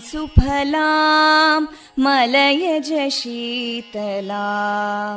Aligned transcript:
सुफलां 0.00 1.60
मलयज 2.04 2.90
शीतलां 3.18 5.16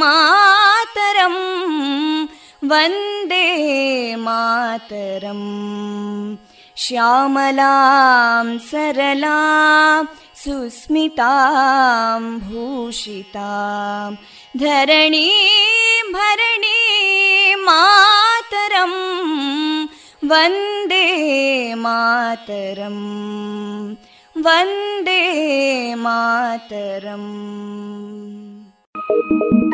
मातरं 0.00 1.36
वन्दे 2.70 3.46
मातरम् 4.26 5.46
श्यामलां 6.84 8.46
सरलां 8.70 10.04
सुस्मितां 10.42 12.20
भूषितां 12.48 14.10
धरणीं 14.62 16.12
भरणीं 16.16 17.56
मातरं 17.68 18.94
वन्दे 20.32 21.04
मातरम् 21.84 23.04
वन्दे 24.46 25.22
मातरम् 26.04 27.30
Música 29.09 29.71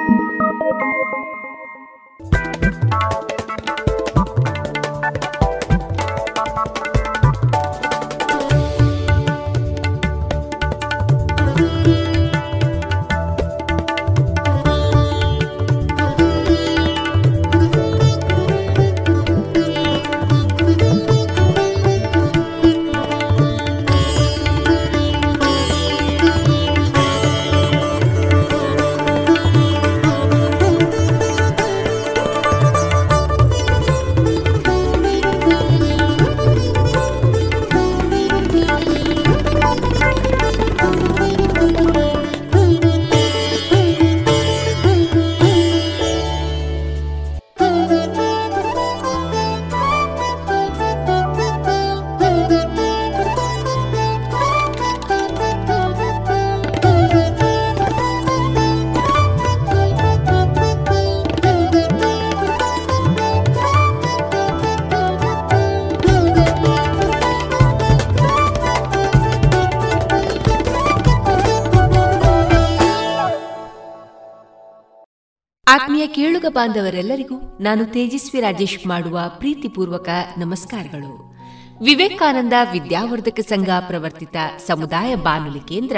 ಆತ್ಮೀಯ 75.81 76.07
ಕೇಳುಗ 76.07 76.45
ಬಾಂಧವರೆಲ್ಲರಿಗೂ 76.49 77.57
ನಾನು 77.59 77.85
ತೇಜಸ್ವಿ 77.85 78.41
ರಾಜೇಶ್ 78.41 78.87
ಮಾಡುವ 78.87 79.19
ಪ್ರೀತಿಪೂರ್ವಕ 79.37 80.09
ನಮಸ್ಕಾರಗಳು. 80.37 81.35
ವಿವೇಕಾನಂದ 81.83 82.53
ವಿದ್ಯಾವರ್ಧಕ 82.71 83.39
ಸಂಘ 83.39 83.69
ಪ್ರವರ್ತಿತ 83.87 84.35
ಸಮುದಾಯ 84.67 85.15
ಬಾನುಲಿ 85.15 85.59
ಕೇಂದ್ರ, 85.59 85.97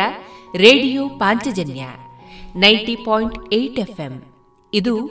radio 0.55 1.09
Panchajanya, 1.09 1.85
ninety 2.55 2.95
point 2.95 3.53
eight 3.53 3.79
FM. 3.79 4.23
ಇದು 4.73 5.09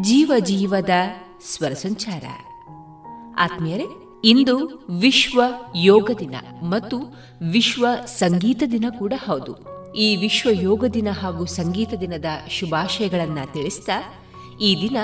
ಜೀವ 0.00 0.32
ಜೀವದ 0.38 0.90
ಸ್ವರ 1.44 1.70
ಸಂಚಾರ. 1.70 2.24
ಆತ್ಮೀಯರೇ, 3.38 3.84
ಇಂದು 4.24 4.86
ವಿಶ್ವ 5.00 5.42
ಯೋಗ 5.76 6.10
ದಿನ 6.18 6.34
ಮತ್ತು 6.62 6.98
ವಿಶ್ವ 7.52 7.86
ಸಂಗೀತ 8.06 8.62
ದಿನ 8.72 8.84
ಕೂಡ 8.98 9.12
ಹೌದು. 9.26 9.74
ಈ 9.96 10.16
ವಿಶ್ವ 10.16 10.50
ಯೋಗ 10.50 10.84
ದಿನ 10.84 11.08
ಹಾಗೂ 11.20 11.44
ಸಂಗೀತ 11.44 11.94
ದಿನದ 12.00 12.24
ಶುಭಾಶಯಗಳನ್ನು 12.48 13.52
ತಿಳಿಸ್ತಾ, 13.52 13.96
ಈ 14.60 14.70
ದಿನ 14.82 14.96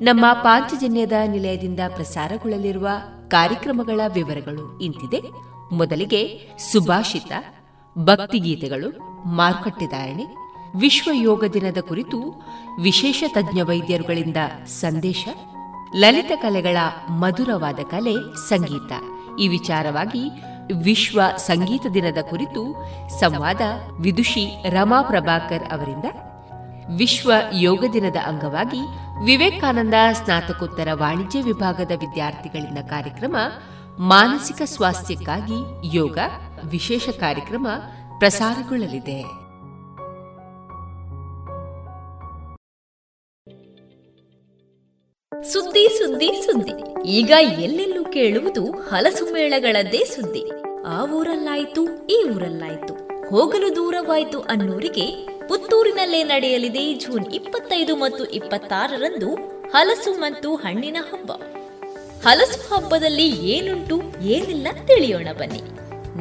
ನಮ್ಮ 0.00 0.24
ಪಾಂಚಜನ್ಯದ 0.32 1.12
ನಿಲಯದಿಂದ 1.26 1.80
ಪ್ರಸಾರಗೊಳ್ಳಲಿರುವ 1.94 2.88
ಕಾರ್ಯಕ್ರಮಗಳ 3.28 4.00
ವಿವರಗಳು 4.14 4.78
ಇಂತಿದೆ. 4.78 5.20
ಮೊದಲಿಗೆ 5.72 6.22
ಸುಭಾಷಿತ, 6.72 7.32
ಭಕ್ತಿಗೀತೆಗಳು 7.98 8.88
ಮಾರುಕಟ್ಟೆದಾರಣೆ 9.36 10.26
ವಿಶ್ವ 10.78 11.10
ಯೋಗ 11.14 11.44
ದಿನದ 11.44 11.76
ಕುರಿತು 11.80 12.18
ವಿಶೇಷ 12.82 13.24
ತಜ್ಞ 13.28 13.60
ವೈದ್ಯರುಗಳಿಂದ 13.60 14.36
ಸಂದೇಶ, 14.66 15.28
ಲಲಿತ 15.96 16.32
ಕಲೆಗಳ 16.36 16.76
ಮಧುರವಾದ 17.10 17.80
ಕಲೆ, 17.90 18.14
ಸಂಗೀತ. 18.48 18.92
ಈ 19.38 19.48
ವಿಚಾರವಾಗಿ 19.48 20.24
ವಿಶ್ವ 20.72 21.20
ಸಂಗೀತ 21.36 21.86
ದಿನದ 21.94 22.18
ಕುರಿತು 22.30 22.76
ಸಂವಾದ 23.20 23.60
ವಿದುಷಿ 24.00 24.64
ರಮಾ 24.68 25.02
ಪ್ರಭಾಕರ್ 25.02 25.72
ಅವರಿಂದ. 25.72 26.04
ವಿಶ್ವ 26.96 27.32
ಯೋಗ 27.52 27.84
ದಿನದ 27.92 28.16
ಅಂಗವಾಗಿ 28.26 28.80
ವಿವೇಕಾನಂದ 29.24 29.94
ಸ್ನಾತಕೋತ್ತರ 30.12 30.88
ವಾಣಿಜ್ಯ 30.92 31.42
ವಿಭಾಗದ 31.42 31.90
ವಿದ್ಯಾರ್ಥಿಗಳಿಂದ 31.90 32.78
ಕಾರ್ಯಕ್ರಮ 32.78 33.36
ಮಾನಸಿಕ 33.98 34.62
ಸ್ವಾಸ್ಥ್ಯಕ್ಕಾಗಿ 34.64 35.88
ಯೋಗ 35.96 36.18
ವಿಶೇಷ 36.64 37.08
ಕಾರ್ಯಕ್ರಮ 37.08 37.66
ಪ್ರಸಾರಗೊಳ್ಳಲಿದೆ. 38.18 39.47
ಸುದ್ದಿ 45.42 45.88
ಸುದ್ದಿ 45.88 46.26
ಸುದ್ದಿ. 46.26 47.02
ಈಗ 47.08 47.30
ಎಲ್ಲೆಲ್ಲೂ 47.40 48.04
ಕೇಳುವುದು 48.04 48.70
ಹಲಸು 48.70 49.32
ಮೇಳಗಳದ್ದೇ 49.32 50.04
ಸುದ್ದಿ. 50.04 50.42
ಆ 50.86 51.04
ಊರಲ್ಲಾಯ್ತು, 51.04 52.06
ಈ 52.06 52.24
ಊರಲ್ಲಾಯ್ತು. 52.28 52.94
ಹೋಗಲು 53.28 53.76
ದೂರವಾಯ್ತು 53.76 54.40
ಅನ್ನೋರಿಗೆ 54.40 55.26
ಪುತ್ತೂರಿನಲ್ಲೇ 55.48 56.22
ನಡೆಯಲಿದೆ 56.22 56.94
ಜೂನ್ 56.94 57.26
ಇಪ್ಪತ್ತೈದು 57.26 57.96
ಮತ್ತು 57.96 58.24
ಇಪ್ಪತ್ತಾರರಂದು 58.24 59.34
ಹಲಸು 59.70 60.12
ಮತ್ತು 60.12 60.54
ಹಣ್ಣಿನ 60.54 60.96
ಹಬ್ಬ. 61.00 61.32
ಹಲಸು 62.26 62.74
ಹಬ್ಬದಲ್ಲಿ 62.74 63.46
ಏನುಂಟು, 63.46 64.02
ಏನಿಲ್ಲ 64.22 64.66
ತಿಳಿಯೋಣ 64.86 65.28
ಬನ್ನಿ. 65.32 65.62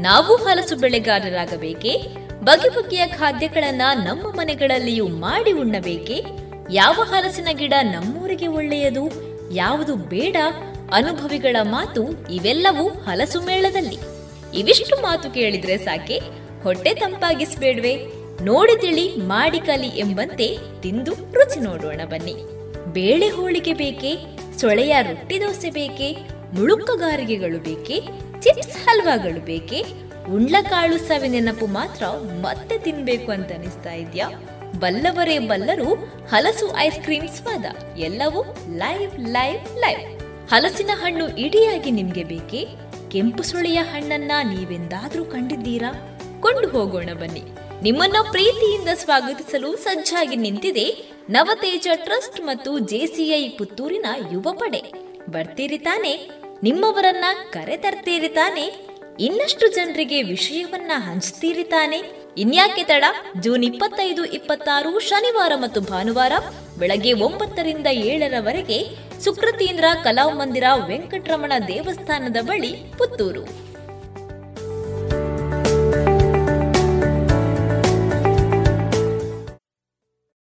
ನಾವು 0.01 0.35
ಹಲಸು 0.35 0.75
ಬೆಳೆಗಾರರಾಗಬೇಕೆ? 0.75 1.97
ಬಗೆ 2.43 2.69
ಬಗೆಯ 2.69 3.07
ಖಾದ್ಯಗಳನ್ನ 3.07 3.81
ನಮ್ಮ 4.03 4.21
ಮನೆಗಳಲ್ಲಿಯೂ 4.21 5.07
ಮಾಡಿ 5.07 5.51
ಉಣ್ಣಬೇಕೆ? 5.51 6.46
ಯಾವ 6.71 6.93
ಹಲಸಿನ 6.93 7.47
ಗಿಡ 7.51 7.73
ನಮ್ಮೂರಿಗೆ 7.83 8.47
ಒಳ್ಳೆಯದು, 8.47 9.11
ಯಾವುದು 9.53 9.95
ಬೇಡ, 9.95 10.35
ಅನುಭವಿಗಳ 10.93 11.55
ಮಾತು 11.61 12.07
ಇವೆಲ್ಲವೂ 12.31 12.89
ಹಲಸು 12.89 13.41
ಮೇಳದಲ್ಲಿ. 13.41 13.97
ಇವಿಷ್ಟು 14.59 15.01
ಮಾತು 15.01 15.31
ಕೇಳಿದ್ರೆ 15.31 15.77
ಸಾಕೆ? 15.77 16.21
ಹೊಟ್ಟೆ 16.63 16.93
ತಂಪಾಗಿಸ್ಬೇಡ್ವೆ. 16.93 18.07
ನೋಡಿ 18.43 18.81
ತಿಳಿ, 18.81 19.15
ಮಾಡಿ 19.15 19.59
ಕಲಿ 19.59 19.87
ಎಂಬಂತೆ 19.87 20.57
ತಿಂದು 20.81 21.13
ರುಚಿ 21.13 21.59
ನೋಡೋಣ 21.59 22.01
ಬನ್ನಿ. 22.05 22.35
ಬೇಳೆ 22.93 23.29
ಹೋಳಿಗೆ 23.29 23.73
ಬೇಕೆ? 23.73 24.15
ಸೊಳೆಯ 24.57 24.95
ರೊಟ್ಟಿ 25.01 25.41
ದೋಸೆ 25.41 25.69
ಬೇಕೆ? 25.69 26.17
ಮುಳುಕಗಾರಿಗೆಗಳು 26.53 27.59
ಬೇಕೆ? 27.59 28.01
ಚಿಪ್ಸ್ 28.41 28.77
ಹಲ್ವಾಗಳು 28.77 29.45
ಬೇಕೆ? 29.45 29.83
ಉಂಡ್ಲಕಾಳು 30.33 30.97
ಸವಿ 30.97 31.27
ನೆನಪು 31.27 31.65
ಮಾತ್ರ 31.65 32.07
ಮತ್ತೆ 32.41 32.77
ತಿನ್ಬೇಕು 32.77 33.31
ಅಂತ 33.31 33.51
ಅನಿಸ್ತಾ 33.51 33.93
ಇದ್ಯಾ? 33.93 34.29
ಬಲ್ಲವರೇ 34.75 35.39
ಬಲ್ಲರು 35.39 35.93
ಹಲಸು 36.29 36.77
ಐಸ್ 36.77 36.99
ಕ್ರೀಮ್ 36.99 37.27
ಸ್ವಾದ. 37.27 37.65
ಎಲ್ಲವೂ 37.97 38.43
ಲೈವ್ 38.75 39.19
ಲೈವ್ 39.19 39.79
ಲೈವ್. 39.79 40.19
ಹಲಸಿನ 40.49 40.89
ಹಣ್ಣು 40.93 41.37
ಇಡಿಯಾಗಿ 41.37 41.91
ನಿಮ್ಗೆ 41.91 42.23
ಬೇಕೇ? 42.23 42.67
ಕೆಂಪು 43.11 43.43
ಸುಳಿಯ 43.43 43.77
ಹಣ್ಣನ್ನ 43.77 44.31
ನೀವೆಂದಾದ್ರೂ 44.43 45.25
ಕಂಡಿದ್ದೀರಾ? 45.25 46.19
ಕೊಂಡು 46.39 46.67
ಹೋಗೋಣ 46.67 47.09
ಬನ್ನಿ. 47.13 47.43
ನಿಮ್ಮನ್ನ 47.83 48.15
ಪ್ರೀತಿಯಿಂದ 48.31 48.87
ಸ್ವಾಗತಿಸಲು 48.93 49.75
ಸಜ್ಜಾಗಿ 49.75 50.35
ನಿಂತಿದೆ 50.35 51.11
ನವತೇಜ 51.29 51.87
ಟ್ರಸ್ಟ್ 51.95 52.41
ಮತ್ತು 52.41 52.79
ಜೆಸಿಐ 52.79 53.49
ಪುತ್ತೂರಿನ 53.49 54.05
ಯುವ 54.31 54.47
ಪಡೆ. 54.51 54.81
ಬರ್ತೀರಿ 55.29 55.77
ತಾನೆ? 55.77 56.29
ನಿಮ್ಮವರನ್ನ 56.63 57.25
ಕರೆ 57.51 57.77
ತರ್ತೀರಿ 57.77 58.27
ತಾನೆ? 58.27 58.87
ಇನ್ನಷ್ಟು 59.19 59.67
ಜನರಿಗೆ 59.67 60.21
ವಿಷಯವನ್ನ 60.21 60.91
ಹಂಚ್ತೀರಿ 60.95 61.63
ತಾನೆ? 61.63 62.26
ಇನ್ಯಾಕೆ 62.37 62.83
ತಡ? 62.83 63.05
ಜೂನ್ 63.39 63.63
ಇಪ್ಪತ್ತೈದು, 63.63 64.25
ಇಪ್ಪತ್ತಾರು, 64.25 64.99
ಶನಿವಾರ 64.99 65.51
ಮತ್ತು 65.55 65.81
ಭಾನುವಾರ 65.81 66.33
ಬೆಳಗ್ಗೆ 66.79 67.13
ಒಂಬತ್ತರಿಂದ 67.13 67.87
ಏಳರವರೆಗೆ 67.87 68.79
ಸುಕೃತೀಂದ್ರ 69.19 69.85
ಕಲಾಮಂದಿರ 70.03 70.63
ವೆಂಕಟರಮಣ 70.87 71.53
ದೇವಸ್ಥಾನದ 71.67 72.37
ಬಳಿ 72.41 72.71
ಪುತ್ತೂರು. 72.97 73.43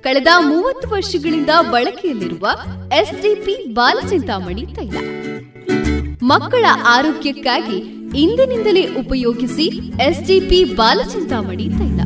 ಕಳೆದ 0.00 0.26
ಮೂವತ್ತು 0.38 0.88
ವರ್ಷಗಳಿಂದ 0.88 1.50
ಬಳಕೆಯಲ್ಲಿರುವ 1.70 2.50
ಎಸ್ಡಿಪಿ 3.00 3.72
ಬಾಲಚಿಂತಾಮಣಿ 3.72 4.66
ತೈಲ. 4.66 4.96
ಮಕ್ಕಳ 6.22 6.64
ಆರೋಗ್ಯಕ್ಕಾಗಿ 6.86 7.76
ಇಂದಿನಿಂದಲೇ 8.18 8.94
ಉಪಯೋಗಿಸಿ 8.94 9.66
ಎಸ್ಡಿಪಿ 10.02 10.64
ಬಾಲಚಿಂತಾಮಣಿ 10.64 11.68
ತೈಲ. 11.68 12.00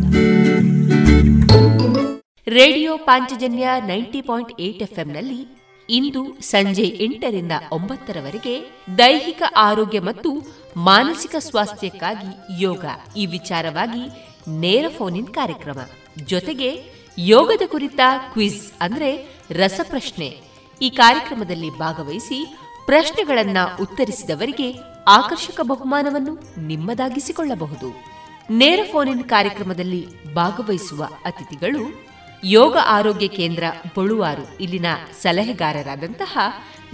Radio 2.47 2.97
Panchajanya 2.97 3.69
ninety 3.87 4.21
point 4.21 4.61
eight 4.61 4.83
ಎಫ್ಎಂನಲ್ಲಿ 4.83 5.57
ಇಂದು 5.91 6.41
ಸಂಜೆ 6.41 6.83
ಎಂಟರಿಂದ 6.83 7.53
ಒಂಬತ್ತರವರೆಗೆ 7.73 8.83
ದೈಹಿಕ 8.99 9.43
ಆರೋಗ್ಯ 9.57 10.01
ಮತ್ತು 10.01 10.31
ಮಾನಸಿಕ 10.77 11.35
ಸ್ವಾಸ್ಥ್ಯಕ್ಕಾಗಿ 11.39 12.63
ಯೋಗ. 12.63 12.85
ಈ 13.17 13.27
ವಿಚಾರವಾಗಿ 13.27 14.35
ನೇರ 14.61 14.85
ಫೋನ್ 14.99 15.27
ಕಾರ್ಯಕ್ರಮ. 15.27 15.79
ಜೊತೆಗೆ 16.27 16.94
ಯೋಗದ 17.19 17.63
ಕುರಿತ 17.67 18.01
ಕ್ವಿಜ್ 18.33 18.73
ಅಂದ್ರೆ 18.81 19.41
ರಸಪ್ರಶ್ನೆ. 19.51 20.41
ಈ 20.83 20.91
ಕಾರ್ಯಕ್ರಮದಲ್ಲಿ 20.91 21.79
ಭಾಗವಹಿಸಿ 21.79 22.57
ಪ್ರಶ್ನೆಗಳನ್ನ 22.87 23.57
ಉತ್ತರಿಸಿದವರಿಗೆ 23.81 24.75
ಆಕರ್ಷಕ 25.09 25.61
ಬಹುಮಾನವನ್ನು 25.63 26.39
ನಿಮ್ಮದಾಗಿಸಿಕೊಳ್ಳಬಹುದು. 26.59 28.05
ನೇರ 28.51 28.81
ಫೋನ್ 28.93 29.09
ಇನ್ 29.09 29.25
ಕಾರ್ಯಕ್ರಮದಲ್ಲಿ 29.25 30.35
ಭಾಗವಹಿಸುವ 30.35 31.09
ಅತಿಥಿಗಳು 31.25 32.05
ಯೋಗ 32.45 32.77
ಆರೋಗ್ಯ 32.85 33.29
ಕೇಂದ್ರ 33.29 33.65
ಬಳುವಾರು 33.97 34.63
ಇಲ್ಲಿನ 34.63 34.87
ಸಲಹೆಗಾರರಾದಂತಹ 35.23 36.39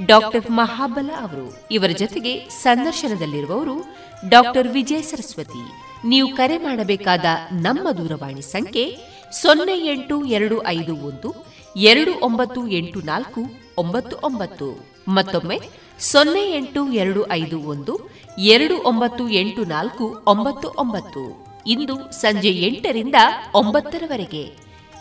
ಡಾಕ್ಟರ್ 0.06 0.50
ಮಹಾಬಲ 0.50 1.10
ಅವರು. 1.20 1.66
ಇವರ 1.70 1.88
ಜೊತೆಗೆ 1.88 2.48
ಸಂದರ್ಶನದಲ್ಲಿರುವವರು 2.48 3.84
ಡಾಕ್ಟರ್ 4.28 4.68
ವಿಜಯ 4.68 5.02
ಸರಸ್ವತಿ. 5.02 5.72
ನೀವು 6.08 6.36
ಕರೆ 6.36 6.58
ಮಾಡಬೇಕಾದ 6.58 7.24
ನಮ್ಮ 7.52 7.90
ದೂರವಾಣಿ 7.90 8.42
ಸಂಖ್ಯೆ 8.42 8.98
ಸೊನ್ನೆ 9.32 9.78
ಎಂಟು 9.78 10.24
ಎರಡು 10.24 10.66
ಐದು 10.66 10.96
ಒಂದು, 10.96 11.46
ಎರಡು 11.76 12.24
ಒಂಬತ್ತು 12.24 12.68
ಎಂಟು 12.68 13.00
ನಾಲ್ಕು, 13.00 13.40
ಒಂಬತ್ತು 13.78 14.16
ಒಂಬತ್ತು. 14.22 14.90
ಮತ್ತೊಮ್ಮೆ 15.08 15.60
ಸೊನ್ನೆ 15.98 16.52
ಎಂಟು 16.56 16.92
ಎರಡು 16.92 17.30
ಐದು 17.30 17.62
ಒಂದು, 17.62 18.10
ಎರಡು 18.38 18.82
ಒಂಬತ್ತು 18.82 19.28
ಎಂಟು 19.28 19.64
ನಾಲ್ಕು, 19.64 20.24
ಒಂಬತ್ತು 20.26 20.68
ಒಂಬತ್ತು. 20.68 21.46
ಇಂದು 21.66 22.12
ಸಂಜೆ 22.12 22.48
ಎಂಟರಿಂದ 22.48 23.14
ಒಂಬತ್ತರವರೆಗೆ. 23.54 24.44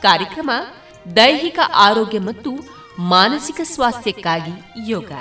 ಕಾರ್ಯಕ್ರಮ 0.01 0.51
ದೈಹಿಕ 1.15 1.59
ಆರೋಗ್ಯ 1.75 2.19
ಮತ್ತು 2.19 2.51
ಮಾನಸಿಕ 3.00 3.62
ಸ್ವಾಸ್ಥ್ಯಕ್ಕಾಗಿ 3.63 4.91
ಯೋಗ. 4.91 5.12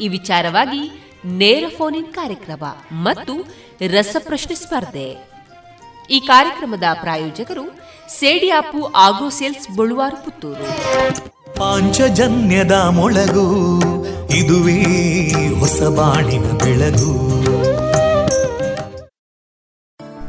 ಈ 0.00 0.08
ವಿಚಾರವಾಗಿ 0.08 1.12
ನೇರ 1.24 1.64
ಫೋನ್ 1.78 1.96
ಇನ್ 1.96 2.14
ಕಾರ್ಯಕ್ರಮ 2.14 2.64
ಮತ್ತು 2.92 3.32
ರಸಪ್ರಶ್ನೆ 3.90 4.54
ಸ್ಪರ್ಧೆ. 4.54 5.29
ಈ 6.10 6.20
ಕಾರ್ಯಕ್ರಮದ 6.20 6.82
ಪ್ರಾಯೋಜಕರು 7.00 7.64
ಸೇಡಿಯಾಪು 8.08 8.92
ಆಗ್ರೋ 8.96 9.28
ಸೇಲ್ಸ್ 9.28 9.76
ಬಳುವಾರು 9.76 10.24
ಪುತ್ತೂರು. 10.24 10.64
ಪಾಂಚಜನ್ಯದ 11.54 12.72
ಮೊಳಗು 12.72 13.46
ಇದುವೇ 14.34 14.80
ಹೊಸ 15.54 15.82
ಬಾಳಿನ 15.82 16.50
ಬೆಳಗು. 16.50 17.12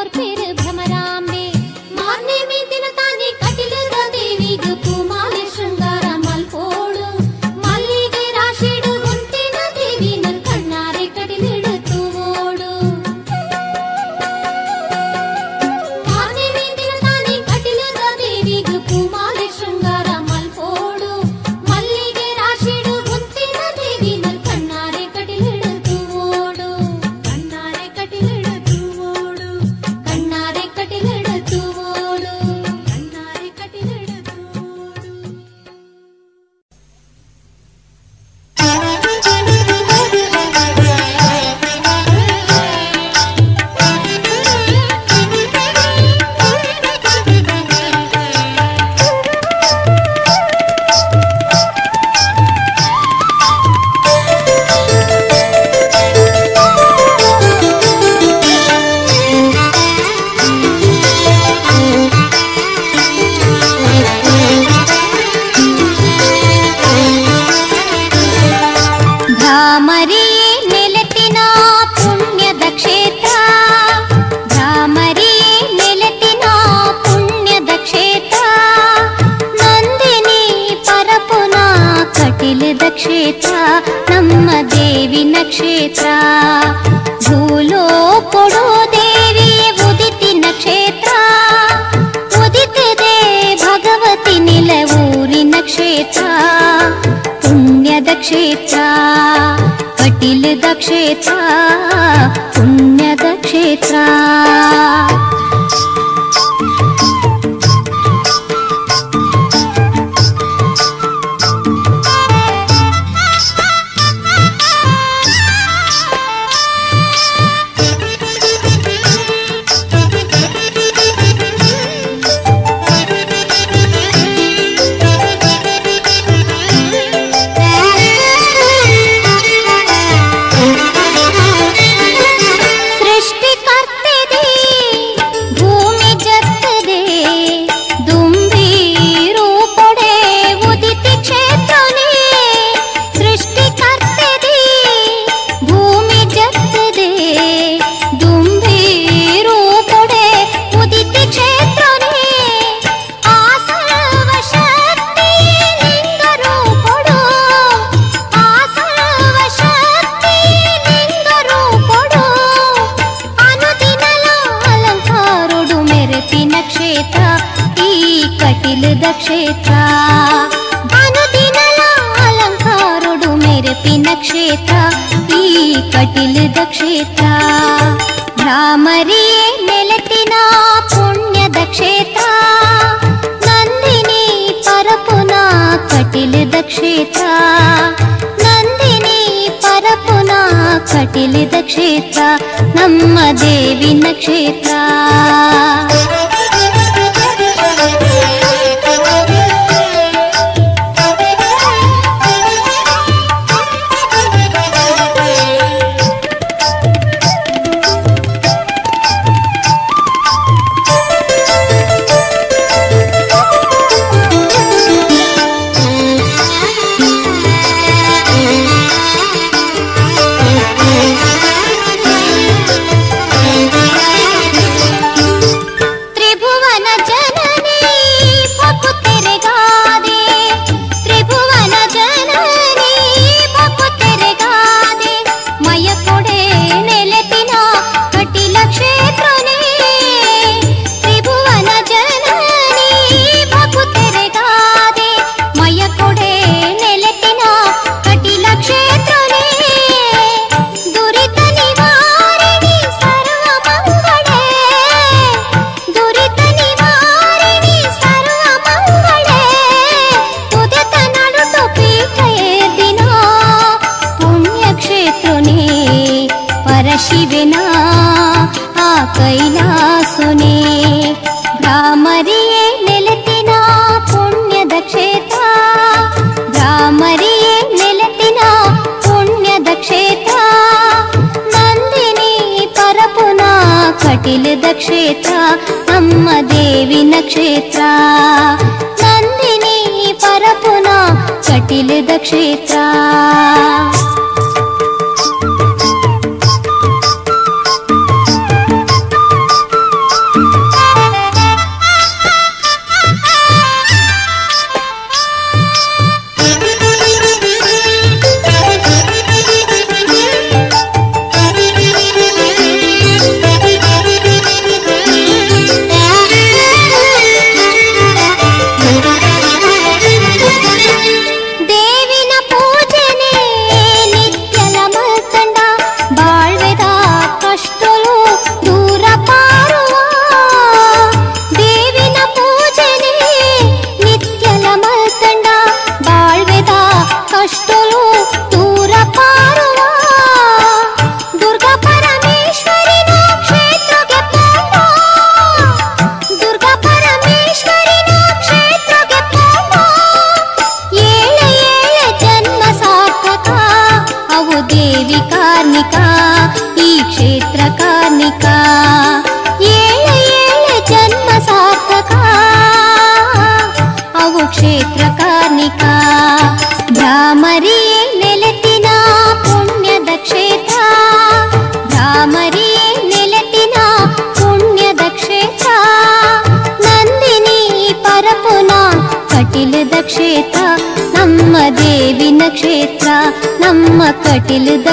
por 0.00 0.08
ti. 0.10 0.39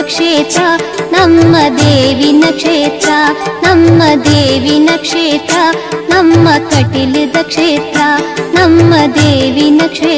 ಕ್ಷೇತ್ರ 0.08 0.62
ನಮ್ಮ 1.12 1.56
ದೇವಿನ 1.78 2.43
ಕ್ಷೇತ್ರ 2.52 3.10
ನಮ್ಮ 3.63 4.02
ದೇವಿನ 4.26 4.89
ಕ್ಷೇತ್ರ 4.98 5.58
ನಮ್ಮ 6.13 6.48
ಕಟಿಲದ 6.72 7.38
ಕ್ಷೇತ್ರ 7.41 8.00
ನಮ್ಮ 8.54 8.93
ದೇವಿನ 9.15 9.82
ಕ್ಷೇತ್ರ. 9.88 10.16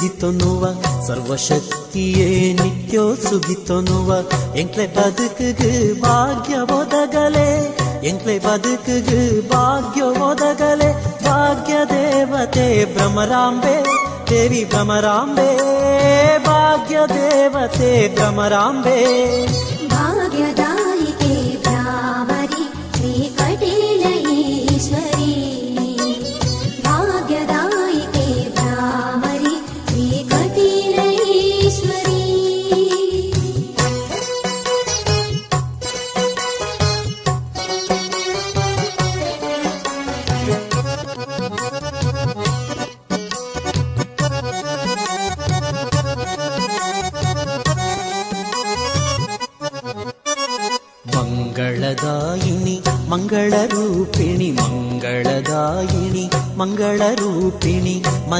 ನಿತ್ಯ 0.00 0.08
ಸುಗಿತೊನ್ನುವ 0.08 0.66
ಸರ್ವಶಕ್ತಿಯೇ 1.06 2.52
ನಿತ್ಯೋ 2.52 3.14
ಸುಗಿತೊನ್ನುವ 3.14 4.12
ಎಂಕ್ಲೆ 4.56 4.86
ಬದುಕುಗು 4.86 6.00
ಭಾಗ್ಯ 6.00 6.54
ಒದಗಲೆ 6.54 7.48
ಎಂಕ್ಲೆ 8.08 8.38
ಬದುಕುಗು 8.38 9.48
ಭಾಗ್ಯ 9.48 10.02
ಒದಗಲೆ 10.02 10.92
ಭಾಗ್ಯ 11.24 11.74
ದೇವತೆ 11.90 12.94
ಭ್ರಮರಾಂಬೆ 12.94 13.82
ದೇವಿ 14.30 14.64
ಭ್ರಮರಾಂಬೆ 14.64 15.48
ಭಾಗ್ಯ 16.46 16.96
ದೇವತೆ 17.08 18.16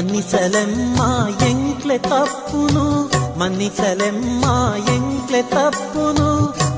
ಮನ್ನಿಸಲೆಮ್ಮ 0.00 1.00
ಎಂಕ್ಲೆ 1.44 1.98
ತಪ್ಪುನು 1.98 2.84
ಮನ್ನಿಸಲೆಮ್ಮ 3.38 4.44
ಎಂಕ್ಲೆ 4.94 5.42
ತಪ್ಪುನು 5.42 6.28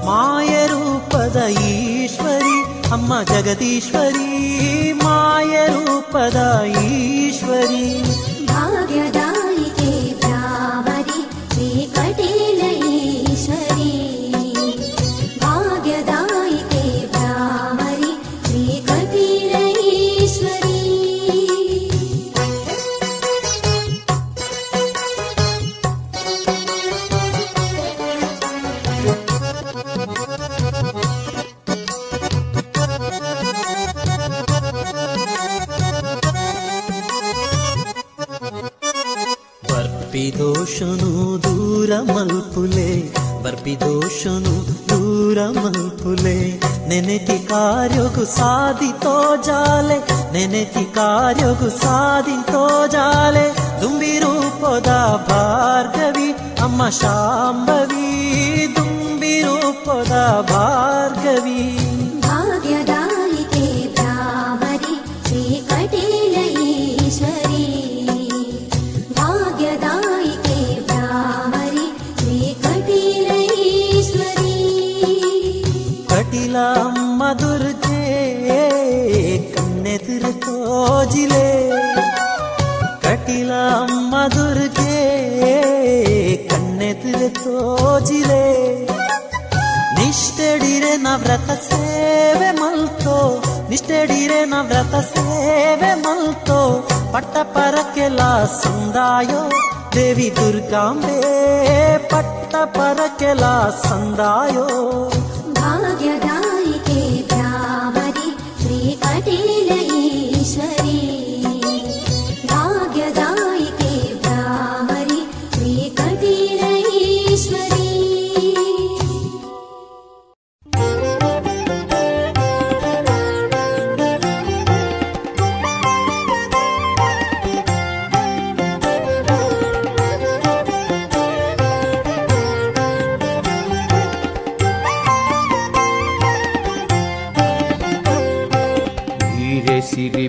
ಮಾಯ 0.07 0.66
ರೂಪದ 0.66 1.48
ಈಶ್ವರಿ 1.48 2.57
ಅಮ್ಮ 2.92 3.22
ಜಗದೀಶ್ವರಿ 3.22 4.28
ಮಾಯ 4.92 5.66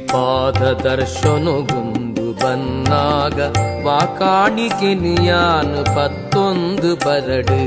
ಸಿರಿಪಾದ 0.07 0.63
ದರ್ಶನಗೊಂದು 0.85 2.25
ಬನ್ನಾಗ 2.41 3.39
ವಾಕಾಣಿಕೆ 3.87 4.91
ನಿಯಾನು 5.03 5.83
ಪತ್ತೊಂದು 5.97 6.91
ಬರಡು 7.05 7.59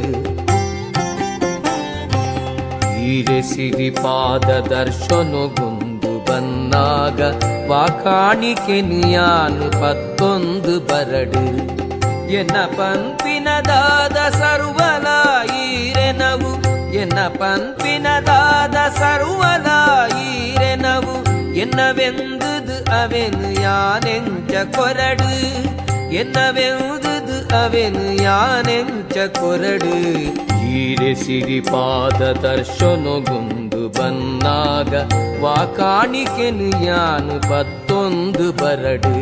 ಹೀರೆ 2.93 3.39
ಸಿರಿಪಾದ 3.52 4.50
ದರ್ಶನಗೊಂದು 4.69 6.13
ಬನ್ನಾಗ 6.30 7.19
ವಾಕಾಣಿಕೆ 7.71 8.78
ನಿಯಾನು 8.91 9.69
ಪತ್ತೊಂದು 9.82 10.76
ಬರಡು 10.91 11.43
ಎನ್ನ 12.38 12.58
ಪಂಪಿನದಾದ 12.78 14.19
ಸರ್ವಲ 14.39 15.08
ಈರೆನವು 15.63 16.54
ಎನ್ನ 17.02 17.19
ಪಂಪಿನದಾದ 17.39 18.78
ಸರ್ವಲ 19.00 19.69
ಈರೆನವು 20.21 20.37
என்னவெந்தது 21.62 22.76
அவன் 23.00 23.40
யானெஞ்ச 23.62 24.54
கொரடு 24.76 25.32
என்னவெந்தது 26.20 27.37
ಅವನು 27.54 28.04
ಯಾನೆಂಚ 28.22 29.16
ಕೊರಡು 29.38 29.94
ಈರೆ 30.76 31.12
ಸಿರಿಪಾದ 31.22 32.20
ದರ್ಶನಗೊಂದು 32.44 33.82
ಬನ್ನಾಗ 33.98 34.92
ವಾಕಾಣಿಕೆನು 35.44 36.70
ಯಾನು 36.87 37.37
ಪತ್ತೊಂದು 37.50 38.46
ಬರಡು 38.62 39.14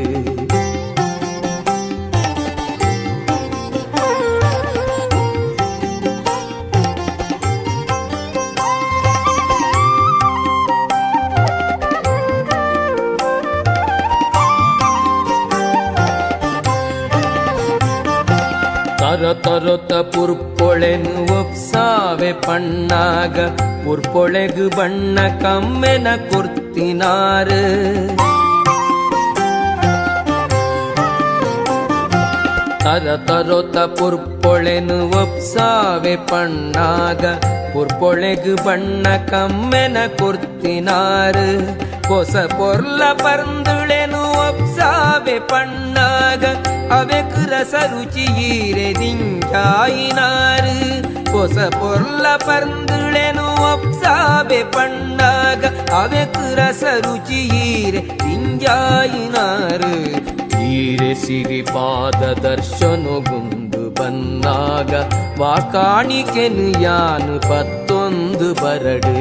ತರ 19.35 19.35
ತರೊತ 19.45 19.93
ಪುರ್ಪೊಳೆನು 20.13 21.13
ಒಪ್ಸಾವೆ 21.37 22.29
ಪಣ್ಣಾಗ 22.45 23.37
ಪುರ್ಪೊಳೆಗು 23.85 24.67
ಬಣ್ಣ 24.77 25.19
ಕಮ್ಮೆನ 25.43 26.09
ಕೊರ್ತಿನಾರು 26.29 27.59
ತರ 32.85 33.17
ತರೊತ 33.29 33.77
ಪುರ್ಪೊಳೆನು 33.99 34.99
ಒಪ್ಸಾವೆ 35.15 36.15
ಪಣ್ಣಾಗ 36.31 37.25
ಪುರ್ಪೊಳೆಗ್ 37.73 38.53
ಬಣ್ಣ 38.65 39.17
ಕಮ್ಮೆನ 39.27 39.99
ಕೊರ್ತಿನಾರು 40.21 41.49
ಹೊಸ 42.09 42.37
ಪೊರ್ಲ 42.59 43.03
ಪರ್ಂದುಳೆನು 43.19 44.23
ಪಣ್ಣಾಗ 45.52 46.44
ಅವೆಕ್ 46.92 47.38
ರಸ 47.52 47.74
ರುಚಿ 47.92 48.26
ಈರೆ 48.44 48.94
ದಿಂಜಾಯಿನಾರು 48.94 50.76
ಹೊಸ 51.38 51.58
ಪೊರ್ಲ 51.58 52.26
ಪರ್ಂದುಳೆನು 52.36 53.46
ಒಪ್ಸಾವೆ 53.72 54.64
ಪಣ್ಣಾಗ 54.64 55.64
ಅವೆಕ್ 56.02 56.40
ರಸ 56.60 56.84
ರುಚಿ 57.06 57.42
ಈರೆ 57.66 58.02
ದಿಂಜಾಯಿನಾರು 58.24 59.94
ಈರೆ 60.72 61.14
ಸಿರಿಪಾದ 61.16 62.22
ದರ್ಶನಗುಂದು 62.44 63.84
ಬನ್ನಾಗ, 63.90 64.94
ವಾಕಾಣಿಕೆನು 65.40 66.82
ಯಾನು 66.82 67.36
ಪತ್ತೊಂದು 67.40 68.54
ಬರಡು. 68.54 69.16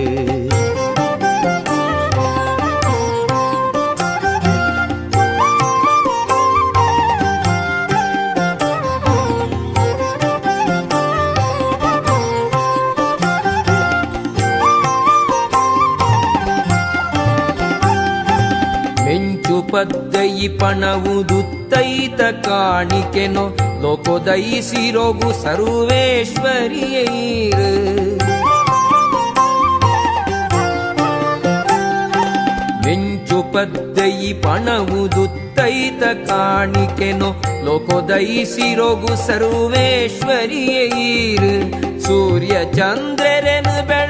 ಮೆಂಚು 19.74 19.90
ಪದ್ದಯಿ 19.90 20.48
ಪಣವುದುತ್ತೈತ 20.48 22.20
ಕಾಣಿಕೆನೋ 22.46 23.44
ಲೋಕೋದಯಿಸಿರೋಗು 23.82 25.30
ಸರ್ವೇಶ್ವರಿಯೈರ್. 25.42 27.64
ಮೆಂಚು 32.86 33.38
ಪದ್ದೈ 33.52 34.32
ಪಣವುದುತ್ತೈತ 34.32 36.02
ಕಾಣಿಕೆನೋ 36.28 37.30
ಲೋಕೋದಯಿಸಿರೋಗು 37.64 39.12
ಸರ್ವೇಶ್ವರಿಯೈರ್. 39.26 41.50
ಸೂರ್ಯ 42.04 42.48
ಚಂದ್ರರೆನು 42.48 43.74
ಬೆಳಗಾವಿ 43.86 44.03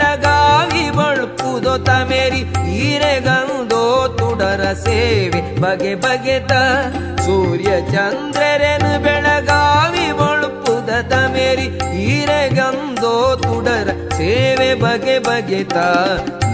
ಬಳ್ಪುದೋ 1.54 1.78
ತಮೇರಿ? 1.78 2.70
ಈರೆಗಂದೋ 2.74 4.16
ತುಡರ 4.18 4.72
ಸೇವೆ. 4.72 5.60
ಬಗೆ 5.60 5.94
ಬಗೆತ 5.94 6.52
ಸೂರ್ಯ 7.20 7.64
ಚಂದ್ರರೆನು 7.64 9.02
ಬೆಳಗಾವಿ 9.02 10.12
ಬಳುಪುದ 10.12 10.88
ತಮೇರಿ? 11.08 11.96
ಈರೆಗಂದೋ 12.02 13.36
ತುಡರ 13.42 13.90
ಸೇವೆ. 14.16 14.74
ಬಗೆ 14.74 15.18
ಬಗೆತ 15.18 15.76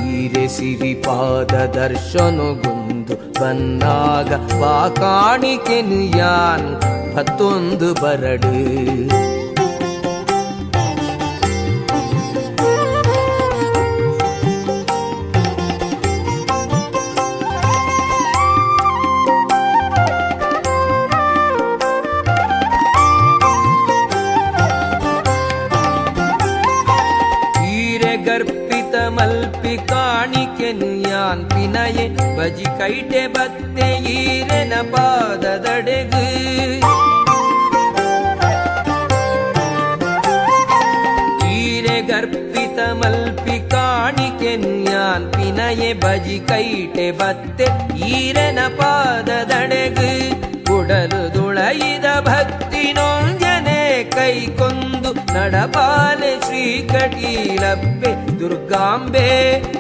ಈರೆ 0.09 0.49
ಸಿರಿಪಾದ 0.49 1.55
ದರ್ಶನಗುಂದು 1.55 3.41
ಬಂದಾಗ 3.41 4.35
ಬಾ 4.37 4.89
ಕಾಣಿಕೆನು 4.89 6.19
ಯಾನು 6.19 6.77
ಹತ್ತೊಂದು 7.17 7.95
ಬರಡು. 7.95 9.30
ಪಿನಯೆ 31.91 32.37
ಬಜಿ 32.39 32.67
ಕೈಟೆ 32.79 33.23
ಬತ್ತೆ 33.27 33.87
ಈರೆನ 34.11 34.75
ಪಾದದಡೆಗು. 34.93 36.23
ಈರೆ 41.55 41.97
ಗರ್ಪಿತ 42.03 42.79
ಮಲ್ಪಿ 43.01 43.57
ಕಾಣಿಕೆನು 43.71 44.73
ಯಾನ್ 44.91 45.27
ಪಿನಯೆ 45.33 45.91
ಬಜಿ 46.05 46.39
ಕೈಟೆ 46.49 47.11
ಬತ್ತೆ 47.11 47.69
ಈರೆನ 48.11 48.59
ಪಾದದಡೆಗು. 48.79 50.09
ಕುಡಲು 50.65 51.23
ದುಳೈದ 51.35 52.07
ಭಕ್ತಿ 52.21 52.85
ನೊಂಜನೆ 52.93 53.40
ಕೈಕೊಂದು 54.21 55.11
ನಡಪಾಲೆ 55.35 56.31
ಶ್ರೀ 56.41 56.89
ಕಟೀಲಪ್ಪೆ 56.89 58.11
ದುರ್ಗಾಂಬೆ 58.41 59.29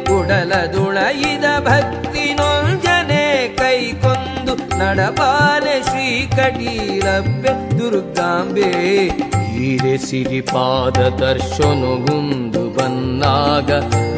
ಕುಡಲ 0.06 0.52
ದುಳೈದ 0.74 1.44
ಭಕ್ತಿ 1.60 2.34
ನೊಂಜನೆ 2.34 3.24
ಕೈಕೊಂದು 3.56 4.54
ನಡಪಾಲೆ 4.78 5.82
ಶ್ರೀ 5.82 6.26
ಕಟೀಲಪ್ಪೆ 6.36 7.78
ದುರ್ಗಾಂಬೆ. 7.78 8.70
ಹೀರೆ 9.50 9.98
ಸಿರಿಪಾದ 9.98 10.98
ದರ್ಶನಗುಂದು 11.24 12.70
ಬನ್ನಾಗ 12.70 13.70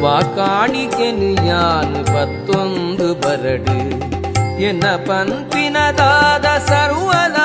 ವಾಕಾಣಿಕೆನು 0.03 1.47
ಯಾನು 1.47 2.03
ಪತ್ತೊಂದು 2.03 3.13
ಬರಡು. 3.15 3.77
ಎನ್ನ 4.61 4.85
ಪಂಪಿನದಾದ 5.07 6.45
ಸರ್ವಲ 6.67 7.37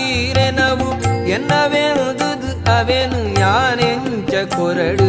ಈರೆನವು 0.00 1.07
ಎನ್ನವೆಂದುದು 1.28 2.50
ಅವೆನು 2.70 3.20
ಯಾನೆಂಚ 3.40 4.34
ಕೊರಡು 4.54 5.08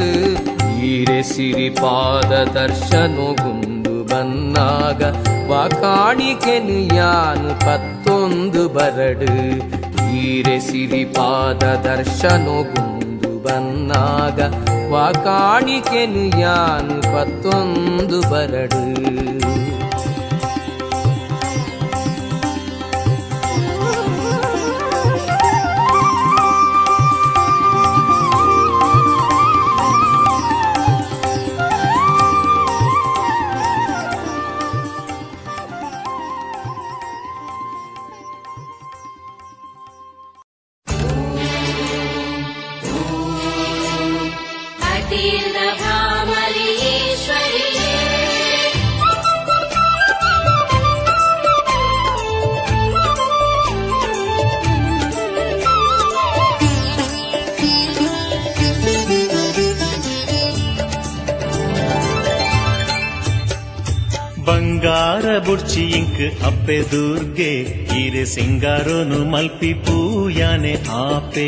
ಈರೆ 0.90 1.20
ಸಿರಿಪಾದ 1.24 2.32
ದರ್ಶನಗುಂದು 2.56 3.96
ಬನ್ನಾಗ 4.04 5.02
ವಾಕಾಣಿಕೆನು 5.52 6.78
ಯಾನು 6.96 7.52
ಪತ್ತೊಂದು 7.66 8.64
ಬರಡು 8.70 9.32
ಈರೆ 10.22 10.58
ಸಿರಿಪಾದ 10.60 11.64
ದರ್ಶನಗುಂದು 11.86 13.32
ಬನ್ನಾಗ 13.40 14.40
ವಾಕಾಣಿಕೆನು 14.94 16.24
ಯಾನು 16.40 16.98
ಪತ್ತೊಂದು 17.16 18.20
ಬರಡು 18.32 18.82
ಬಂಗಾರ 65.09 65.29
ಬುಡ್ಚಿ 65.47 65.83
ಇಂಕ್ 65.99 66.25
ಅಪ್ಪೆ 66.47 66.77
ದುರ್ಗೆ 66.91 67.53
ಈರೆ 67.99 68.25
ಸಿಂಗಾರೋನು 68.33 69.19
ಮಲ್ಪಿ 69.25 69.71
ಪೂಯಾನೆ 69.85 70.73
ಆಪೆ 70.97 71.47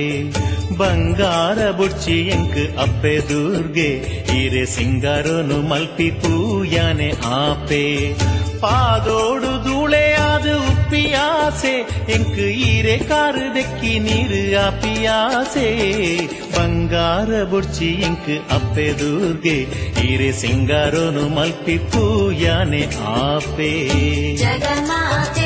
ಬಂಗಾರ 0.78 1.58
ಬುಡ್ಚಿ 1.70 2.16
ಇಂಕ್ 2.28 2.62
ಅಪ್ಪೆ 2.78 3.14
ದುರ್ಗೆ 3.28 3.90
ಈರೆ 4.36 4.64
ಸಿಂಗಾರೋನು 4.74 5.58
ಮಲ್ಪಿ 5.68 6.08
ಪೂಯಾನೆ 6.22 7.10
ಆಪೆ 7.40 7.84
ಪಾದೋಡು 8.62 9.52
ಧೂಳೆಯಾದು 9.64 10.54
ಉಪ್ಪಿಯಾಸೆ 10.70 11.74
ಎಂಕ್ 12.14 12.42
ಈರೆ 12.66 12.96
ಕಾರು 13.08 13.46
ದೆಕ್ಕಿ 13.54 13.94
ನೀರು 13.98 14.42
ಆಪಿಯಾಸೆ 14.62 15.68
ಬಂಗಾರ 16.61 17.29
ಬುಡ್ಚಿ 17.51 17.87
ಇಂಕ್ 18.07 18.27
ಅಪ್ಪೆದೂರ್ಗೆ 18.55 19.55
ಈರೆ 20.03 20.29
ಸಿಂಗಾರೋನು 20.31 21.23
ಮಲ್ಪಿ 21.29 21.77
ಪೂಯಾನೆ 21.91 22.81
ಆಪೇ 23.15 23.71
ಜಗಮಾತೆ 24.41 25.40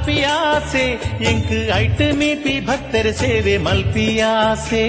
ಪರಪಿಯಾಸೆ 0.00 0.84
ಎಂಕ್ 1.30 1.52
ಐಟ್ 1.76 2.02
ಮೀಪಿ 2.16 2.54
ಭಕ್ತರ 2.60 3.06
ಸೇವೆ 3.12 3.54
ಮಲ್ಪಿಯಾಸೆ 3.58 4.84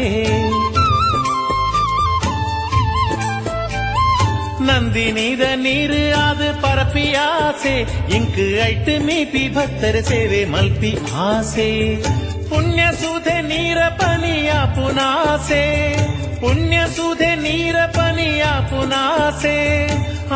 ನಂದಿನಿದ 4.67 5.43
ನೀರು 5.55 5.99
ಅದು 6.21 6.61
ಪರಪಿಯಾಸೆ 6.61 7.75
ಇಂಕ್ 8.15 8.39
ಐಟ್ 8.65 8.91
ಮೀಪಿ 9.05 9.43
ಭಕ್ತರ 9.49 9.97
ಸೇವೆ 10.01 10.45
ಮಲ್ಪಿ 10.45 10.93
ಆಸೆ 11.19 11.69
ಪುಣ್ಯ 12.49 12.81
ಸುಧೆ 12.91 13.37
ನೀರ 13.41 13.79
ಪನಿಯ 13.97 14.51
ಪುನಾಸೆ 14.75 15.63
ಪುಣ್ಯ 16.39 16.77
ಸುಧೆ 16.95 17.31
ನೀರ 17.35 17.77
ಪನಿಯ 17.91 18.43
ಪುನಾಸೆ 18.69 19.57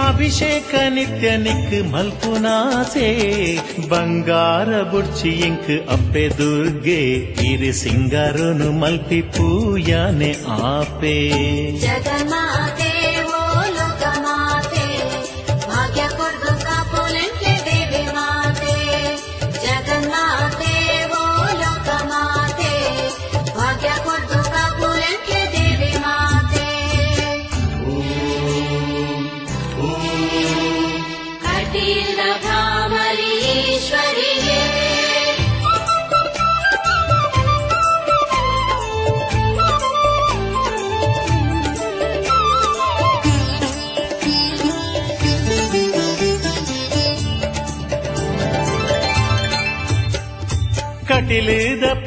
ಅಭಿಷೇಕ 0.01 0.73
ನಿತ್ಯ 0.89 1.29
ನಿಕ್ 1.37 1.75
ಮಲ್ಪುನಾಸೆ 1.93 3.07
ಬಂಗಾರ 3.89 4.69
ಬುಡ್ಚಿ 4.91 5.33
ಇಂಕ್ 5.47 5.73
ಅಪ್ಪೆ 5.93 6.25
ದುರ್ಗೆ 6.37 7.01
ಇರಿ 7.49 7.71
ಸಿಂಗಾರನು 7.81 8.69
ಮಲ್ಪಿ 8.79 9.21
ಪೂಯಾನೆ 9.33 10.31
ಆಪೆ 10.69 11.17
ಜಗನ್ಮಾತೆ 11.85 12.84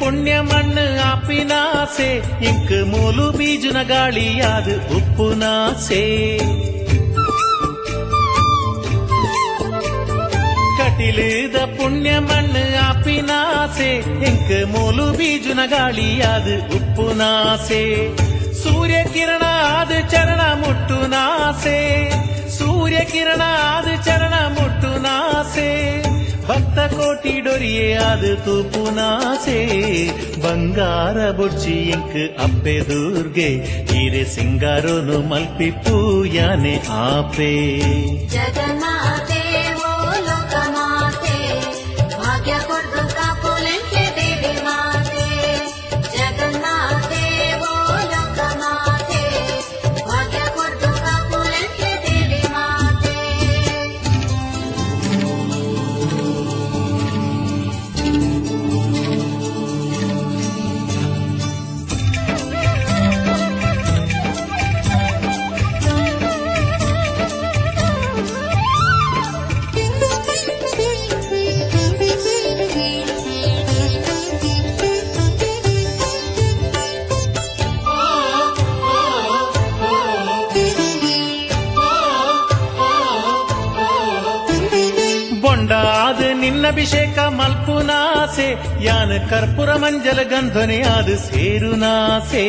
ಪುಣ್ಯ 0.09 0.41
ಮಣ್ಣು 0.41 0.85
ಆಪಿನಾಸೆ 1.03 2.09
ಇಂಕ್ 2.41 2.75
ಮೂಲು 2.93 3.27
ಬೀಜನ 3.33 3.79
ಗಾಳಿಯಾದ 3.83 4.69
ಉಪ್ಪುನಾಸೆ 4.97 6.03
ಕಟಿಲಿದ 10.79 11.57
ಪುಣ್ಯ 11.77 12.11
ಮಣ್ಣು 12.19 12.63
ಆಪಿನಾಸೆ 12.85 13.91
ಇಂಕ್ 14.29 14.55
ಮೂಲು 14.73 15.07
ಬೀಜನ 15.13 15.61
ಗಾಳಿಯಾದ 15.67 16.49
ಉಪ್ಪುನಾಸೆ 16.77 17.83
ಸೂರ್ಯ 18.63 18.99
ಕಿರಣ 19.13 19.45
ಆದ 19.71 19.93
ಚರಣ 20.09 20.43
ಮುಟ್ಟುನಾಸೆ 20.55 21.79
ಸೂರ್ಯ 22.59 22.99
ಕಿರಣ 23.05 23.43
ಆದ 23.71 23.89
ಚರಣ 24.05 24.35
ಮುಟ್ಟುನಾಸೆ 24.49 25.71
ಭಕ್ತ 26.49 26.79
ಕೋಟಿ 26.95 27.35
ಡೊರಿಯೇ 27.41 27.87
ಆದ 28.03 28.25
ತೂಪುನಾಸೆ 28.45 29.59
ಬಂಗಾರ 30.45 31.19
ಬುಡ್ಚಿ 31.31 31.77
ಇಂಕ್ 31.89 32.17
ಅಪ್ಪೆ 32.43 32.77
ದುರ್ಗೆ 32.89 33.49
ಹಿರೆ 33.91 34.25
ಸಿಂಗಾರೋನು 34.35 35.19
ಮಲ್ಪಿ 35.29 35.71
ಪೂಯಾನೆ 35.85 36.75
ಆಪೆ 37.01 37.53
ಜಗನ್ಮಾತೆ 38.29 38.98
ನಿನ್ನಭಿಷೇಕ 86.70 87.20
ಮಲ್ಪುನಾಸೆ, 87.20 88.48
ಯಾನ 88.84 89.12
ಕರ್ಪೂರ 89.30 89.74
ಮಂಜಲ 89.74 90.20
ಗಂಧನೆ 90.24 90.82
ಆದ 90.82 91.10
ಸೇರುನಾಸೆ. 91.18 92.44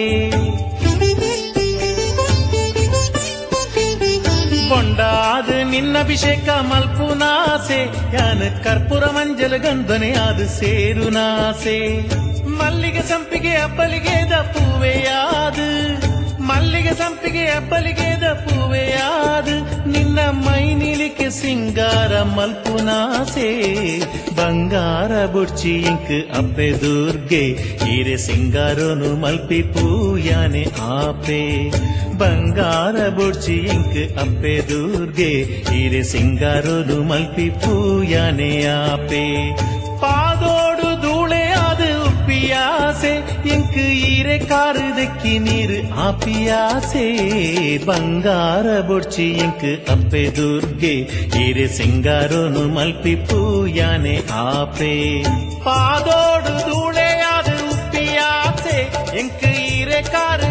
ಕೊಂಡಾದ 4.69 5.49
ನಿನ್ನ 5.71 5.99
ಅಭಿಷೇಕ 5.99 6.49
ಮಲ್ಪುನಾಸೆ, 6.49 7.81
ಯಾನ 8.17 8.43
ಕರ್ಪೂರ 8.65 9.05
ಮಂಜಲ 9.07 9.57
ಗಂಧನೆ 9.57 10.13
ಆದ 10.13 10.41
ಸೇರುನಾಸೆ. 10.61 11.79
ಮಲ್ಲಿಗೆ 12.59 13.03
ಸಂಪಿಗೆ 13.03 13.55
ಅಬ್ಬಲಿಗೆದ 13.57 14.35
ಪೂವೆಯಾದು 14.53 15.71
ಮಲ್ಲಿಗೆ 16.50 16.94
ಸಂಪಿಗೆ 16.94 17.44
ಅಬ್ಬಲಿಗೆದ 17.52 18.28
ಪೂವೆಯಾದು 18.44 19.56
ನಿನ್ನ 19.92 20.20
ಮೈನಿಲಿಕೆ 20.46 21.28
ಸಿಂಗಾರ 21.40 22.14
ಮಲ್ಪುನಾಸೆ 22.36 23.50
ಬಂಗಾರ 24.40 25.12
ಬುಡ್ಚಿ 25.34 25.74
ಇಂಕ್ 25.86 26.12
ಅಪ್ಪೆ 26.38 26.70
ದುರ್ಗೆ 26.82 27.44
ಹಿರೆ 27.84 28.18
ಸಿಂಗಾರೋನು 28.26 29.12
ಮಲ್ಪಿ 29.16 29.62
ಪೂಯಾನೆ 29.74 30.64
ಆಪೆ 30.94 31.42
ಬಂಗಾರ 32.20 32.98
ಬುಡ್ಚಿ 33.10 33.58
ಇಂಕ್ 33.70 33.96
ಅಪ್ಪೆ 34.20 34.56
ದುರ್ಗೆ 34.70 35.32
ಹಿರೆ 35.70 36.04
ಸಿಂಗಾರೋನು 36.12 36.98
ಮಲ್ಪಿ 37.04 37.48
ಪೂಯಾನೆ 37.62 38.52
ಆಪೆ 38.76 39.26
ಪಾದೋಡು 40.02 40.04
ಧೂಳೆ 40.06 40.24
ಅದು 40.24 40.29
ಉಪ್ಪಿಯಾಸೆ 42.90 43.12
ಇಂಕ್ 43.54 43.76
ಈರೆ 44.06 44.38
ಕಾರು 44.44 44.86
ದಕ್ಕಿ 44.98 45.34
ನೀರು 45.40 45.78
ಆಪಿಯಾಸೆ 46.06 47.04
ಬಂಗಾರ 47.86 48.68
ಬೊಡ್ಚಿ 48.88 49.26
ಇಂಕ್ 49.46 49.66
ಅಪ್ಪೆ 49.90 50.24
ದುರ್ಗೆ 50.38 50.94
ಈರೆ 51.42 51.68
ಸಿಂಗಾರೋನು 51.76 52.64
ಮಲ್ಪಿ 52.70 53.14
ಪೂಯಾನೆ 53.28 54.16
ಆಪೆ 54.44 54.94
ಪಾದೋಡು 55.66 56.56
ಧೂಳೆ 56.66 57.08
ಅದು 57.30 57.56
ಉಪ್ಪಿಯಾಸೆ 57.70 58.78
ಇಂಕ್ 59.22 59.46
ಈರೆ 59.62 60.02
ಕಾರು 60.10 60.49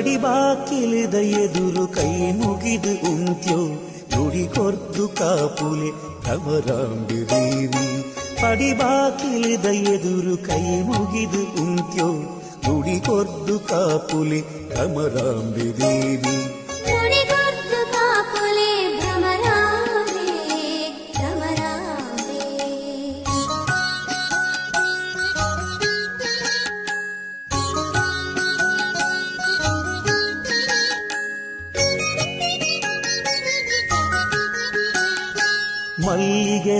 ಪಡಿಬಾಕಿಲಿದ 0.00 1.16
ಎದುರು 1.38 1.82
ಕೈ 1.86 2.12
ಮುಗಿದು 2.36 2.92
ಉಂತ್ಯೋ 3.08 3.58
ನುಡಿ 4.12 4.44
ಕೊರ್ದು 4.54 5.04
ಕಾಪುಲೆ 5.08 5.90
ಭ್ರಮರಾಂಬಿ 6.22 7.18
ದೇವಿ 7.32 7.84
ಪಡಿಬಾಕಿಲಿದ 8.40 9.66
ಎದುರು 9.92 10.36
ಕೈ 10.46 10.64
ಮುಗಿದು 10.88 11.42
ಉಂತ್ಯೋ 11.64 12.08
ನುಡಿ 12.64 12.96
ಕೊರ್ದು 13.00 13.56
ಕಾಪುಲೆ 13.68 14.40
ಭ್ರಮರಾಂಬಿ 14.70 15.68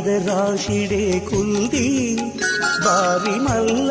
ಮಲ್ಲಿಗೆದ 0.00 0.28
ರಾಶಿಡೆ 0.28 1.00
ಕುಲ್ದಿ 1.28 1.88
ಬಾರಿ 2.84 3.34
ಮಲ್ಲ 3.46 3.90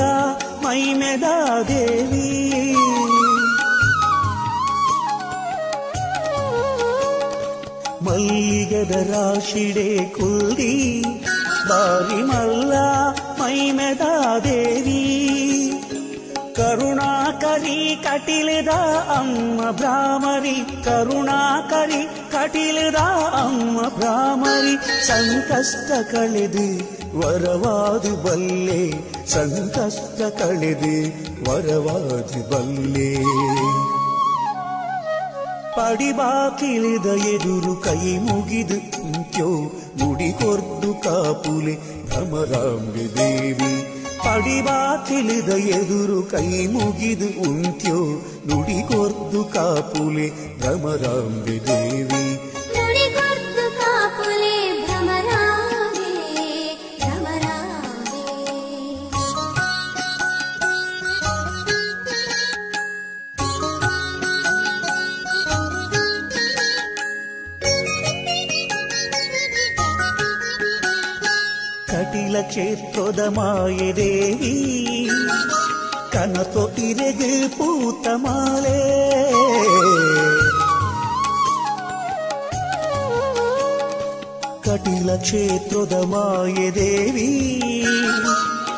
ಮೈಮೆದ 0.64 1.26
ದೇವಿ 1.70 2.28
ಮಲ್ಲಿಗೆದ 8.06 8.94
ರಾಶಿಡೆ 9.10 9.90
ಕುಲ್ದಿ 10.16 10.74
ಬಾರಿ 11.70 12.22
ಮಲ್ಲ 12.24 12.74
ಮೈಮೆದ 13.40 14.06
ದೇವಿ 14.46 15.02
ಕರುಣಾಕರಿ 16.58 17.80
ಕಟಿಲದ 18.04 18.72
ಅಮ್ಮ 19.18 19.60
ಭ್ರಾಮರಿ 19.72 20.58
ಕರುಣಾಕರಿ 20.84 22.02
ಕಟಿಲದ 22.32 23.00
ಅಮ್ಮ 23.40 23.78
ಭ್ರಾಮರಿ 23.98 24.74
ಸಂಕಷ್ಟ 25.08 25.90
ಕಳೆದು 26.12 26.66
ವರವಾದು 27.20 28.12
ಬಲ್ಲೆ 28.24 28.82
ಸಂಕಷ್ಟ 29.28 30.22
ಕಳೆದು 30.40 30.94
ವರವಾದು 31.48 32.42
ಬಲ್ಲೆ 32.52 33.10
ಪಡಿಬಾಕಿಳಿದ 35.76 37.08
ಎದುರು 37.30 37.74
ಕೈ 37.82 38.02
ಮುಗಿದು 38.26 38.78
ಕುಂತ್ಯೋ 38.96 39.50
ಮುಡಿಕೊರ್ದು 40.00 40.92
ಕಾಪುಲೆ 41.04 41.76
ಭ್ರಮರಾಂಬೆ 42.10 43.06
ದೇವಿ 43.16 43.74
ಪಡಿಬಾಕಿಳಿದ 44.24 45.52
ಎದುರು 45.74 46.20
ಕೈ 46.32 46.48
ಮುಗಿದು 46.68 47.30
ಉಂತ್ಯೋ 47.50 48.00
ನುಡಿಕೊರ್ದು 48.50 49.42
ಕಾಪುಲೆ 49.54 50.28
ಭ್ರಮರಾಂಬೆ 50.62 51.58
ದೇವಿ 51.68 52.24
ಕ್ಷೇತ್ರದ 72.39 73.21
ಮಾಯೆ 73.37 73.89
ದೇವಿ 73.93 74.53
ಕನಸೊ 76.13 76.65
ಇರೆಗೆ 76.79 77.31
ಪೂತ 77.57 78.07
ಮಾಲೆ 78.17 78.79
ಕಟಿಲ 84.65 85.11
ಕ್ಷೇತ್ರದ 85.17 85.97
ಮಾಯೆ 86.13 86.69
ದೇವಿ 86.71 87.31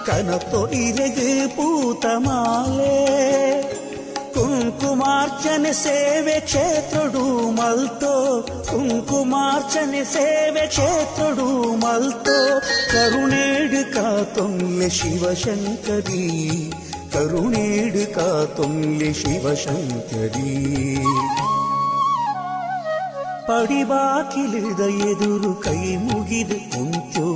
ಕನಸೊ 0.07 0.63
ಇರೆಗೆ 0.85 1.31
ಪೂತ 1.57 2.07
ಮಾಲೆ 2.19 2.97
ಕುಂಕುಮಾರ್ಚನೆ 4.51 5.73
ಸೇವೆ 5.83 6.37
ಕ್ಷೇತ್ರಡು 6.47 7.25
ಮಲ್ತೋ 7.59 8.13
ಕುಂಕುಮಾರ್ಚನೆ 8.71 10.03
ಸೇವೆ 10.15 10.65
ಕ್ಷೇತ್ರಡು 10.67 11.49
ಮಲ್ತೋ 11.85 12.37
ಕರುಣೇಡು 12.93 13.83
ಕಾತೊಂಗ್ಲೆ 13.95 14.89
ಶಿವಶಂಕರಿ 14.99 16.25
ಕರುಣೇಡು 17.15 18.05
ಕಾತೊಂಗ್ಲೆ 18.15 19.11
ಶಿವಶಂಕರಿ 19.21 20.53
ಪಡಿಬಾಕಿಲಿದ 23.49 24.83
ಎದುರು 25.09 25.53
ಕೈ 25.65 25.81
ಮುಗಿದು 26.07 26.59
ಕುಂಚೋ 26.73 27.27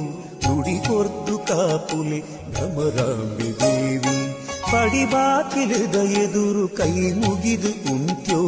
ನುಡಿಕೊರ್ದು 0.45 1.35
ಕಾಪುಲೆ 1.49 2.19
ಭ್ರಮರಾಂಬೆ 2.55 3.49
ದೇವಿ 3.61 4.17
ಪಡಿಬಾಕಿಲಿದ 4.72 5.96
ಎದುರು 6.22 6.66
ಕೈ 6.78 6.94
ಮುಗಿದು 7.22 7.72
ಕುಂತ್ಯೋ 7.84 8.42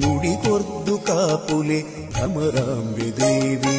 ನುಡಿಕೊರ್ದು 0.00 0.96
ಕಾಪುಲೆ 0.98 1.80
ಭ್ರಮರಾಂಬೆ 2.12 3.08
ದೇವಿ. 3.20 3.78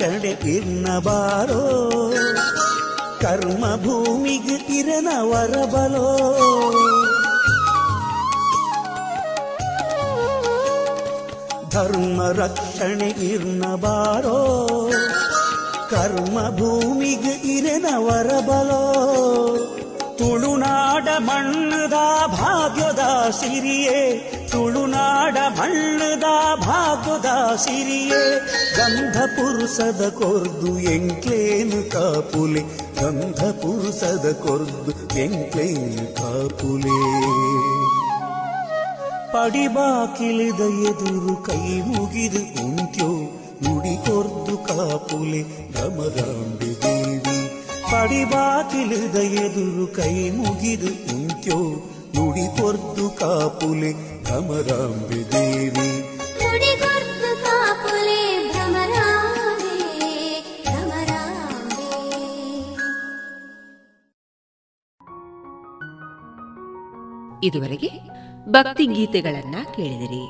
ನುಡಿಗೊರ್ದು 0.00 0.36
ತಿನ್ನಬಾರೋ 0.36 1.62
ಕರ್ಮ 3.20 3.76
ಭೂಮಿಗೆ 3.76 4.78
ಇರನ 4.78 5.08
ವರಬಲೋ 5.20 6.08
ಧರ್ಮ 11.70 12.22
ರಕ್ಷಣೆ 12.22 13.08
ಇರ್ನಬಾರೋ. 13.08 14.38
ಕರ್ಮ 15.90 16.38
ಭೂಮಿಗೆ 16.56 17.56
ಇರನ 17.56 17.86
ವರಬಲೋ 17.96 18.82
ತುಳುನಾಡ 20.18 21.08
ಮಣ್ಣದ 21.18 21.92
ಭಾಗ್ಯದ 22.26 23.30
ಸಿರಿಯೇ. 23.30 24.00
ತುಳುನಾಡ 24.58 25.38
ಮಣ್ಣದ 25.58 26.24
ಭಾಗ್ಯದ 26.66 27.56
ಸಿರಿಯೇ. 27.56 28.40
ಗಂಧ 28.76 29.16
ಪುರುಷದ 29.16 30.08
ಕೊರ್ದು 30.08 30.78
ಎಂಕ್ಲೇನು 30.78 31.90
ಕಾಪುಲೆ. 31.90 32.60
ಗಂಧ 33.02 33.40
ಪುರುಷದ 33.40 34.32
ಕೊರ್ದು 34.46 35.18
ಎಂಕ್ಲೇನು 35.18 36.16
ಕಾಪುಲೆ. 36.16 37.20
ಪಡಿಬಾಕಿಳಿದ 39.32 40.60
ಎದುರು 40.60 41.36
ಕೈ 41.36 41.80
ಮುಗಿದು 41.80 42.66
ಉಂಟ್ಯೋ. 42.66 43.08
ನುಡಿ 43.62 43.96
ಕೊರ್ದು 43.96 44.58
ಕಾಪುಲೆ 44.58 45.72
ಭ್ರಮರಾಂಬೆ 45.72 46.82
ದೇವಿ. 46.82 47.64
ಪಡಿಬಾಕಿಳಿದ 47.90 49.14
ಎದುರು 49.14 49.86
ಕೈ 49.86 50.30
ಮುಗಿದು 50.30 51.16
ಉಂಟ್ಯೋ. 51.16 51.84
ನುಡಿ 52.14 52.60
ಕೊರ್ದು 52.60 53.10
ಕಾಪುಲೆ 53.10 54.17
ಭ್ರಮರಾಂಬೆ 54.28 55.32
ದೇವಿ 55.32 56.00
ನುಡಿಗೊರ್ದು 56.10 57.44
ಕಾಪುಲೆ 57.44 58.50
ಭ್ರಮರಾಂಬೆ. 58.52 59.76
ಇದುವರೆಗೆ 67.46 67.90
ಭಕ್ತಿ 68.48 68.86
ಗೀತೆಗಳನ್ನ 68.86 69.54
ಕೇಳಿದಿರಿ. 69.76 70.26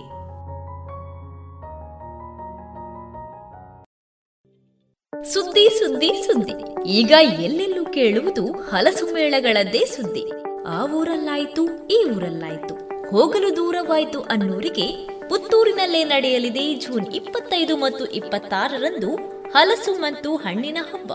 ಸುದ್ದಿ 5.33 5.69
ಸುದ್ದಿ 5.69 6.13
ಸುದ್ದಿ. 6.27 6.89
ಈಗ 6.89 7.11
ಎಲ್ಲೆಲ್ಲೂ 7.21 7.85
ಕೇಳುವುದು 7.85 8.53
ಹಲಸು 8.53 9.15
ಮೇಳಗಳದ್ದೇ 9.15 9.85
ಸುದ್ದಿ. 9.85 10.31
ಆ 10.69 10.87
ಊರಲ್ಲಾಯ್ತು 10.87 11.89
ಈ 11.89 12.05
ಊರಲ್ಲಾಯ್ತು. 12.17 12.88
ಹೋಗಲು 13.11 13.57
ದೂರವಾಯಿತು 13.57 14.21
ಅನ್ನೋರಿಗೆ 14.21 15.09
ಪುತ್ತೂರಿನಲ್ಲೇ 15.29 16.05
ನಡೆಯಲಿದೆ 16.05 16.75
ಜೂನ್ 16.75 17.15
ಇಪ್ಪತ್ತೈದು 17.15 17.77
ಮತ್ತು 17.77 18.07
ಇಪ್ಪತ್ತಾರರಂದು 18.07 19.15
ಹಲಸು 19.51 19.93
ಮತ್ತು 19.93 20.37
ಹಣ್ಣಿನ 20.37 20.79
ಹಬ್ಬ. 20.81 21.13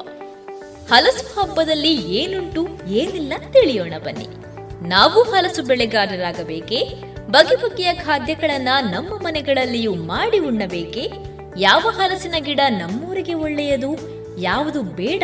ಹಲಸು 0.94 1.42
ಹಬ್ಬದಲ್ಲಿ 1.42 1.94
ಏನುಂಟು, 2.16 2.68
ಏನಿಲ್ಲ 2.88 3.34
ತಿಳಿಯೋಣ 3.52 3.94
ಬನ್ನಿ. 4.04 4.28
ನಾವು 4.90 5.24
ಹಲಸು 5.24 5.64
ಬೆಳೆಗಾರರಾಗಬೇಕೇ? 5.64 6.94
ಬಗೆ 7.32 7.56
ಬಗೆಯ 7.56 7.94
ಖಾದ್ಯಗಳನ್ನ 7.94 8.68
ನಮ್ಮ 8.92 9.10
ಮನೆಗಳಲ್ಲಿಯೂ 9.10 9.96
ಮಾಡಿ 9.96 10.40
ಉಣ್ಣಬೇಕೇ? 10.40 11.12
ಯಾವ 11.58 11.80
ಹಲಸಿನ 11.80 12.36
ಗಿಡ 12.40 12.60
ನಮ್ಮೂರಿಗೆ 12.70 13.34
ಒಳ್ಳೆಯದು? 13.34 13.90
ಯಾವುದು 14.42 14.82
ಬೇಡ? 14.82 15.24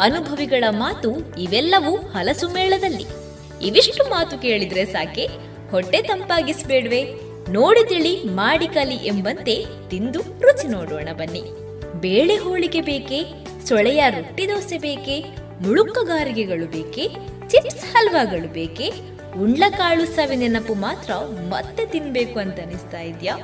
ಅನುಭವಿಗಳ 0.00 0.64
ಮಾತು 0.70 1.40
ಇವೆಲ್ಲವೂ 1.40 1.96
ಹಲಸು 1.96 2.48
ಮೇಳದಲ್ಲಿ. 2.48 3.04
ಇವಿಷ್ಟು 3.66 4.04
ಮಾತು 4.04 4.38
ಕೇಳಿದ್ರೆ 4.38 4.84
ಸಾಕೆ? 4.84 5.53
ಹೊಟ್ಟೆ 5.74 6.02
ತಂಪಾಗಿಸ್ಬೇಡ್ವೆ. 6.02 7.02
ನೋಡಿ 7.52 7.82
ತಿಳಿ 7.88 8.12
ಮಾಡಿ 8.34 8.66
ಕಲಿ 8.66 8.98
ಎಂಬಂತೆ 9.06 9.54
ತಿಂದು 9.90 10.20
ರುಚಿ 10.40 10.66
ನೋಡೋಣ 10.68 11.08
ಬನ್ನಿ. 11.12 11.42
ಬೇಳೆ 12.00 12.36
ಹೋಳಿಗೆ 12.36 12.80
ಬೇಕೇ, 12.80 13.20
ಸೊಳೆಯ 13.68 14.02
ರೊಟ್ಟಿ 14.10 14.44
ದೋಸೆ 14.48 14.78
ಬೇಕೇ, 14.78 15.16
ಮುಳುಕುಗಾರಿಗೆಗಳು 15.62 16.66
ಬೇಕೇ, 16.66 17.04
ಚಿಪ್ಸ್ 17.48 17.84
ಹಲ್ವಾಗಳು 17.84 18.48
ಬೇಕೇ, 18.52 18.88
ಉಂಡ್ಲಕಾಳು 19.42 20.04
ಸವಿ 20.06 20.36
ನೆನಪು 20.36 20.74
ಮಾತ್ರ 20.74 21.12
ಮತ್ತೆ 21.48 21.84
ತಿನ್ಬೇಕು 21.86 22.38
ಅಂತ 22.38 22.58
ಅನಿಸ್ತಾ 22.60 23.00
ಇದ್ಯಾ? 23.00 23.34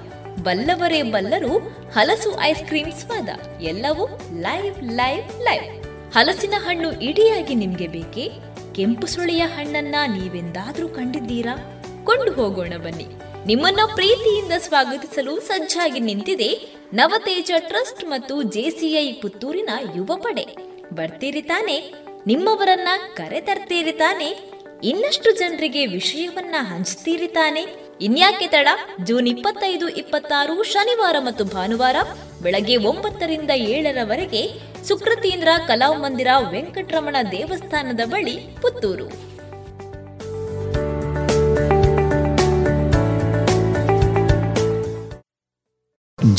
ಬಲ್ಲವರೇ 0.42 1.00
ಬಲ್ಲರು, 1.14 1.52
ಹಲಸು 1.94 2.30
ಐಸ್ 2.40 2.62
ಕ್ರೀಮ್ 2.68 2.92
ಸ್ವಾದ, 2.92 3.28
ಎಲ್ಲವೂ 3.62 4.06
ಲೈವ್ 4.38 4.78
ಲೈವ್ 4.92 5.26
ಲೈವ್. 5.42 5.66
ಹಲಸಿನ 6.14 6.54
ಹಣ್ಣು 6.58 6.90
ಇಡಿಯಾಗಿ 7.00 7.54
ನಿಮ್ಗೆ 7.54 7.86
ಬೇಕೇ? 7.86 8.26
ಕೆಂಪು 8.72 9.06
ಸುಳಿಯ 9.06 9.42
ಹಣ್ಣನ್ನ 9.56 9.96
ನೀವೆಂದಾದ್ರೂ 10.16 10.88
ಕಂಡಿದ್ದೀರಾ? 10.88 11.54
ಕೊಂಡು 12.10 12.32
ಹೋಗೋಣ 12.32 12.72
ಬನ್ನಿ. 12.76 13.06
ನಿಮ್ಮನ್ನ 13.46 13.80
ಪ್ರೀತಿಯಿಂದ 13.94 14.52
ಸ್ವಾಗತಿಸಲು 14.58 15.40
ಸಜ್ಜಾಗಿ 15.40 16.00
ನಿಂತಿದೆ 16.00 16.74
ನವತೇಜ 16.92 17.50
ಟ್ರಸ್ಟ್ 17.58 18.04
ಮತ್ತು 18.04 18.42
ಜೆಸಿಐ 18.42 19.12
ಪುತ್ತೂರಿನ 19.12 19.70
ಯುವ 19.96 20.16
ಪಡೆ. 20.16 20.46
ಬರ್ತೀರಿ 20.92 21.42
ತಾನೆ? 21.42 21.94
ನಿಮ್ಮವರನ್ನ 22.26 22.88
ಕರೆ 23.14 23.40
ತರ್ತೀರಿ 23.40 23.92
ತಾನೆ? 23.92 24.50
ಇನ್ನಷ್ಟು 24.84 25.38
ಜನರಿಗೆ 25.38 25.86
ವಿಷಯವನ್ನ 25.86 26.54
ಹಂಚ್ತೀರಿ 26.58 27.26
ತಾನೆ? 27.26 27.66
ಇನ್ಯಾಕೆ 28.00 28.46
ತಡ? 28.46 28.68
ಜೂನ್ 29.04 29.28
ಇಪ್ಪತ್ತೈದು, 29.28 29.88
ಇಪ್ಪತ್ತಾರು, 29.88 30.62
ಶನಿವಾರ 30.62 31.16
ಮತ್ತು 31.18 31.44
ಭಾನುವಾರ 31.44 31.96
ಬೆಳಗ್ಗೆ 32.42 32.76
ಒಂಬತ್ತರಿಂದ 32.76 33.50
ಏಳರವರೆಗೆ 33.50 34.60
ಸುಕೃತೀಂದ್ರ 34.84 35.48
ಕಲಾಮಂದಿರ 35.66 36.28
ವೆಂಕಟರಮಣ 36.50 37.16
ದೇವಸ್ಥಾನದ 37.30 38.00
ಬಳಿ 38.04 38.36
ಪುತ್ತೂರು. 38.62 39.30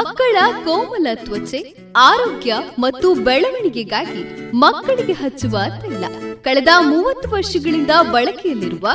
ಮಕ್ಕಳ 0.00 0.36
ಕೋಮಲ 0.64 1.06
ತ್ವಚೆ, 1.14 1.76
ಆರೋಗ್ಯ 1.96 2.54
ಮತ್ತು 2.78 3.14
ಬೆಳವಣಿಗೆಗಾಗಿ 3.14 4.50
ಮಕ್ಕಳಿಗೆ 4.54 5.12
ಹಚ್ಚುವ 5.12 5.58
ತೈಲ. 5.80 6.04
ಕಳೆದ 6.42 6.68
ಮೂವತ್ತು 6.80 7.30
ವರ್ಷಗಳಿಂದ 7.30 7.90
ಬಳಕೆಯಲ್ಲಿರುವ 8.12 8.88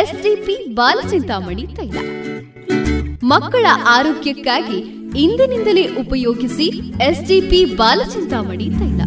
ಎಸ್ಡಿಪಿ 0.00 0.74
ಬಾಲಚಿಂತಾಮಣಿ 0.74 1.66
ತೈಲ. 1.66 1.98
ಮಕ್ಕಳ 3.22 3.66
ಆರೋಗ್ಯಕ್ಕಾಗಿ 3.86 4.78
ಇಂದಿನಿಂದಲೇ 5.18 5.96
ಉಪಯೋಗಿಸಿ 5.96 6.66
ಎಸ್ಡಿಪಿ 7.02 7.64
ಬಾಲಚಿಂತಾಮಣಿ 7.64 8.68
ತೈಲ. 8.70 9.00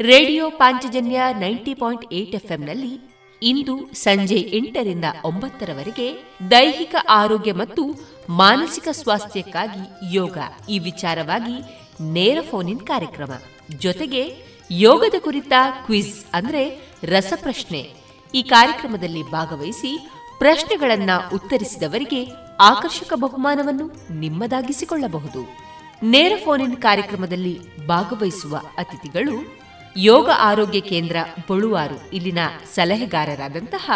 Radio 0.00 0.50
Panchajanya 0.50 1.20
ninety 1.38 1.74
point 1.74 2.14
eight 2.14 2.34
ಎಫ್ಎಂನಲ್ಲಿ 2.34 3.16
ಇಂದು 3.42 3.94
ಸಂಜೆ 3.94 4.34
ಎಂಟರಿಂದ 4.34 5.04
ಒಂಬತ್ತರವರೆಗೆ 5.24 6.06
ದೈಹಿಕ 6.50 6.94
ಆರೋಗ್ಯ 7.08 7.52
ಮತ್ತು 7.52 8.15
ಮಾನಸಿಕ 8.28 8.88
ಸ್ವಾಸ್ಥ್ಯಕ್ಕಾಗಿ 8.92 10.14
ಯೋಗ 10.16 10.38
ಈ 10.68 10.78
ವಿಚಾರವಾಗಿ 10.78 11.86
ನೇರ 12.12 12.38
ಫೋನ್ 12.50 12.80
ಕಾರ್ಯಕ್ರಮ. 12.80 13.30
ಜೊತೆಗೆ 13.70 14.36
ಯೋಗದ 14.70 15.14
ಕುರಿತ 15.18 15.52
ಕ್ವಿಜ್ 15.84 16.24
ಅಂದ್ರೆ 16.34 16.92
ರಸಪ್ರಶ್ನೆ. 17.04 17.94
ಈ 18.34 18.42
ಕಾರ್ಯಕ್ರಮದಲ್ಲಿ 18.42 19.30
ಭಾಗವಹಿಸಿ 19.30 20.08
ಪ್ರಶ್ನೆಗಳನ್ನ 20.38 21.10
ಉತ್ತರಿಸಿದವರಿಗೆ 21.34 22.32
ಆಕರ್ಷಕ 22.60 23.12
ಬಹುಮಾನವನ್ನು 23.16 24.14
ನಿಮ್ಮದಾಗಿಸಿಕೊಳ್ಳಬಹುದು. 24.14 25.56
ನೇರ 26.02 26.32
ಫೋನ್ 26.44 26.76
ಕಾರ್ಯಕ್ರಮದಲ್ಲಿ 26.76 27.86
ಭಾಗವಹಿಸುವ 27.86 28.60
ಅತಿಥಿಗಳು 28.78 29.56
ಯೋಗ 29.96 30.30
ಆರೋಗ್ಯ 30.38 30.80
ಕೇಂದ್ರ 30.80 31.16
ಬಳುವಾರು 31.50 32.10
ಇಲ್ಲಿನ 32.12 32.38
ಸಲಹೆಗಾರರಾದಂತಹ 32.74 33.90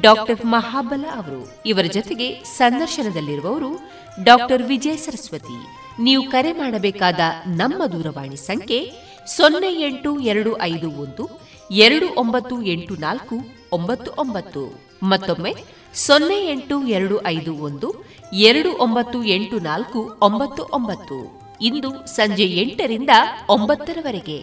ಡಾಕ್ಟರ್ 0.00 0.44
ಮಹಾಬಲ 0.44 1.04
ಅವರು. 1.14 1.62
ಇವರ 1.66 1.84
ಜೊತೆಗೆ 1.92 2.44
ಸಂದರ್ಶನದಲ್ಲಿರುವವರು 2.44 3.80
ಡಾಕ್ಟರ್ 4.22 4.62
ವಿಜಯ 4.62 4.96
ಸರಸ್ವತಿ. 4.96 5.66
ನೀವು 6.02 6.30
ಕರೆ 6.30 6.52
ಮಾಡಬೇಕಾದ 6.52 7.20
ನಮ್ಮ 7.46 7.86
ದೂರವಾಣಿ 7.86 8.36
ಸಂಖ್ಯೆ 8.36 8.92
ಸೊನ್ನೆ 9.26 9.82
ಎಂಟು 9.82 10.20
ಎರಡು 10.20 10.62
ಐದು 10.62 10.92
ಒಂದು 10.92 11.40
ಎರಡು 11.70 12.14
ಒಂಬತ್ತು 12.16 12.62
ಎಂಟು 12.62 12.94
ನಾಲ್ಕು 12.94 13.36
ಒಂಬತ್ತು 13.72 14.10
ಒಂಬತ್ತು. 14.18 14.80
ಮತ್ತೊಮ್ಮೆ 15.02 15.54
ಸೊನ್ನೆ 15.94 16.46
ಎಂಟು 16.50 16.86
ಎರಡು 16.86 17.26
ಐದು 17.26 17.56
ಒಂದು 17.56 18.04
ಎರಡು 18.32 18.78
ಒಂಬತ್ತು 18.78 19.24
ಎಂಟು 19.24 19.58
ನಾಲ್ಕು 19.58 20.18
ಒಂಬತ್ತು 20.22 20.62
ಒಂಬತ್ತು. 20.62 21.40
ಇಂದು 21.60 22.06
ಸಂಜೆ 22.06 22.44
ಎಂಟರಿಂದ 22.44 23.10
ಒಂಬತ್ತರವರೆಗೆ. 23.48 24.40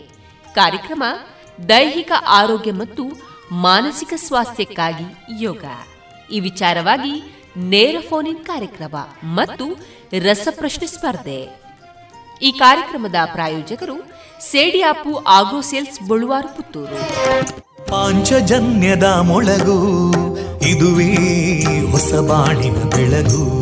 ಕಾರ್ಯಕ್ರಮ 0.53 1.03
ದೈಹಿಕ 1.69 2.11
ಆರೋಗ್ಯ 2.27 2.71
ಮತ್ತು 2.71 3.30
ಮಾನಸಿಕ 3.51 4.13
ಸ್ವಾಸ್ಥ್ಯಕ್ಕಾಗಿ 4.15 5.15
ಯೋಗ. 5.43 5.63
ಈ 6.31 6.39
ವಿಚಾರವಾಗಿ 6.39 7.45
ನೇರ 7.57 7.95
ಫೋನ್ 8.09 8.45
ಕಾರ್ಯಕ್ರಮ 8.45 8.95
ಮತ್ತು 9.23 9.65
ರಸಪ್ರಶ್ನೆ 10.23 10.87
ಸ್ಪರ್ಧೆ. 10.87 11.61
ಈ 12.41 12.51
ಕಾರ್ಯಕ್ರಮದ 12.51 13.15
ಪ್ರಾಯೋಜಕರು 13.31 14.11
ಸೇಡಿಯಾಪು 14.41 15.17
ಆಗ್ರೋ 15.17 15.61
ಸೇಲ್ಸ್ 15.61 16.07
ಬಳುವಾರು 16.07 16.55
ಪುತ್ತೂರು. 16.55 16.99
ಪಾಂಚಜನ್ಯದ 17.85 19.03
ಮೊಳಗು, 19.03 19.77
ಇದುವೇ 20.67 21.15
ಹೊಸ 21.85 22.13
ಬಾಳಿನ 22.13 22.75
ಬೆಳಗು. 22.75 23.61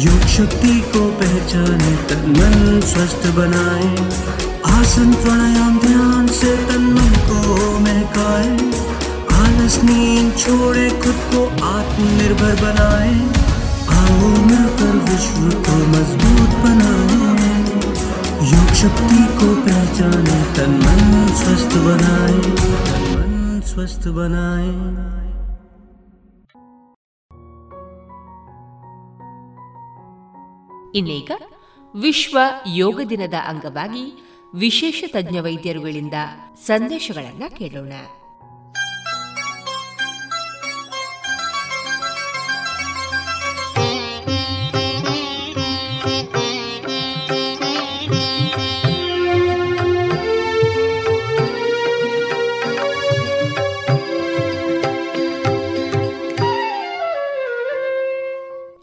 योग 0.00 0.20
शक्ति 0.20 0.80
को 0.80 1.00
पहचाने 1.10 1.96
तन 1.96 2.30
मन 2.30 2.80
स्वस्थ 2.80 3.26
बनाए। 3.26 3.88
आसन 4.78 5.12
प्राणायाम 5.14 5.78
ध्यान 5.78 6.28
से 6.28 6.56
तन 6.56 6.82
मन 6.82 7.10
को 7.28 7.78
महकाए। 7.78 8.52
आलस 9.32 9.80
नींद 9.84 10.36
छोड़े 10.38 10.90
खुद 10.90 11.18
को 11.32 11.44
आत्मनिर्भर 11.66 12.54
बनाए। 12.62 13.14
आओ 13.98 14.28
मिलकर 14.28 14.96
विश्व 15.10 15.58
को 15.60 15.76
मज़बूत 15.76 16.56
बनाए। 16.64 17.58
योग 18.52 18.74
शक्ति 18.74 19.24
को 19.38 19.54
पहचाने 19.54 20.42
तन 20.56 20.80
मन 20.84 21.34
स्वस्थ 21.34 21.76
बनाए। 21.76 22.40
तन 22.40 23.12
मन 23.16 23.60
स्वस्थ 23.66 24.08
बनाए। 24.08 25.29
ಇನ್ನೀಗ 30.94 31.30
ವಿಶ್ವ 31.94 32.38
ಯೋಗ 32.66 33.00
ದಿನದ 33.10 33.34
ಅಂಗವಾಗಿ 33.34 34.30
ವಿಶೇಷ 34.54 35.04
ತಜ್ಞ 35.06 35.38
ವೈದ್ಯರುಗಳಿಂದ 35.38 36.14
ಸಂದೇಶಗಳನ್ನ 36.66 37.42
ಕೇಳೋಣ. 37.58 37.92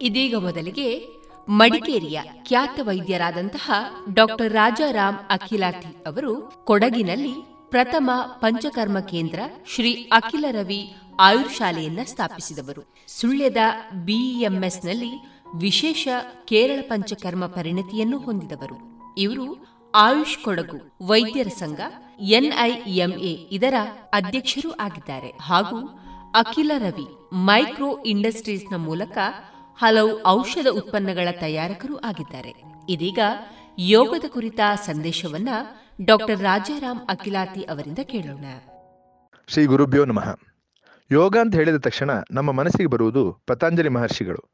ಇದೀಗ 0.01 0.35
ಮೊದಲಿಗೆ 0.35 1.16
ಮಡಿಕೇರಿಯ 1.49 2.21
ಖ್ಯಾತ 2.43 2.79
ವೈದ್ಯರಾದಂತಹ 2.83 3.71
ಡಾಕ್ಟರ್ 4.13 4.53
ರಾಜಾರಾಮ್ 4.53 5.17
ಅಖಿಲಾತಿ 5.29 6.03
ಅವರು 6.07 6.51
ಕೊಡಗಿನಲ್ಲಿ 6.65 7.33
ಪ್ರಥಮ 7.69 8.11
ಪಂಚಕರ್ಮ 8.25 8.99
ಕೇಂದ್ರ 8.99 9.39
ಶ್ರೀ 9.67 9.93
ಅಖಿಲ 9.93 10.45
ರವಿ 10.51 10.95
ಆಯುರ್ 11.19 11.51
ಶಾಲೆಯನ್ನ 11.51 11.99
ಸ್ಥಾಪಿಸಿದವರು. 12.03 12.95
ಸುಳ್ಯದ 13.07 13.57
ಬಿಇಎಂಎಸ್ನಲ್ಲಿ 14.05 15.37
ವಿಶೇಷ 15.55 16.07
ಕೇರಳ 16.45 16.81
ಪಂಚಕರ್ಮ 16.81 17.45
ಪರಿಣತಿಯನ್ನು 17.45 18.17
ಹೊಂದಿದವರು. 18.17 18.75
ಇವರು 19.17 19.65
ಆಯುಷ್ 19.95 20.37
ಕೊಡಗು 20.37 20.97
ವೈದ್ಯರ 21.05 21.47
ಸಂಘ 21.47 21.79
ಎನ್ಐಎಂಎ 22.19 23.47
ಇದರ 23.51 23.73
ಅಧ್ಯಕ್ಷರೂ 24.13 24.71
ಆಗಿದ್ದಾರೆ. 24.71 25.31
ಹಾಗೂ 25.41 25.99
ಅಖಿಲ 26.35 26.71
ರವಿ 26.77 27.07
ಮೈಕ್ರೋ 27.33 28.03
ಇಂಡಸ್ಟ್ರೀಸ್ನ 28.03 28.75
ಮೂಲಕ 28.75 29.17
ಹಲವು 29.77 30.27
ಔಷಧ 30.27 30.67
ಉತ್ಪನ್ನಗಳ 30.67 31.27
ತಯಾರಕರು 31.31 32.05
ಆಗಿದ್ದಾರೆ. 32.05 32.53
ಇದೀಗ 32.89 33.19
ಯೋಗದ 33.79 34.23
ಕುರಿತ 34.27 34.59
ಸಂದೇಶವನ್ನ 34.85 35.49
ಡಾಕ್ಟರ್ 36.05 36.39
ರಾಜಾರಾಮ್ 36.39 36.99
ಅಖಿಲಾತಿ 37.09 37.63
ಅವರಿಂದ 37.63 37.99
ಕೇಳೋಣ. 38.03 38.45
ಶ್ರೀ 39.47 39.65
ಗುರುಭ್ಯೋ 39.65 40.05
ನಮಃ. 40.05 40.35
ಯೋಗ 41.11 41.37
ಅಂತ 41.41 41.55
ಹೇಳಿದ 41.55 41.75
ತಕ್ಷಣ 41.75 42.11
ನಮ್ಮ 42.31 42.51
ಮನಸ್ಸಿಗೆ 42.51 42.89
ಬರುವುದು 42.89 43.37
ಪತಾಂಜಲಿ 43.47 43.89
ಮಹರ್ಷಿಗಳು. 43.89 44.49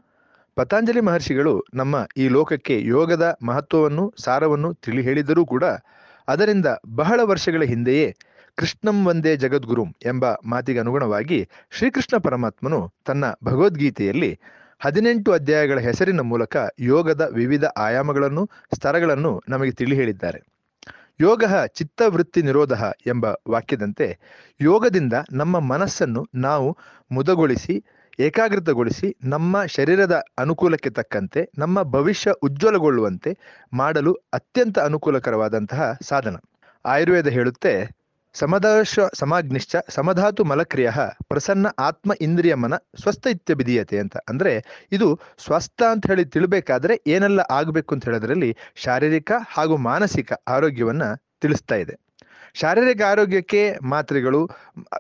ಪತಾಂಜಲಿ 0.56 1.02
ಮಹರ್ಷಿಗಳು 1.02 1.64
ನಮ್ಮ 1.74 2.06
ಈ 2.18 2.28
ಲೋಕಕ್ಕೆ 2.28 2.82
ಯೋಗದ 2.86 3.38
ಮಹತ್ವವನ್ನು, 3.46 4.14
ಸಾರವನ್ನು 4.20 4.74
ತಿಳಿ 4.74 5.02
ಹೇಳಿದರೂ 5.02 5.46
ಕೂಡ 5.46 5.64
ಅದರಿಂದ 6.28 6.66
ಬಹಳ 6.96 7.20
ವರ್ಷಗಳ 7.24 7.64
ಹಿಂದೆಯೇ 7.64 8.16
ಕೃಷ್ಣಂ 8.56 9.06
ವಂದೇ 9.06 9.36
ಜಗದ್ಗುರುಂ 9.36 9.96
ಎಂಬ 10.06 10.26
ಮಾತಿಗೆ 10.46 10.80
ಅನುಗುಣವಾಗಿ 10.80 11.50
ಶ್ರೀಕೃಷ್ಣ 11.72 12.18
ಪರಮಾತ್ಮನು 12.18 12.94
ತನ್ನ 13.06 13.26
ಭಗವದ್ಗೀತೆಯಲ್ಲಿ 13.44 14.40
ಹದಿನೆಂಟು 14.84 15.32
ಅಧ್ಯಾಯಗಳ 15.32 15.80
ಹೆಸರಿನ 15.80 16.22
ಮೂಲಕ 16.22 16.56
ಯೋಗದ 16.80 17.30
ವಿವಿಧ 17.32 17.66
ಆಯಾಮಗಳನ್ನು, 17.78 18.50
ಸ್ತರಗಳನ್ನು 18.76 19.44
ನಮಗೆ 19.50 19.72
ತಿಳಿ 19.72 19.96
ಹೇಳಿದ್ದಾರೆ 19.96 20.40
ಯೋಗ 21.22 21.44
ಚಿತ್ತವೃತ್ತಿ 21.74 22.42
ನಿರೋಧ 22.42 22.74
ಎಂಬ 23.08 23.26
ವಾಕ್ಯದಂತೆ 23.50 24.08
ಯೋಗದಿಂದ 24.62 25.14
ನಮ್ಮ 25.32 25.60
ಮನಸ್ಸನ್ನು 25.60 26.22
ನಾವು 26.36 26.78
ಮುದಗೊಳಿಸಿ, 27.12 27.76
ಏಕಾಗ್ರತಗೊಳಿಸಿ, 28.20 29.16
ನಮ್ಮ 29.24 29.64
ಶರೀರದ 29.66 30.16
ಅನುಕೂಲಕ್ಕೆ 30.38 30.90
ತಕ್ಕಂತೆ, 30.90 31.52
ನಮ್ಮ 31.58 31.84
ಭವಿಷ್ಯ 31.84 32.32
ಉಜ್ವಲಗೊಳ್ಳುವಂತೆ 32.44 33.32
ಮಾಡಲು 33.74 34.14
ಅತ್ಯಂತ 34.34 34.80
ಅನುಕೂಲಕರವಾದಂತಹ 34.80 35.98
ಸಾಧನ. 36.02 36.36
ಆಯುರ್ವೇದ 36.86 37.28
ಹೇಳುತ್ತೆ 37.28 38.03
ಸಮದರ್ಶ 38.34 39.00
ಸಮಾಗ್ನಿಶ್ಚ 39.14 39.76
ಸಮಧಾತು 39.90 40.44
ಮಲಕ್ರಿಯ 40.44 40.92
ಪ್ರಸನ್ನ 41.28 41.68
ಆತ್ಮ 41.80 42.12
ಇಂದ್ರಿಯ 42.22 42.56
ಮನ 42.56 42.74
ಸ್ವಸ್ಥ 42.76 43.28
ಇತ್ಯಭಿಧೀಯತೆ 43.28 43.98
ಅಂತ. 44.00 44.18
ಅಂದ್ರೆ 44.30 44.54
ಇದು 44.92 45.20
ಸ್ವಸ್ಥ 45.38 45.84
ಅಂತ 45.92 46.08
ಹೇಳಿ 46.08 46.26
ತಿಳಬೇಕಾದ್ರೆ 46.26 47.02
ಏನೆಲ್ಲ 47.08 47.40
ಆಗಬೇಕು 47.52 47.96
ಅಂತ 47.96 48.06
ಹೇಳೋದ್ರಲ್ಲಿ 48.06 48.58
ಶಾರೀರಿಕ 48.76 49.32
ಹಾಗೂ 49.48 49.78
ಮಾನಸಿಕ 49.78 50.34
ಆರೋಗ್ಯವನ್ನ 50.48 51.04
ತಿಳಿಸ್ತಾ 51.42 51.76
ಇದೆ. 51.76 51.96
ಶಾರೀರಿಕ 52.54 53.02
ಆರೋಗ್ಯಕ್ಕೆ 53.02 53.78
ಮಾತ್ರೆಗಳು, 53.84 54.50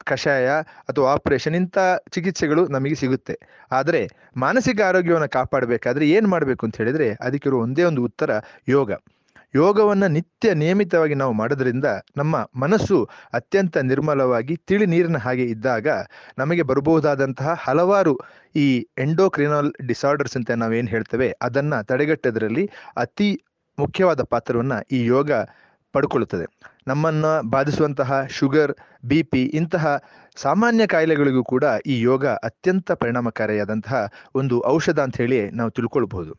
ಕಷಾಯ 0.05 0.47
ಅಥವಾ 0.89 1.11
ಆಪರೇಷನ್ 1.13 1.55
ಇಂಥ 1.55 1.77
ಚಿಕಿತ್ಸೆಗಳು 2.11 2.67
ನಮಗೆ 2.67 2.95
ಸಿಗುತ್ತೆ. 2.95 3.35
ಆದರೆ 3.71 4.01
ಮಾನಸಿಕ 4.37 4.81
ಆರೋಗ್ಯವನ್ನು 4.81 5.29
ಕಾಪಾಡಬೇಕಾದ್ರೆ 5.29 6.09
ಏನು 6.09 6.27
ಮಾಡಬೇಕು 6.27 6.65
ಅಂತ 6.65 6.77
ಹೇಳಿದರೆ 6.77 7.13
ಅದಕ್ಕಿರುವ 7.21 7.61
ಒಂದೇ 7.61 7.83
ಒಂದು 7.83 8.03
ಉತ್ತರ 8.03 8.31
ಯೋಗ. 8.67 8.91
ಯೋಗವನ್ನು 9.55 10.07
ನಿತ್ಯ 10.07 10.53
ನಿಯಮಿತವಾಗಿ 10.53 11.15
ನಾವು 11.15 11.33
ಮಾಡೋದ್ರಿಂದ 11.33 11.87
ನಮ್ಮ 12.17 12.35
ಮನಸ್ಸು 12.55 12.97
ಅತ್ಯಂತ 13.33 13.77
ನಿರ್ಮಲವಾಗಿ 13.77 14.55
ತಿಳಿ 14.67 14.85
ನೀರಿನ 14.85 15.17
ಹಾಗೆ 15.17 15.45
ಇದ್ದಾಗ 15.45 15.87
ನಮಗೆ 16.37 16.61
ಬರಬಹುದಾದಂತಹ 16.61 17.53
ಹಲವಾರು 17.59 18.13
ಈ 18.55 18.67
ಎಂಡೋಕ್ರಿನಲ್ 18.97 19.71
ಡಿಸಾರ್ಡರ್ಸ್ 19.87 20.37
ಅಂತ 20.37 20.51
ನಾವೇನು 20.51 20.87
ಹೇಳ್ತೇವೆ, 20.87 21.29
ಅದನ್ನು 21.41 21.85
ತಡೆಗಟ್ಟೋದ್ರಲ್ಲಿ 21.85 22.65
ಅತಿ 22.97 23.29
ಮುಖ್ಯವಾದ 23.77 24.21
ಪಾತ್ರವನ್ನು 24.23 24.79
ಈ 24.91 25.01
ಯೋಗ 25.05 25.31
ಪಡ್ಕೊಳ್ಳುತ್ತದೆ 25.93 26.45
ನಮ್ಮನ್ನು 26.87 27.31
ಬಾಧಿಸುವಂತಹ 27.49 28.11
ಶುಗರ್, 28.29 28.73
ಬಿ 29.05 29.19
ಪಿ 29.23 29.41
ಇಂತಹ 29.59 29.85
ಸಾಮಾನ್ಯ 30.37 30.87
ಕಾಯಿಲೆಗಳಿಗೂ 30.87 31.43
ಕೂಡ 31.43 31.65
ಈ 31.85 31.95
ಯೋಗ 32.01 32.25
ಅತ್ಯಂತ 32.43 32.91
ಪರಿಣಾಮಕಾರಿಯಾದಂತಹ 32.91 33.99
ಒಂದು 34.35 34.55
ಔಷಧ 34.65 34.99
ಅಂತ 34.99 35.17
ಹೇಳಿ 35.17 35.39
ನಾವು 35.51 35.71
ತಿಳ್ಕೊಳ್ಬಹುದು. 35.71 36.33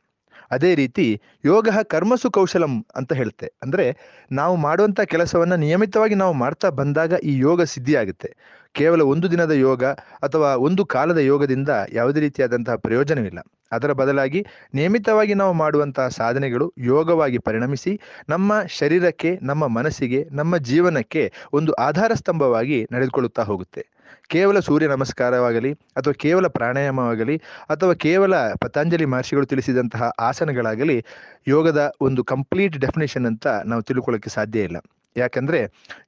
ಅದೇ 0.55 0.75
ರೀತಿ 0.75 1.07
ಯೋಗ 1.45 1.69
ಕರ್ಮಸು 1.83 2.31
ಕೌಶಲಂ 2.31 2.87
ಅಂತ 2.97 3.13
ಹೇಳುತ್ತೆ. 3.13 3.49
ಅಂದ್ರೆ 3.63 3.87
ನಾವು 4.33 4.57
ಮಾಡುವಂಥ 4.57 5.01
ಕೆಲಸವನ್ನ 5.01 5.55
ನಿಯಮಿತವಾಗಿ 5.55 6.15
ನಾವು 6.15 6.33
ಮಾಡ್ತಾ 6.35 6.71
ಬಂದಾಗ 6.71 7.13
ಈ 7.25 7.39
ಯೋಗ 7.39 7.63
ಸಿದ್ಧಿಯಾಗುತ್ತೆ. 7.63 8.31
ಕೇವಲ 8.75 9.03
ಒಂದು 9.03 9.31
ದಿನದ 9.31 9.51
ಯೋಗ 9.51 9.85
ಅಥವಾ 10.23 10.49
ಒಂದು 10.55 10.85
ಕಾಲದ 10.85 11.19
ಯೋಗದಿಂದ 11.19 11.69
ಯಾವುದೇ 11.93 12.21
ರೀತಿಯಾದಂತಹ 12.21 12.77
ಪ್ರಯೋಜನವಿಲ್ಲ. 12.77 13.41
ಅದರ 13.73 13.93
ಬದಲಾಗಿ 13.93 14.41
ನಿಯಮಿತವಾಗಿ 14.75 15.35
ನಾವು 15.35 15.53
ಮಾಡುವಂತಹ 15.53 16.09
ಸಾಧನೆಗಳು 16.09 16.67
ಯೋಗವಾಗಿ 16.79 17.39
ಪರಿಣಮಿಸಿ 17.39 17.93
ನಮ್ಮ 18.29 18.53
ಶರೀರಕ್ಕೆ, 18.79 19.39
ನಮ್ಮ 19.43 19.67
ಮನಸ್ಸಿಗೆ, 19.67 20.21
ನಮ್ಮ 20.33 20.57
ಜೀವನಕ್ಕೆ 20.71 21.33
ಒಂದು 21.53 21.73
ಆಧಾರ 21.73 22.13
ಸ್ತಂಭವಾಗಿ 22.15 22.79
ನಡೆದುಕೊಳ್ಳುತ್ತಾ 22.93 23.43
ಹೋಗುತ್ತೆ. 23.43 23.94
ಕೇವಲ 24.31 24.59
ಸೂರ್ಯ 24.59 24.87
ನಮಸ್ಕಾರವಾಗಲಿ 24.87 25.73
ಅಥವಾ 25.73 26.13
ಕೇವಲ 26.13 26.47
ಪ್ರಾಣಾಯಾಮವಾಗಲಿ 26.47 27.37
ಅಥವಾ 27.71 27.95
ಕೇವಲ 27.95 28.35
ಪತಂಜಲಿ 28.55 29.05
ಮಹರ್ಷಿಗಳು 29.05 29.47
ತಿಳಿಸಿದಂತಹ 29.47 30.11
ಆಸನಗಳಾಗಲಿ 30.21 31.05
ಯೋಗದ 31.49 31.93
ಒಂದು 32.01 32.25
ಕಂಪ್ಲೀಟ್ 32.25 32.77
ಡೆಫಿನೇಷನ್ 32.77 33.27
ಅಂತ 33.27 33.47
ನಾವು 33.65 33.83
ತಿಳ್ಕೊಳ್ಳೋಕ್ಕೆ 33.83 34.31
ಸಾಧ್ಯ 34.31 34.61
ಇಲ್ಲ. 34.61 34.77
ಯಾಕಂದ್ರೆ 35.17 35.61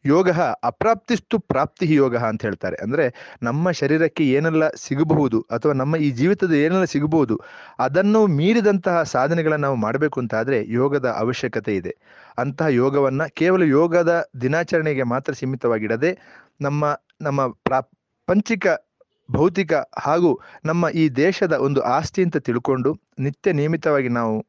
ಯೋಗ 0.06 0.30
ಅಪ್ರಾಪ್ತಿಸ್ತು 0.64 1.38
ಪ್ರಾಪ್ತಿ 1.38 1.94
ಯೋಗ 1.94 2.16
ಅಂತ 2.16 2.42
ಹೇಳ್ತಾರೆ. 2.42 2.76
ಅಂದ್ರೆ 2.82 3.04
ನಮ್ಮ 3.42 3.70
ಶರೀರಕ್ಕೆ 3.70 4.24
ಏನೆಲ್ಲ 4.28 4.68
ಸಿಗಬಹುದು 4.68 5.40
ಅಥವಾ 5.40 5.72
ನಮ್ಮ 5.72 5.96
ಈ 5.96 6.10
ಜೀವಿತದ 6.10 6.52
ಏನೆಲ್ಲ 6.52 6.84
ಸಿಗಬಹುದು 6.84 7.40
ಅದನ್ನು 7.78 8.26
ಮೀರಿದಂತಹ 8.26 9.02
ಸಾಧನೆಗಳನ್ನು 9.02 9.66
ನಾವು 9.66 9.76
ಮಾಡಬೇಕು 9.76 10.20
ಅಂತಾದರೆ 10.20 10.64
ಯೋಗದ 10.68 11.14
ಅವಶ್ಯಕತೆ 11.18 11.76
ಇದೆ. 11.76 11.92
ಅಂತಹ 12.38 12.66
ಯೋಗವನ್ನ 12.66 13.22
ಕೇವಲ 13.34 13.62
ಯೋಗದ 13.62 14.28
ದಿನಾಚರಣೆಗೆ 14.40 15.02
ಮಾತ್ರ 15.02 15.32
ಸೀಮಿತವಾಗಿಡದೆ 15.32 16.12
ನಮ್ಮ 16.60 16.84
ನಮ್ಮ 17.20 17.48
ಪ್ರಾ 17.48 17.80
ಪಂಚಿಕ, 18.26 18.66
ಭೌತಿಕ 19.30 19.72
ಹಾಗೂ 19.98 20.40
ನಮ್ಮ 20.64 20.88
ಈ 20.88 21.08
ದೇಶದ 21.08 21.52
ಒಂದು 21.52 21.80
ಆಸ್ತಿ 21.80 22.22
ಅಂತ 22.22 22.36
ತಿಳ್ಕೊಂಡು 22.36 23.00
ನಿತ್ಯ 23.18 23.52
ನಿಯಮಿತವಾಗಿ 23.52 24.08
ನಾವು 24.08 24.46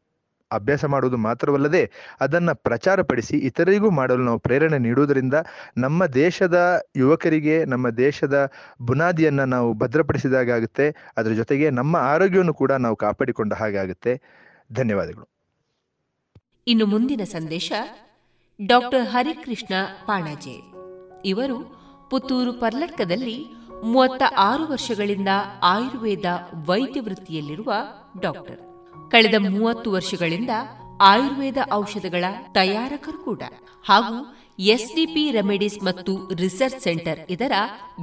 ಅಭ್ಯಾಸ 0.52 0.86
ಮಾಡುವುದು 0.86 1.18
ಮಾತ್ರವಲ್ಲದೆ 1.18 1.92
ಅದನ್ನು 2.22 2.56
ಪ್ರಚಾರಪಡಿಸಿ 2.56 3.38
ಇತರರಿಗೂ 3.38 3.90
ಮಾಡಲು 3.92 4.24
ನಾವು 4.24 4.40
ಪ್ರೇರಣೆ 4.40 4.78
ನೀಡುವುದರಿಂದ 4.78 5.34
ನಮ್ಮ 5.78 6.06
ದೇಶದ 6.06 6.82
ಯುವಕರಿಗೆ, 6.96 7.66
ನಮ್ಮ 7.66 7.90
ದೇಶದ 7.90 8.52
ಬುನಾದಿಯನ್ನು 8.82 9.46
ನಾವು 9.46 9.74
ಭದ್ರಪಡಿಸಿದಾಗುತ್ತೆ 9.74 10.96
ಅದರ 11.18 11.30
ಜೊತೆಗೆ 11.30 11.70
ನಮ್ಮ 11.70 11.98
ಆರೋಗ್ಯವನ್ನು 11.98 12.54
ಕೂಡ 12.54 12.72
ನಾವು 12.72 12.96
ಕಾಪಾಡಿಕೊಂಡ 12.96 13.54
ಹಾಗೆ 13.54 13.78
ಆಗುತ್ತೆ. 13.78 14.22
ಧನ್ಯವಾದಗಳು. 14.74 15.30
ಇನ್ನು 16.68 16.86
ಮುಂದಿನ 16.86 17.22
ಸಂದೇಶ, 17.24 17.72
ಡಾಕ್ಟರ್ 18.66 19.06
ಹರಿಕೃಷ್ಣ 19.06 19.74
ಪಾಣಜೆ. 20.06 20.72
ಇವರು 21.26 21.78
ಪುತ್ತೂರು 22.10 22.54
ಪರ್ಲಟ್ಕದಲ್ಲಿ 22.54 23.57
ಮೂವತ್ತ 23.84 24.24
ಆರು 24.38 24.68
ವರ್ಷಗಳಿಂದ 24.68 25.28
ಆಯುರ್ವೇದ 25.64 26.26
ವೈದ್ಯ 26.66 27.02
ವೃತ್ತಿಯಲ್ಲಿರುವ 27.02 27.74
ಡಾಕ್ಟರ್. 28.22 28.60
ಕಳೆದ 29.12 29.36
ಮೂವತ್ತು 29.50 29.92
ವರ್ಷಗಳಿಂದ 29.92 30.50
ಆಯುರ್ವೇದ 31.02 31.58
ಔಷಧಗಳ 31.74 32.26
ತಯಾರಕರು 32.52 33.24
ಕೂಡ. 33.24 33.42
ಹಾಗೂ 33.86 34.36
ಎಸ್ಡಿಪಿ 34.60 35.32
ರೆಮಿಡೀಸ್ 35.32 35.84
ಮತ್ತು 35.84 36.36
ರಿಸರ್ಚ್ 36.36 36.80
ಸೆಂಟರ್ 36.80 37.20
ಇದರ 37.30 37.52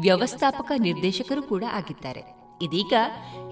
ವ್ಯವಸ್ಥಾಪಕ 0.00 0.72
ನಿರ್ದೇಶಕರು 0.78 1.42
ಕೂಡ 1.42 1.64
ಆಗಿದ್ದಾರೆ. 1.72 2.22
ಇದೀಗ 2.62 2.92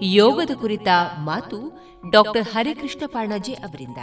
ಯೋಗದ 0.01 0.51
ಕುರಿತ 0.61 0.87
ಮಾತು 1.19 1.87
ಡಾಕ್ಟರ್ 2.11 2.43
ಹರಿಕೃಷ್ಣ 2.43 2.99
ಪಾಣಾಜಿ 3.05 3.53
ಅವರಿಂದ. 3.53 3.97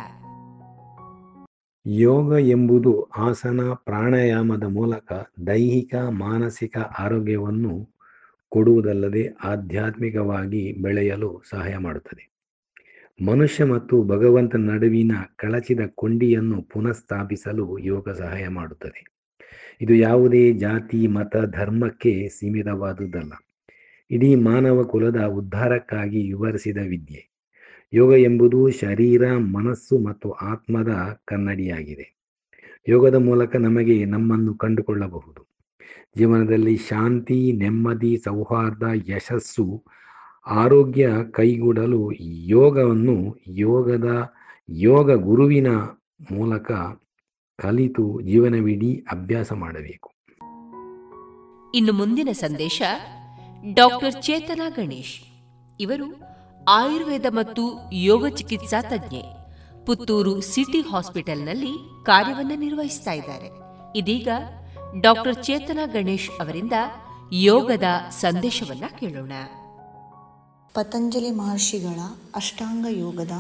ಯೋಗ 1.87 2.33
ಎಂಬುದು 2.41 3.03
ಆಸನ 3.03 3.61
ಪ್ರಾಣಾಯಾಮದ 3.75 4.64
ಮೂಲಕ 4.64 5.12
ದೈಹಿಕ, 5.47 5.95
ಮಾನಸಿಕ 6.11 6.79
ಆರೋಗ್ಯವನ್ನು 6.79 7.99
ಕೊಡುವುದಲ್ಲದೆ 8.51 9.28
ಆಧ್ಯಾತ್ಮಿಕವಾಗಿ 9.44 10.72
ಬೆಳೆಯಲು 10.72 11.42
ಸಹಾಯ 11.51 11.76
ಮಾಡುತ್ತದೆ. 11.76 12.30
ಮನುಷ್ಯ 13.26 13.64
ಮತ್ತು 13.64 14.03
ಭಗವಂತನ 14.03 14.70
ನಡುವಿನ 14.70 15.12
ಕಳಚಿದ 15.36 15.80
ಕೊಂಡಿಯನ್ನು 15.94 16.62
ಪುನಃಸ್ಥಾಪಿಸಲು 16.62 17.78
ಯೋಗ 17.78 18.11
ಸಹಾಯ 18.11 18.48
ಮಾಡುತ್ತದೆ. 18.48 19.11
ಇದು 19.80 19.94
ಯಾವುದೇ 19.94 20.53
ಜಾತಿ, 20.53 21.07
ಮತ, 21.07 21.36
ಧರ್ಮಕ್ಕೆ 21.36 22.28
ಸೀಮಿತವಾದುದಲ್ಲ. 22.28 23.32
ಇಡೀ 24.11 24.34
ಮಾನವ 24.34 24.84
ಕುಲದ 24.84 25.20
ಉದ್ಧಾರಕ್ಕಾಗಿ 25.20 26.22
ವಿವರಿಸಿದ 26.22 26.76
ವಿದ್ಯೆ. 26.76 27.30
ಯೋಗ 27.92 28.12
ಎಂಬುದು 28.12 28.70
ಶರೀರ, 28.70 29.36
ಮನಸ್ಸು 29.36 29.98
ಮತ್ತು 29.98 30.30
ಆತ್ಮದ 30.30 31.20
ಕನ್ನಡಿಯಾಗಿದೆ. 31.24 32.16
ಯೋಗದ 32.88 33.14
ಮೂಲಕ 33.14 33.57
ನಮಗೆ 33.57 34.05
ನಮ್ಮನ್ನು 34.05 34.55
ಕಂಡುಕೊಳ್ಳಬಹುದು. 34.55 35.49
ಜೀವನದಲ್ಲಿ 36.19 36.77
ಶಾಂತಿ, 36.77 37.53
ನೆಮ್ಮದಿ, 37.53 38.17
ಸೌಹಾರ್ದ, 38.17 38.83
ಯಶಸ್ಸು, 39.09 39.85
ಆರೋಗ್ಯ 40.47 41.09
ಕೈಗೂಡಲು 41.31 42.13
ಯೋಗವನ್ನು 42.49 43.37
ಯೋಗದ, 43.47 44.33
ಯೋಗ 44.71 45.13
ಗುರುವಿನ 45.13 45.67
ಮೂಲಕ 46.33 46.73
ಕಲಿತು 47.57 48.21
ಜೀವನವಿಡೀ 48.21 49.05
ಅಭ್ಯಾಸ 49.13 49.53
ಮಾಡಬೇಕು. 49.53 50.11
ಇನ್ನು 51.75 51.93
ಮುಂದಿನ 51.93 52.29
ಸಂದೇಶ, 52.33 52.83
ಡಾಕ್ಟರ್ 53.75 54.23
ಚೇತನಾ 54.23 54.69
ಗಣೇಶ್. 54.69 55.21
ಇವರು 55.81 56.21
ಆಯುರ್ವೇದ 56.69 57.27
ಮತ್ತು 57.29 57.91
ಯೋಗ 57.93 58.27
ಚಿಕಿತ್ಸಾ 58.27 58.83
ತಜ್ಞೆ. 58.83 59.23
ಪುತ್ತೂರು 59.87 60.41
ಸಿಟಿ 60.41 60.81
ಹಾಸ್ಪಿಟಲ್ನಲ್ಲಿ 60.81 62.05
ಕಾರ್ಯವನ್ನು 62.05 62.59
ನಿರ್ವಹಿಸ್ತಾ 62.59 63.13
ಇದ್ದಾರೆ. 63.13 63.51
ಇದೀಗ 63.99 64.29
ಡಾಕ್ಟರ್ 64.99 65.45
ಚೇತನ 65.45 65.78
ಗಣೇಶ್ 65.93 66.30
ಅವರಿಂದ 66.41 66.72
ಯೋಗದ 67.32 67.82
ಸಂದೇಶವನ್ನ 68.11 68.84
ಕೇಳೋಣ. 69.01 69.32
ಪತಂಜಲಿ 70.74 71.30
ಮಹರ್ಷಿಗಳ 71.30 71.99
ಅಷ್ಟಾಂಗ 72.34 72.86
ಯೋಗದ 72.91 73.30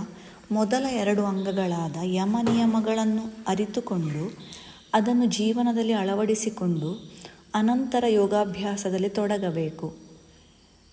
ಮೊದಲ 0.52 0.86
ಎರಡು 0.90 1.24
ಅಂಗಗಳಾದ 1.24 1.96
ಯಮ 2.02 2.36
ನಿಯಮಗಳನ್ನು 2.42 3.34
ಅರಿತುಕೊಂಡು, 3.48 4.38
ಅದನ್ನು 4.94 5.24
ಜೀವನದಲ್ಲಿ 5.24 5.92
ಅಳವಡಿಸಿಕೊಂಡು 5.92 7.12
ಅನಂತರ 7.54 8.04
ಯೋಗಾಭ್ಯಾಸದಲ್ಲಿ 8.08 9.08
ತೊಡಗಬೇಕು. 9.08 9.94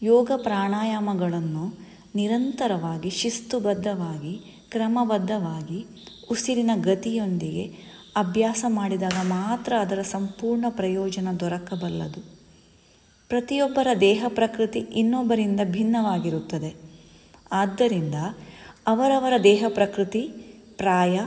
ಯೋಗ 0.02 0.32
ಪ್ರಾಣಾಯಾಮಗಳನ್ನು 0.38 1.80
ನಿರಂತರವಾಗಿ, 2.16 3.10
ಶಿಸ್ತುಬದ್ಧವಾಗಿ, 3.10 4.66
ಕ್ರಮಬದ್ಧವಾಗಿ, 4.72 5.86
ಉಸಿರಿನ 6.32 6.72
ಗತಿಯೊಂದಿಗೆ 6.76 7.97
ಅಭ್ಯಾಸ 8.18 8.66
ಮಾಡಿದಾಗ 8.68 9.14
ಮಾತ್ರ 9.24 9.74
ಅದರ 9.74 10.02
ಸಂಪೂರ್ಣ 10.02 10.66
ಪ್ರಯೋಜನ 10.70 11.28
ದೊರಕಬಲ್ಲದು. 11.40 12.38
ಪ್ರತಿಯೊಬ್ಬರ 13.30 13.88
ದೇಹ 14.02 14.26
ಪ್ರಕೃತಿ 14.28 14.80
ಇನ್ನೊಬ್ಬರಿಂದ 14.80 15.60
ಭಿನ್ನವಾಗಿರುತ್ತದೆ. 15.64 16.76
ಆದ್ದರಿಂದ 17.52 18.16
ಅವರವರ 18.88 19.34
ದೇಹ 19.44 19.64
ಪ್ರಕೃತಿ, 19.70 20.22
ಪ್ರಾಯ, 20.78 21.20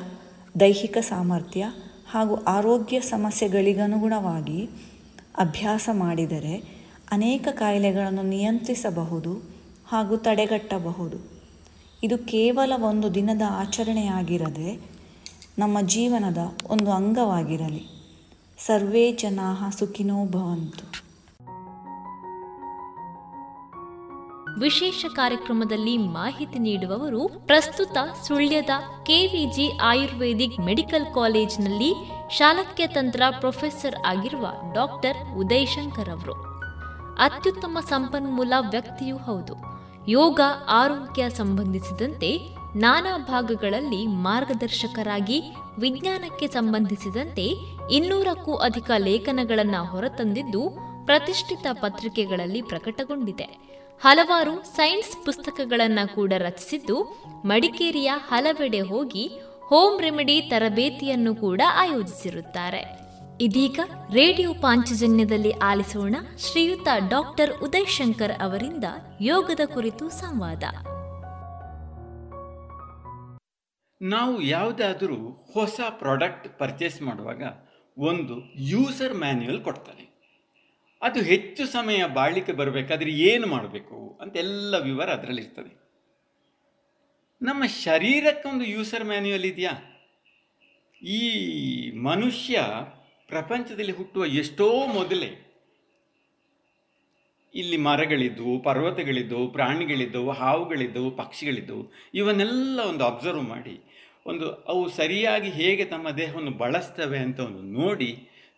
ದೈಹಿಕ 0.60 0.98
ಸಾಮರ್ಥ್ಯ 1.00 1.66
ಹಾಗೂ 2.10 2.34
ಆರೋಗ್ಯ 2.34 3.00
ಸಮಸ್ಯೆಗಳಿಗನುಗುಣವಾಗಿ 3.00 4.68
ಅಭ್ಯಾಸ 5.38 5.88
ಮಾಡಿದರೆ 5.92 6.80
ಅನೇಕ 7.12 7.48
ಕಾಯಿಲೆಗಳನ್ನು 7.52 8.22
ನಿಯಂತ್ರಿಸಬಹುದು 8.22 9.50
ಹಾಗೂ 9.88 10.16
ತಡೆಗಟ್ಟಬಹುದು. 10.16 11.40
ಇದು 12.02 12.18
ಕೇವಲ 12.18 12.72
ಒಂದು 12.82 13.14
ದಿನದ 13.14 13.42
ಆಚರಣೆಯಾಗಿರದೆ 13.48 14.99
ನಮ್ಮ 15.60 15.80
ಜೀವನದ 15.80 16.38
ಒಂದು 16.66 16.92
ಅಂಗವಾಗಿರಲಿ. 16.92 17.88
ಸರ್ವೇ 18.58 19.12
ಜನಾ 19.12 19.70
ಸುಖಿನೋ 19.70 20.26
ಭವಂತು. 20.26 21.10
ವಿಶೇಷ 24.60 25.04
ಕಾರ್ಯಕ್ರಮದಲ್ಲಿ 25.14 25.96
ಮಾಹಿತಿ 25.96 26.58
ನೀಡುವವರು 26.58 27.28
ಪ್ರಸ್ತುತ 27.46 27.96
ಸುಳ್ಯದ 28.26 28.70
ಕೆವಿಜಿ 29.02 29.78
ಆಯುರ್ವೇದಿಕ್ 29.82 30.60
ಮೆಡಿಕಲ್ 30.60 31.14
ಕಾಲೇಜಿನಲ್ಲಿ 31.14 31.94
ಶಾಲಕ್ಯ 32.30 32.86
ತಂತ್ರ 32.86 33.22
ಪ್ರೊಫೆಸರ್ 33.38 33.96
ಆಗಿರುವ 34.06 34.46
ಡಾಕ್ಟರ್ 34.74 35.36
ಉದಯ್ 35.36 35.66
ಶಂಕರ್ 35.66 36.08
ಅವರು. 36.08 36.32
ಅತ್ಯುತ್ತಮ 37.14 37.78
ಸಂಪನ್ಮೂಲ 37.88 38.52
ವ್ಯಕ್ತಿಯೂ 38.70 39.16
ಹೌದು. 39.16 39.54
ಯೋಗ, 40.10 40.40
ಆರೋಗ್ಯ 40.68 41.30
ಸಂಬಂಧಿಸಿದಂತೆ 41.30 42.59
ನಾನಾ 42.76 43.18
ಭಾಗಗಳಲ್ಲಿ 43.18 44.06
ಮಾರ್ಗದರ್ಶಕರಾಗಿ 44.06 45.42
ವಿಜ್ಞಾನಕ್ಕೆ 45.78 46.46
ಸಂಬಂಧಿಸಿದಂತೆ 46.46 47.42
ಇನ್ನೂರಕ್ಕೂ 47.90 48.54
ಅಧಿಕ 48.54 48.90
ಲೇಖನಗಳನ್ನು 48.98 49.84
ಹೊರತಂದಿದ್ದು 49.84 50.70
ಪ್ರತಿಷ್ಠಿತ 51.06 51.66
ಪತ್ರಿಕೆಗಳಲ್ಲಿ 51.72 52.62
ಪ್ರಕಟಗೊಂಡಿದೆ. 52.62 53.70
ಹಲವಾರು 54.02 54.76
ಸೈನ್ಸ್ 54.76 55.24
ಪುಸ್ತಕಗಳನ್ನು 55.24 56.14
ಕೂಡ 56.14 56.32
ರಚಿಸಿದ್ದು 56.38 57.22
ಮಡಿಕೇರಿಯ 57.44 58.12
ಹಲವೆಡೆ 58.28 58.80
ಹೋಗಿ 58.80 59.30
ಹೋಮ್ 59.62 60.02
ರೆಮಿಡಿ 60.02 60.40
ತರಬೇತಿಯನ್ನು 60.40 61.34
ಕೂಡ 61.34 61.60
ಆಯೋಜಿಸಿರುತ್ತಾರೆ. 61.74 63.00
ಇದೀಗ 63.40 63.80
ರೇಡಿಯೋ 64.12 64.54
ಪಾಂಚಜನ್ಯದಲ್ಲಿ 64.54 65.50
ಆಲಿಸೋಣ 65.50 66.16
ಶ್ರೀಯುತ 66.38 66.88
ಡಾಕ್ಟರ್ 67.08 67.62
ಉದಯ್ 67.62 67.88
ಶಂಕರ್ 67.88 68.42
ಅವರಿಂದ 68.42 68.84
ಯೋಗದ 69.20 69.60
ಕುರಿತು 69.74 70.08
ಸಂವಾದ. 70.08 70.64
ನಾವು 74.02 74.42
ಯಾವುದಾದರೂ 74.42 75.50
ಹೊಸ 75.52 75.80
ಪ್ರಾಡಕ್ಟ್ 75.90 76.58
ಪರ್ಚೇಸ್ 76.58 77.02
ಮಾಡುವಾಗ 77.02 77.42
ಒಂದು 77.98 78.42
ಯೂಸರ್ 78.56 79.14
ಮ್ಯಾನ್ಯುಯಲ್ 79.14 79.64
ಕೊಡ್ತಾರೆ. 79.64 80.10
ಅದು 81.02 81.22
ಹೆಚ್ಚು 81.22 81.66
ಸಮಯ 81.66 82.04
ಬಾಳಿಕೆ 82.04 82.52
ಬರಬೇಕಾದ್ರೆ 82.52 83.10
ಏನು 83.10 83.46
ಮಾಡಬೇಕು 83.46 84.18
ಅಂತೆಲ್ಲ 84.20 84.78
ವಿವರ 84.78 85.10
ಅದರಲ್ಲಿರ್ತದೆ. 85.10 85.80
ನಮ್ಮ 87.42 87.66
ಶರೀರಕ್ಕೊಂದು 87.66 88.64
ಯೂಸರ್ 88.64 89.04
ಮ್ಯಾನ್ಯುಯಲ್ 89.04 89.44
ಇದೆಯಾ? 89.44 89.70
ಈ 91.02 91.90
ಮನುಷ್ಯ 91.90 92.64
ಪ್ರಪಂಚದಲ್ಲಿ 93.26 93.92
ಹುಟ್ಟುವ 93.92 94.26
ಎಷ್ಟೋ 94.26 94.86
ಮೊದಲೇ 94.86 95.46
ಇಲ್ಲಿ 97.54 97.76
ಮರಗಳಿದ್ದವು 97.76 98.62
ಪರ್ವತಗಳಿದ್ದವು 98.62 99.52
ಪ್ರಾಣಿಗಳಿದ್ದವು 99.52 100.30
ಹಾವುಗಳಿದ್ದವು 100.30 101.10
ಪಕ್ಷಿಗಳಿದ್ದವು 101.10 101.92
ಇವನ್ನೆಲ್ಲ 102.14 102.80
ಒಂದು 102.80 103.04
ಅಬ್ಸರ್ವ್ 103.04 103.42
ಮಾಡಿ 103.42 103.80
ಒಂದು 104.26 104.46
ಅವು 104.52 104.82
ಸರಿಯಾಗಿ 104.90 105.50
ಹೇಗೆ 105.50 105.84
ತಮ್ಮ 105.84 106.08
ದೇಹವನ್ನು 106.10 106.52
ಬಳಸ್ತವೆ 106.62 107.18
ಅಂತ 107.18 107.38
ಒಂದು 107.40 107.62
ನೋಡಿ 107.80 108.10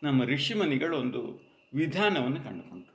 ನಮ್ಮ 0.03 0.25
ಋಷಿಮನಿಗಳು 0.25 0.95
ಒಂದು 0.97 1.21
ವಿಧಾನವನ್ನು 1.75 2.41
ಕಂಡುಕೊಂಡರು. 2.45 2.95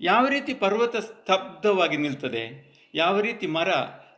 ಯಾವ 0.00 0.24
ರೀತಿ 0.28 0.52
ಪರ್ವತ 0.54 0.96
ಸ್ತಬ್ಧವಾಗಿ 0.96 1.96
ನಿಲ್ತದೆ, 1.96 2.42
ಯಾವ 2.94 3.20
ರೀತಿ 3.20 3.46
ಮರ 3.46 3.68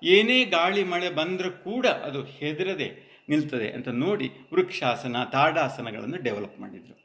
ಏನೇ 0.02 0.38
ಗಾಳಿ 0.44 0.84
ಮಳೆ 0.84 1.10
ಬಂದರೂ 1.10 1.50
ಕೂಡ 1.50 1.86
ಅದು 1.86 2.22
ಹೆದರದೆ 2.38 2.88
ನಿಲ್ತದೆ 3.28 3.68
ಅಂತ 3.70 3.88
ನೋಡಿ 3.88 4.26
ವೃಕ್ಷಾಸನ, 4.52 5.16
ತಾಡಾಸನಗಳನ್ನು 5.32 6.18
ಡೆವಲಪ್ 6.22 6.58
ಮಾಡಿದರು. 6.60 6.96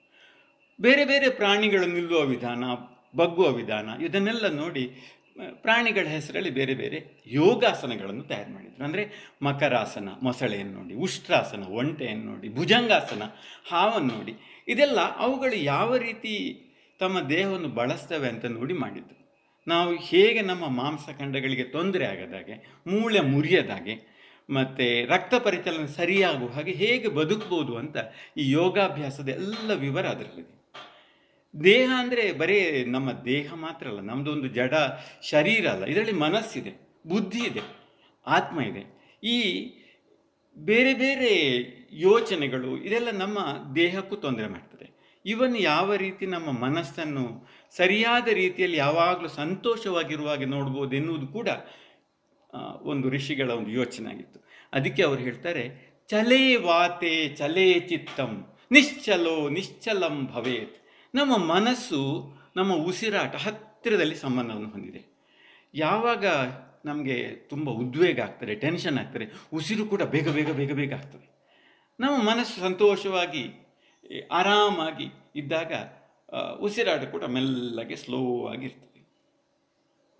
ಬೇರೆ 0.80 1.06
ಬೇರೆ 1.06 1.30
ಪ್ರಾಣಿಗಳು 1.30 1.86
ನಿಲ್ಲುವ 1.86 2.22
ವಿಧಾನ, 2.26 2.64
ಬಗ್ಗುವ 3.16 3.48
ವಿಧಾನ, 3.52 3.90
ಇದನ್ನೆಲ್ಲ 4.04 4.48
ನೋಡಿ 4.54 4.84
ಪ್ರಾಣಿಗಳ 5.36 6.06
ಹೆಸರಲ್ಲಿ 6.08 6.50
ಬೇರೆ 6.50 6.74
ಬೇರೆ 6.76 6.98
ಯೋಗಾಸನಗಳನ್ನು 7.28 8.24
ತಯಾರು 8.24 8.52
ಮಾಡಿದರು. 8.52 8.84
ಅಂದರೆ 8.84 9.04
ಮಕರಾಸನ, 9.42 10.10
ಮೊಸಳೆಯನ್ನು 10.24 10.78
ನೋಡಿ, 10.80 10.94
ಉಷ್ಟ್ರಾಸನ, 10.94 11.64
ಒಂಟೆಯನ್ನು 11.64 12.26
ನೋಡಿ, 12.32 12.50
ಭುಜಂಗಾಸನ, 12.50 13.24
ಹಾವನ್ನು 13.72 14.14
ನೋಡಿ, 14.14 14.36
ಇದೆಲ್ಲ 14.68 15.00
ಅವುಗಳು 15.18 15.56
ಯಾವ 15.56 15.96
ರೀತಿ 15.96 16.34
ತಮ್ಮ 17.00 17.20
ದೇಹವನ್ನು 17.30 17.70
ಬಳಸ್ತವೆ 17.70 18.28
ಅಂತ 18.28 18.46
ನೋಡಿ 18.46 18.74
ಮಾಡಿದ್ದು 18.74 19.16
ನಾವು 19.68 19.92
ಹೇಗೆ 19.94 20.42
ನಮ್ಮ 20.42 20.68
ಮಾಂಸಖಂಡಗಳಿಗೆ 20.68 21.64
ತೊಂದರೆ 21.64 22.06
ಆಗದಾಗೆ, 22.06 22.56
ಮೂಳೆ 22.88 23.20
ಮುರಿಯದಾಗೆ, 23.20 23.96
ಮತ್ತು 24.50 25.08
ರಕ್ತ 25.10 25.34
ಪರಿಚಲನೆ 25.34 25.88
ಸರಿಯಾಗುವ 25.88 26.50
ಹಾಗೆ 26.50 26.72
ಹೇಗೆ 26.72 27.08
ಬದುಕ್ಬೋದು 27.08 27.78
ಅಂತ 27.78 27.98
ಈ 28.38 28.52
ಯೋಗಾಭ್ಯಾಸದ 28.52 29.30
ಎಲ್ಲ 29.30 29.74
ವಿವರ 29.74 30.06
ಅದರಲ್ಲಿದೆ. 30.06 30.61
ದೇಹ 31.54 31.92
ಅಂದರೆ 32.00 32.32
ಬರೀ 32.32 32.84
ನಮ್ಮ 32.86 33.12
ದೇಹ 33.26 33.54
ಮಾತ್ರ 33.54 33.88
ಅಲ್ಲ 33.88 34.00
ನಮ್ಮದೊಂದು 34.00 34.48
ಜಡ 34.48 34.74
ಶರೀರ 35.22 35.68
ಅಲ್ಲ. 35.68 35.84
ಇದರಲ್ಲಿ 35.86 36.12
ಮನಸ್ಸಿದೆ 36.12 36.72
ಬುದ್ಧಿ 37.08 37.40
ಇದೆ 37.40 37.64
ಆತ್ಮ 38.28 38.62
ಇದೆ 38.62 38.84
ಈ 39.24 39.38
ಬೇರೆ 40.58 40.94
ಬೇರೆ 40.94 41.32
ಯೋಚನೆಗಳು 41.92 42.78
ಇದೆಲ್ಲ 42.78 43.12
ನಮ್ಮ 43.12 43.40
ದೇಹಕ್ಕೂ 43.76 44.16
ತೊಂದರೆ 44.16 44.48
ಮಾಡ್ತದೆ. 44.48 44.88
ಇವನ್ 45.26 45.56
ಯಾವ 45.60 45.96
ರೀತಿ 45.96 46.26
ನಮ್ಮ 46.26 46.52
ಮನಸ್ಸನ್ನು 46.52 47.26
ಸರಿಯಾದ 47.78 48.28
ರೀತಿಯಲ್ಲಿ 48.28 48.78
ಯಾವಾಗಲೂ 48.78 49.28
ಸಂತೋಷವಾಗಿರುವಾಗೆ 49.28 50.46
ನೋಡ್ಬೋದು 50.46 50.96
ಎನ್ನುವುದು 50.96 51.28
ಕೂಡ 51.28 51.50
ಒಂದು 52.82 53.10
ಋಷಿಗಳ 53.10 53.50
ಒಂದು 53.52 53.72
ಯೋಚನೆ 53.72 54.08
ಆಗಿತ್ತು. 54.10 54.40
ಅದಕ್ಕೆ 54.74 55.04
ಅವರು 55.04 55.22
ಹೇಳ್ತಾರೆ, 55.22 55.64
ಚಲೇ 56.10 56.56
ವಾತೆ, 56.56 57.14
ಚಲೇ 57.30 57.80
ಚಿತ್ತಂ, 57.80 58.32
ನಿಶ್ಚಲೋ 58.72 59.50
ನಿಶ್ಚಲಂ 59.50 60.16
ಭವೇತ್. 60.26 60.78
ನಮ್ಮ 61.14 61.38
ಮನಸ್ಸು 61.38 62.00
ನಮ್ಮ 62.56 62.74
ಉಸಿರಾಟ 62.74 63.36
ಹತ್ತಿರದಲ್ಲಿ 63.36 64.16
ಸಂಬಂಧವನ್ನು 64.16 64.70
ಹೊಂದಿದೆ. 64.70 65.02
ಯಾವಾಗ 65.76 66.26
ನಮಗೆ 66.86 67.30
ತುಂಬ 67.32 67.70
ಉದ್ವೇಗ 67.70 68.20
ಆಗ್ತದೆ 68.20 68.56
ಟೆನ್ಷನ್ 68.56 68.98
ಆಗ್ತದೆ, 68.98 69.26
ಉಸಿರು 69.54 69.86
ಕೂಡ 69.86 70.04
ಬೇಗ 70.04 70.30
ಬೇಗ 70.30 70.52
ಬೇಗ 70.52 70.74
ಬೇಗ 70.74 70.94
ಆಗ್ತದೆ. 70.94 71.28
ನಮ್ಮ 72.00 72.18
ಮನಸ್ಸು 72.30 72.56
ಸಂತೋಷವಾಗಿ 72.62 73.44
ಆರಾಮಾಗಿ 74.32 75.08
ಇದ್ದಾಗ 75.36 75.74
ಉಸಿರಾಟ 76.60 77.04
ಕೂಡ 77.12 77.24
ಮೆಲ್ಲಗೆ 77.24 77.96
ಸ್ಲೋ 77.96 78.22
ಆಗಿರ್ತದೆ. 78.48 79.02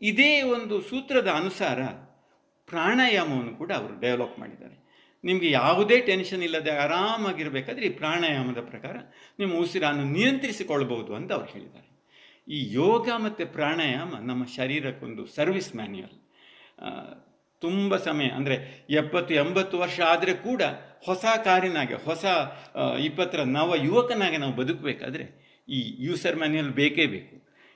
ಇದೇ 0.02 0.42
ಒಂದು 0.42 0.82
ಸೂತ್ರದ 0.82 1.28
ಅನುಸಾರ 1.28 1.82
ಪ್ರಾಣಾಯಾಮವನ್ನು 2.68 3.56
ಕೂಡ 3.56 3.72
ಅವರು 3.72 3.96
ಡೆವಲಪ್ 4.00 4.38
ಮಾಡಿದ್ದಾರೆ. 4.40 4.78
ನಿಮಗೆ 5.24 5.52
ಯಾವುದೇ 5.52 6.00
ಟೆನ್ಷನ್ 6.00 6.44
ಇಲ್ಲದೆ 6.44 6.72
ಆರಾಮಾಗಿರಬೇಕಾದ್ರೆ 6.72 7.86
ಈ 7.86 7.90
ಪ್ರಾಣಾಯಾಮದ 7.90 8.62
ಪ್ರಕಾರ 8.62 8.96
ನಿಮ್ಮ 9.40 9.54
ಉಸಿರನ್ನು 9.56 10.06
ನಿಯಂತ್ರಿಸಿಕೊಳ್ಳಬಹುದು 10.06 11.16
ಅಂತ 11.16 11.32
ಅವ್ರು 11.32 11.50
ಹೇಳಿದ್ದಾರೆ. 11.54 11.88
ಈ 12.48 12.74
ಯೋಗ 12.74 13.10
ಮತ್ತು 13.18 13.54
ಪ್ರಾಣಾಯಾಮ 13.54 14.14
ನಮ್ಮ 14.20 14.46
ಶರೀರಕ್ಕೊಂದು 14.46 15.26
ಸರ್ವಿಸ್ 15.26 15.76
ಮ್ಯಾನ್ಯುಯಲ್ 15.76 16.16
ತುಂಬ 17.62 17.98
ಸಮಯ, 17.98 18.28
ಅಂದರೆ 18.28 18.56
ಎಪ್ಪತ್ತು, 18.90 19.34
ಎಂಬತ್ತು 19.34 19.80
ವರ್ಷ 19.80 20.00
ಆದರೆ 20.06 20.34
ಕೂಡ 20.34 20.62
ಹೊಸ 21.06 21.26
ಕಾರಿನಾಗೆ, 21.44 21.94
ಹೊಸ 21.94 22.26
ಇಪ್ಪತ್ತರ 23.00 23.44
ನವ 23.44 23.76
ಯುವಕನಾಗೆ 23.84 24.38
ನಾವು 24.38 24.54
ಬದುಕಬೇಕಾದ್ರೆ 24.54 25.26
ಈ 25.70 25.80
ಯೂಸರ್ 26.00 26.36
ಮ್ಯಾನ್ಯಲ್ 26.36 26.72
ಬೇಕೇ 26.72 27.06
ಬೇಕು. 27.06 27.36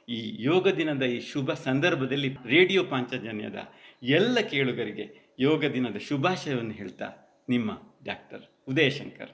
ಈ 0.09 0.17
ಯೋಗ 0.39 0.67
ದಿನದ 0.67 1.03
ಈ 1.03 1.19
ಶುಭ 1.31 1.53
ಸಂದರ್ಭದಲ್ಲಿ 1.53 2.29
ರೇಡಿಯೋ 2.45 2.83
ಪಾಂಚಜನ್ಯದ 2.83 3.59
ಎಲ್ಲ 4.03 4.37
ಕೇಳುಗರಿಗೆ 4.39 5.05
ಯೋಗ 5.39 5.65
ದಿನದ 5.65 5.97
ಶುಭಾಶಯವನ್ನು 5.97 6.71
ಹೇಳ್ತಾ 6.71 7.07
ನಿಮ್ಮ 7.49 7.71
ಡಾಕ್ಟರ್ 8.03 8.41
ಉದಯಶಂಕರ್. 8.67 9.29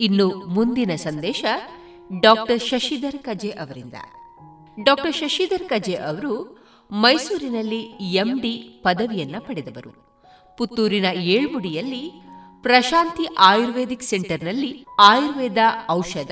ಇನ್ನು 0.00 0.34
ಮುಂದಿನ 0.34 0.94
ಸಂದೇಶ 0.94 1.44
ಡಾಕ್ಟರ್ 2.20 2.60
ಶಶಿಧರ್ 2.60 3.18
ಕಜೆ 3.18 3.48
ಅವರಿಂದ. 3.48 3.94
ಡಾಕ್ಟರ್ 4.84 5.14
ಶಶಿಧರ್ 5.14 5.68
ಕಜೆ 5.68 5.94
ಅವರು 5.94 6.58
ಮೈಸೂರಿನಲ್ಲಿ 6.92 7.80
ಎಂಡಿ 8.12 8.80
ಪದವಿಯನ್ನ 8.82 9.34
ಪಡೆದವರು. 9.38 9.92
ಪುತ್ತೂರಿನ 10.56 11.04
ಏಳ್ಮುಡಿಯಲ್ಲಿ 11.04 12.12
ಪ್ರಶಾಂತಿ 12.62 13.26
ಆಯುರ್ವೇದಿಕ್ 13.38 14.02
ಸೆಂಟರ್ನಲ್ಲಿ 14.02 14.84
ಆಯುರ್ವೇದ 14.98 15.58
ಔಷಧ 15.90 16.30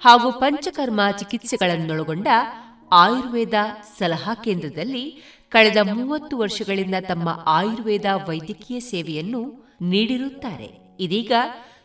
ಹಾಗೂ 0.00 0.32
ಪಂಚಕರ್ಮ 0.32 1.00
ಚಿಕಿತ್ಸೆಗಳನ್ನೊಳಗೊಂಡ 1.18 2.28
ಆಯುರ್ವೇದ 2.92 3.54
ಸಲಹಾ 3.98 4.34
ಕೇಂದ್ರದಲ್ಲಿ 4.34 5.22
ಕಳೆದ 5.48 5.76
ಮೂವತ್ತು 5.82 6.38
ವರ್ಷಗಳಿಂದ 6.38 6.94
ತಮ್ಮ 7.08 7.44
ಆಯುರ್ವೇದ 7.46 8.04
ವೈದ್ಯಕೀಯ 8.28 8.80
ಸೇವೆಯನ್ನು 8.80 9.69
ನೀಡಿರುತ್ತಾರೆ. 9.80 10.96
ಇದೀಗ 11.00 11.32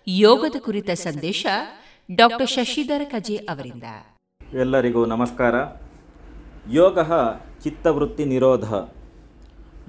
ಯೋಗದ 0.08 0.56
ಕುರಿತ 0.60 0.89
ಸಂದೇಶ 0.89 1.46
ಡಾಕ್ಟರ್ 2.16 2.50
ಶಶಿಧರ 2.50 3.02
ಕಜೆ 3.04 3.36
ಅವರಿಂದ. 3.36 3.84
ಎಲ್ಲರಿಗೂ 4.54 5.06
ನಮಸ್ಕಾರ. 5.06 5.56
ಯೋಗ 6.72 7.00
ಚಿತ್ತವೃತ್ತಿ 7.64 8.26
ನಿರೋಧ. 8.26 8.74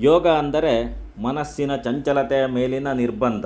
ಯೋಗ 0.01 0.29
ಅಂದರೆ 0.29 1.07
ಮನಸ್ಸಿನ 1.23 1.77
ಚಂಚಲತೆಯ 1.77 2.47
ಮೇಲಿನ 2.47 2.93
ನಿರ್ಬಂಧ. 2.93 3.45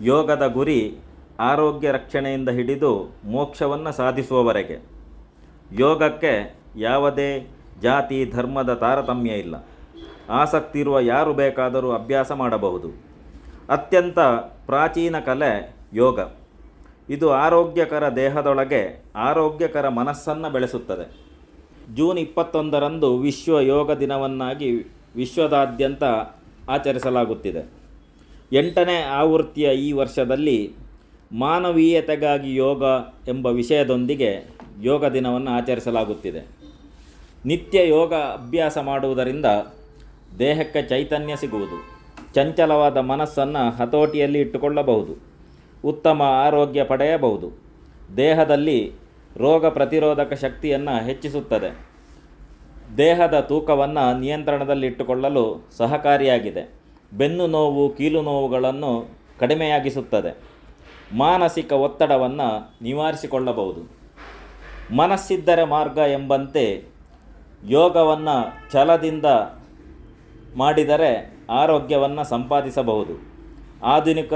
ಯೋಗದ 0.00 0.46
ಗುರಿ 0.46 0.98
ಆರೋಗ್ಯ 1.40 1.92
ರಕ್ಷಣೆಯಿಂದ 1.92 2.48
ಹಿಡಿದು 2.48 3.16
ಮೋಕ್ಷವನ್ನು 3.24 3.92
ಸಾಧಿಸುವವರೆಗೆ. 3.92 4.78
ಯೋಗಕ್ಕೆ 5.72 6.54
ಯಾವುದೇ 6.76 7.50
ಜಾತಿ, 7.82 8.30
ಧರ್ಮದ 8.30 8.74
ತಾರತಮ್ಯ 8.74 9.30
ಇಲ್ಲ. 9.30 9.54
ಆಸಕ್ತಿ 10.30 10.80
ಇರುವ 10.80 11.00
ಯಾರು 11.00 11.34
ಬೇಕಾದರೂ 11.34 11.92
ಅಭ್ಯಾಸ 11.92 12.32
ಮಾಡಬಹುದು. 12.32 13.03
ಅತ್ಯಂತ 13.68 14.18
ಪ್ರಾಚೀನ 14.66 15.18
ಕಲೆ 15.18 15.76
ಯೋಗ. 15.92 16.20
ಇದು 17.08 17.32
ಆರೋಗ್ಯಕರ 17.32 18.16
ದೇಹದೊಳಗೆ 18.16 19.04
ಆರೋಗ್ಯಕರ 19.16 19.88
ಮನಸ್ಸನ್ನು 19.88 20.50
ಬೆಳೆಸುತ್ತದೆ. 20.50 21.24
ಜೂನ್ 21.96 22.18
ಇಪ್ಪತ್ತೊಂದರಂದು 22.18 23.18
ವಿಶ್ವ 23.18 23.60
ಯೋಗ 23.60 23.92
ದಿನವನ್ನಾಗಿ 23.92 24.70
ವಿಶ್ವದಾದ್ಯಂತ 25.16 26.02
ಆಚರಿಸಲಾಗುತ್ತಿದೆ. 26.70 27.70
ಎಂಟನೇ 28.52 29.02
ಆವೃತ್ತಿಯ 29.02 29.70
ಈ 29.70 29.92
ವರ್ಷದಲ್ಲಿ 29.92 30.72
ಮಾನವೀಯತೆಗಾಗಿ 31.32 32.54
ಯೋಗ 32.54 32.82
ಎಂಬ 33.28 33.46
ವಿಷಯದೊಂದಿಗೆ 33.46 34.44
ಯೋಗ 34.80 35.04
ದಿನವನ್ನು 35.04 35.50
ಆಚರಿಸಲಾಗುತ್ತಿದೆ. 35.50 36.46
ನಿತ್ಯ 37.46 37.88
ಯೋಗ 37.88 38.14
ಅಭ್ಯಾಸ 38.14 38.78
ಮಾಡುವುದರಿಂದ 38.78 39.46
ದೇಹಕ್ಕೆ 40.38 40.88
ಚೈತನ್ಯ 40.88 41.36
ಸಿಗುವುದು. 41.36 41.93
ಚಂಚಲವಾದ 42.34 42.96
ಮನಸ್ಸನ್ನು 42.96 43.70
ಹತೋಟಿಯಲ್ಲಿ 43.70 44.38
ಇಟ್ಟುಕೊಳ್ಳಬಹುದು. 44.38 45.34
ಉತ್ತಮ 45.84 46.22
ಆರೋಗ್ಯ 46.22 46.84
ಪಡೆಯಬಹುದು. 46.84 47.50
ದೇಹದಲ್ಲಿ 48.16 48.92
ರೋಗ 49.36 49.66
ಪ್ರತಿರೋಧಕ 49.66 50.32
ಶಕ್ತಿಯನ್ನು 50.32 51.04
ಹೆಚ್ಚಿಸುತ್ತದೆ. 51.04 51.88
ದೇಹದ 52.96 53.40
ತೂಕವನ್ನು 53.40 54.20
ನಿಯಂತ್ರಣದಲ್ಲಿಟ್ಟುಕೊಳ್ಳಲು 54.20 55.68
ಸಹಕಾರಿಯಾಗಿದೆ. 55.76 56.74
ಬೆನ್ನು 57.12 57.46
ನೋವು, 57.46 57.94
ಕೀಲು 57.94 58.22
ನೋವುಗಳನ್ನು 58.22 59.08
ಕಡಿಮೆಯಾಗಿಸುತ್ತದೆ. 59.40 60.36
ಮಾನಸಿಕ 61.16 61.72
ಒತ್ತಡವನ್ನು 61.72 62.74
ನಿವಾರಿಸಿಕೊಳ್ಳಬಹುದು. 62.82 64.04
ಮನಸ್ಸಿದ್ದರೆ 64.96 65.64
ಮಾರ್ಗ 65.64 65.98
ಎಂಬಂತೆ 65.98 66.84
ಯೋಗವನ್ನು 67.66 68.72
ಛಲದಿಂದ 68.72 69.24
ಮಾಡಿದರೆ 70.56 71.33
ಆರೋಗ್ಯವನ್ನು 71.50 72.24
ಸಂಪಾದಿಸಬಹುದು. 72.24 73.34
ಆಧುನಿಕ 73.82 74.32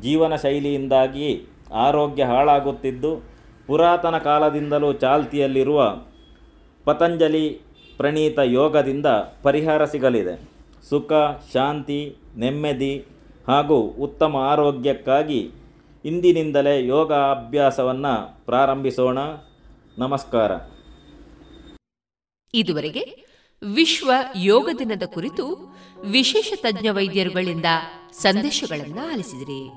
ಜೀವನ 0.00 0.36
ಶೈಲಿಯಿಂದಾಗಿ 0.36 1.46
ಆರೋಗ್ಯ 1.74 2.24
ಹಾಳಾಗುತ್ತಿದ್ದು, 2.24 3.22
ಪುರಾತನ 3.66 4.18
ಕಾಲದಿಂದಲೂ 4.18 4.92
ಚಾಲ್ತಿಯಲ್ಲಿರುವ 4.92 5.96
ಪತಂಜಲಿ 6.84 7.60
ಪ್ರಣೀತ 7.96 8.38
ಯೋಗದಿಂದ 8.38 9.06
ಪರಿಹಾರ 9.42 9.84
ಸಿಗಲಿದೆ. 9.84 10.48
ಸುಖ, 10.88 11.12
ಶಾಂತಿ, 11.52 12.16
ನೆಮ್ಮದಿ 12.36 13.04
ಹಾಗೂ 13.48 13.80
ಉತ್ತಮ 13.80 14.36
ಆರೋಗ್ಯಕ್ಕಾಗಿ 14.36 15.50
ಇಂದಿನಿಂದಲೇ 16.04 16.86
ಯೋಗ 16.86 17.12
ಅಭ್ಯಾಸವನ್ನು 17.12 18.46
ಪ್ರಾರಂಭಿಸೋಣ. 18.46 19.18
ನಮಸ್ಕಾರ. 19.98 20.50
ಇದುವರೆಗೆ 22.54 23.24
ವಿಶ್ವ 23.74 24.12
ಯೋಗ 24.36 24.68
ದಿನದ 24.78 25.02
ಕುರಿತು 25.06 25.71
ವಿಶೇಷ 26.10 26.52
ತಜ್ಞ 26.62 26.88
ವೈದ್ಯರುಗಳಿಂದ 26.88 27.64
ಸಂದೇಶಗಳನ್ನು 28.12 29.12
ಆಲಿಸಿದಿರಿ. 29.12 29.72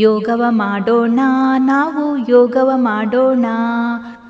ಯೋಗವ 0.00 0.44
ಮಾಡೋಣ, 0.48 1.20
ನಾವು 1.58 2.30
ಯೋಗವ 2.30 2.70
ಮಾಡೋಣ. 2.74 3.46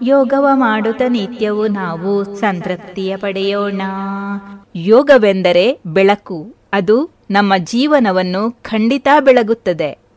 ಯೋಗವ 0.03 0.49
ಮಾಡುತ್ತ 0.53 1.03
ನಿತ್ಯವು 1.09 1.69
ನಾವು 1.69 2.37
ಸಂತೃಪ್ತಿಯ 2.37 3.17
ಪಡೆಯೋಣ. 3.17 3.83
ಯೋಗವೆಂದರೆ 4.77 5.81
ಬೆಳಕು, 5.87 6.55
ಅದು 6.73 7.11
ನಮ್ಮ 7.31 7.53
ಜೀವನವನ್ನು 7.57 8.51
ಖಂಡಿತ 8.51 9.09
ಬೆಳಗುತ್ತದೆ. 9.21 10.08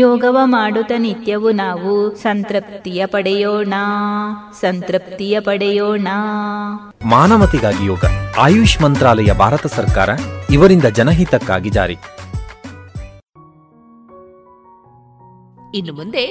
ಯೋಗವ 0.00 0.38
ಮಾಡುತ್ತ 0.44 0.92
ನಿತ್ಯವು 0.98 1.50
ನಾವು 1.52 2.14
ಸಂತೃಪ್ತಿಯ 2.14 3.06
ಪಡೆಯೋಣ 3.06 3.74
ಸಂತೃಪ್ತಿಯ 4.60 5.40
ಪಡೆಯೋಣ. 5.40 6.08
ಮಾನವತೆಗಾಗಿ 7.04 7.86
ಯೋಗ 7.86 8.04
ಆಯುಷ್ 8.38 8.82
ಮಂತ್ರಾಲಯ 8.82 9.32
ಭಾರತ 9.32 9.66
ಸರ್ಕಾರ 9.66 10.08
ಇವರಿಂದ 10.50 10.84
ಜನಹಿತಕ್ಕಾಗಿ 10.84 11.70
ಜಾರಿ. 11.70 11.96
ಇನ್ನು 15.74 15.92
ಮುಂದೆ 15.92 16.24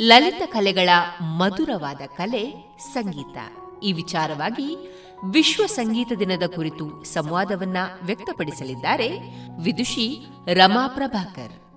ಲಲಿತ 0.00 0.42
ಕಲೆಗಳ 0.46 0.88
ಮಧುರವಾದ 1.22 2.00
ಕಲೆ 2.16 2.74
ಸಂಗೀತ. 2.94 3.36
ಈ 3.82 3.92
ವಿಚಾರವಾಗಿ 3.92 4.98
ವಿಶ್ವ 5.30 5.66
ಸಂಗೀತ 5.66 6.12
ದಿನದ 6.18 6.42
ಕುರಿತು 6.54 7.04
ಸಂವಾದವನ್ನ 7.04 7.76
ವ್ಯಕ್ತಪಡಿಸಲಿದ್ದಾರೆ 8.02 9.18
ವಿದುಷಿ 9.62 10.26
ರಮಾ 10.54 10.88
ಪ್ರಭಾಕರ್ 10.88 11.67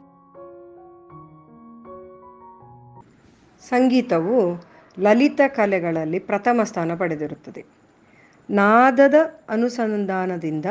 ಸಂಗೀತವು 3.72 4.64
ಲಲಿತ 5.00 5.42
ಕಲೆಗಳಲ್ಲಿ 5.48 6.20
ಪ್ರಥಮ 6.20 6.64
ಸ್ಥಾನ 6.64 6.96
ಪಡೆದಿರುತ್ತದೆ. 6.96 7.66
ನಾದದ 8.50 9.14
ಅನುಸಂಧಾನದಿಂದ 9.50 10.66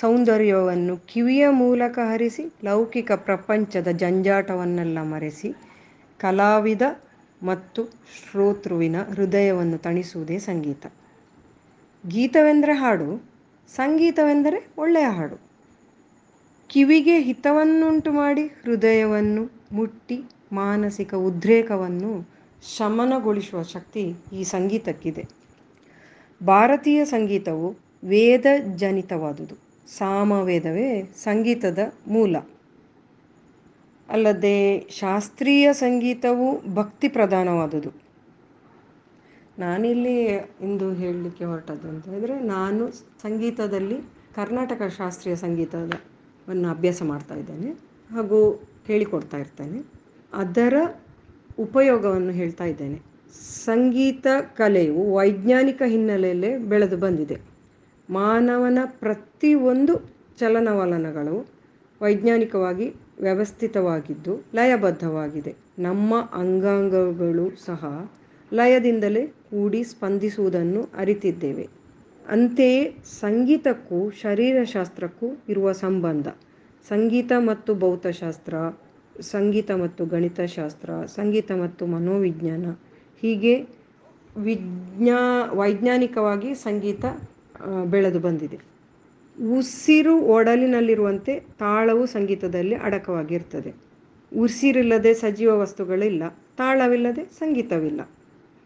ಸೌಂದರ್ಯವನ್ನು 0.00 0.96
ಕಿವಿಯ 0.96 1.48
ಮೂಲಕ 1.48 1.98
ಹರಿಸಿ, 1.98 2.52
ಲೌಕಿಕ 2.64 3.12
ಪ್ರಪಂಚದ 3.12 3.88
ಜಂಜಾಟವನ್ನೆಲ್ಲ 3.88 4.98
ಮರೆಸಿ, 5.02 5.54
ಕಲಾವಿದ 6.18 6.82
ಮತ್ತು 7.42 7.84
ಶ್ರೋತೃವಿನ 7.84 8.96
ಹೃದಯವನ್ನು 9.02 9.78
ತಣಿಸುವುದೇ 9.78 10.38
ಸಂಗೀತ. 10.38 10.86
ಗೀತವೆಂದರೆ 12.08 12.72
ಹಾಡು, 12.72 13.24
ಸಂಗೀತವೆಂದರೆ 13.76 14.70
ಒಳ್ಳೆಯ 14.78 15.06
ಹಾಡು. 15.06 15.40
ಕಿವಿಗೆ 16.68 17.20
ಹಿತವನ್ನುಂಟು 17.20 18.12
ಮಾಡಿ 18.12 18.46
ಹೃದಯವನ್ನು 18.46 19.50
ಮುಟ್ಟಿ, 19.72 20.22
ಮಾನಸಿಕ 20.52 21.14
ಉದ್ರೇಕವನ್ನು 21.14 22.29
ಶಮನಗೊಳಿಸುವ 22.62 23.62
ಶಕ್ತಿ 23.62 24.14
ಈ 24.32 24.44
ಸಂಗೀತಕ್ಕಿದೆ. 24.44 25.28
ಭಾರತೀಯ 26.46 27.04
ಸಂಗೀತವು 27.04 27.76
ವೇದ 28.04 28.46
ಜನಿತವಾದುದು 28.76 29.54
ಸಾಮವೇದವೇ 29.98 31.02
ಸಂಗೀತದ 31.02 31.78
ಮೂಲ. 32.06 32.36
ಅಲ್ಲದೆ 34.08 34.88
ಶಾಸ್ತ್ರೀಯ 34.90 35.72
ಸಂಗೀತವು 35.72 36.74
ಭಕ್ತಿ 36.74 37.08
ಪ್ರಧಾನವಾದುದು. 37.08 37.90
ನಾನಿಲ್ಲಿ 39.58 40.26
ಇಂದು 40.60 40.94
ಹೇಳಲಿಕ್ಕೆ 40.94 41.44
ಹೊರಟದ್ದು 41.44 41.88
ಅಂತ 41.88 42.08
ಹೇಳಿದರೆ, 42.08 42.40
ನಾನು 42.40 42.90
ಸಂಗೀತದಲ್ಲಿ 43.22 43.96
ಕರ್ನಾಟಕ 44.34 44.82
ಶಾಸ್ತ್ರೀಯ 44.96 45.36
ಸಂಗೀತವನ್ನು 45.36 46.68
ಅಭ್ಯಾಸ 46.68 47.02
ಮಾಡ್ತಾ 47.02 47.34
ಇದ್ದೇನೆ 47.34 47.72
ಹಾಗೂ 48.10 48.68
ಹೇಳಿಕೊಡ್ತಾ 48.86 49.36
ಇರ್ತೇನೆ. 49.36 49.84
ಅದರ 50.32 50.74
ಉಪಯೋಗವನ್ನು 51.60 52.32
ಹೇಳ್ತಾ 52.32 52.64
ಇದ್ದೇನೆ. 52.64 52.98
ಸಂಗೀತ 53.64 54.26
ಕಲೆಯು 54.56 55.14
ವೈಜ್ಞಾನಿಕ 55.14 55.82
ಹಿನ್ನೆಲೆಯಲ್ಲೇ 55.86 56.58
ಬೆಳೆದು 56.58 56.96
ಬಂದಿದೆ. 56.96 57.36
ಮಾನವನ 58.10 58.78
ಪ್ರತಿಯೊಂದು 58.84 59.94
ಚಲನವಲನಗಳು 60.38 61.36
ವೈಜ್ಞಾನಿಕವಾಗಿ 62.02 62.86
ವ್ಯವಸ್ಥಿತವಾಗಿದ್ದು 63.20 64.34
ಲಯಬದ್ಧವಾಗಿದೆ. 64.54 65.54
ನಮ್ಮ 65.78 66.20
ಅಂಗಾಂಗಗಳು 66.32 67.64
ಸಹ 67.64 68.10
ಲಯದಿಂದಲೇ 68.52 69.26
ಕೂಡಿ 69.26 69.82
ಸ್ಪಂದಿಸುವುದನ್ನು 69.84 70.88
ಅರಿತಿದ್ದೇವೆ. 70.96 71.68
ಅಂತೆಯೇ 72.28 72.96
ಸಂಗೀತಕ್ಕೂ 73.20 74.10
ಶರೀರಶಾಸ್ತ್ರಕ್ಕೂ 74.10 75.26
ಇರುವ 75.48 75.72
ಸಂಬಂಧ. 75.72 76.28
ಸಂಗೀತ 76.88 77.32
ಮತ್ತು 77.38 77.74
ಭೌತಶಾಸ್ತ್ರ 77.74 78.54
ಸಂಗೀತ 79.20 79.70
ಮತ್ತು 79.70 80.06
ಗಣಿತಶಾಸ್ತ್ರ, 80.06 81.06
ಸಂಗೀತ 81.06 81.52
ಮತ್ತು 81.52 81.86
ಮನೋವಿಜ್ಞಾನ, 81.86 82.66
ಹೀಗೆ 83.22 83.66
ವಿಜ್ಞಾ, 84.36 85.50
ವೈಜ್ಞಾನಿಕವಾಗಿ 85.52 86.54
ಸಂಗೀತ 86.54 87.04
ಬೆಳೆದು 87.84 88.20
ಬಂದಿದೆ. 88.20 88.58
ಉಸಿರು 89.52 90.20
ಒಡಲಿನಲ್ಲಿರುವಂತೆ 90.20 91.40
ತಾಳವು 91.40 92.06
ಸಂಗೀತದಲ್ಲಿ 92.06 92.74
ಅಡಕವಾಗಿರ್ತದೆ. 92.74 93.74
ಉಸಿರಿಲ್ಲದೆ 94.36 95.14
ಸಜೀವ 95.14 95.58
ವಸ್ತುಗಳಿಲ್ಲ, 95.58 96.28
ತಾಳವಿಲ್ಲದೆ 96.56 97.24
ಸಂಗೀತವಿಲ್ಲ. 97.24 98.00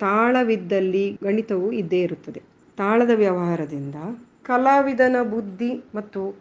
ತಾಳವಿದ್ದಲ್ಲಿ 0.01 1.19
ಗಣಿತವು 1.23 1.73
ಇದ್ದೇ 1.73 2.03
ಇರುತ್ತದೆ. 2.03 2.43
ತಾಳದ 2.77 3.11
ವ್ಯವಹಾರದಿಂದ 3.15 3.95
ಕಲಾವಿದನ 4.43 5.23
ಬುದ್ಧಿ 5.23 5.85
ಮತ್ತು 5.95 6.37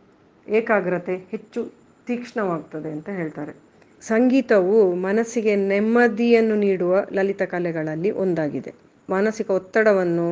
ಏಕಾಗ್ರತೆ 0.48 1.16
ಹೆಚ್ಚು 1.32 1.72
ತೀಕ್ಷ್ಣವಾಗ್ತದೆ 2.08 2.92
ಅಂತ 2.92 3.10
ಹೇಳ್ತಾರೆ. 3.10 3.63
ಸಂಗೀತವು 4.04 4.78
ಮನಸ್ಸಿಗೆ 5.02 5.56
ನೆಮ್ಮದಿಯನ್ನು 5.72 6.56
ನೀಡುವ 6.56 6.94
ಲಲಿತ 7.12 7.44
ಕಲೆಗಳಲ್ಲಿ 7.44 8.12
ಒಂದಾಗಿದೆ. 8.24 8.72
ಮಾನಸಿಕ 9.10 9.50
ಒತ್ತಡವನ್ನು 9.50 10.28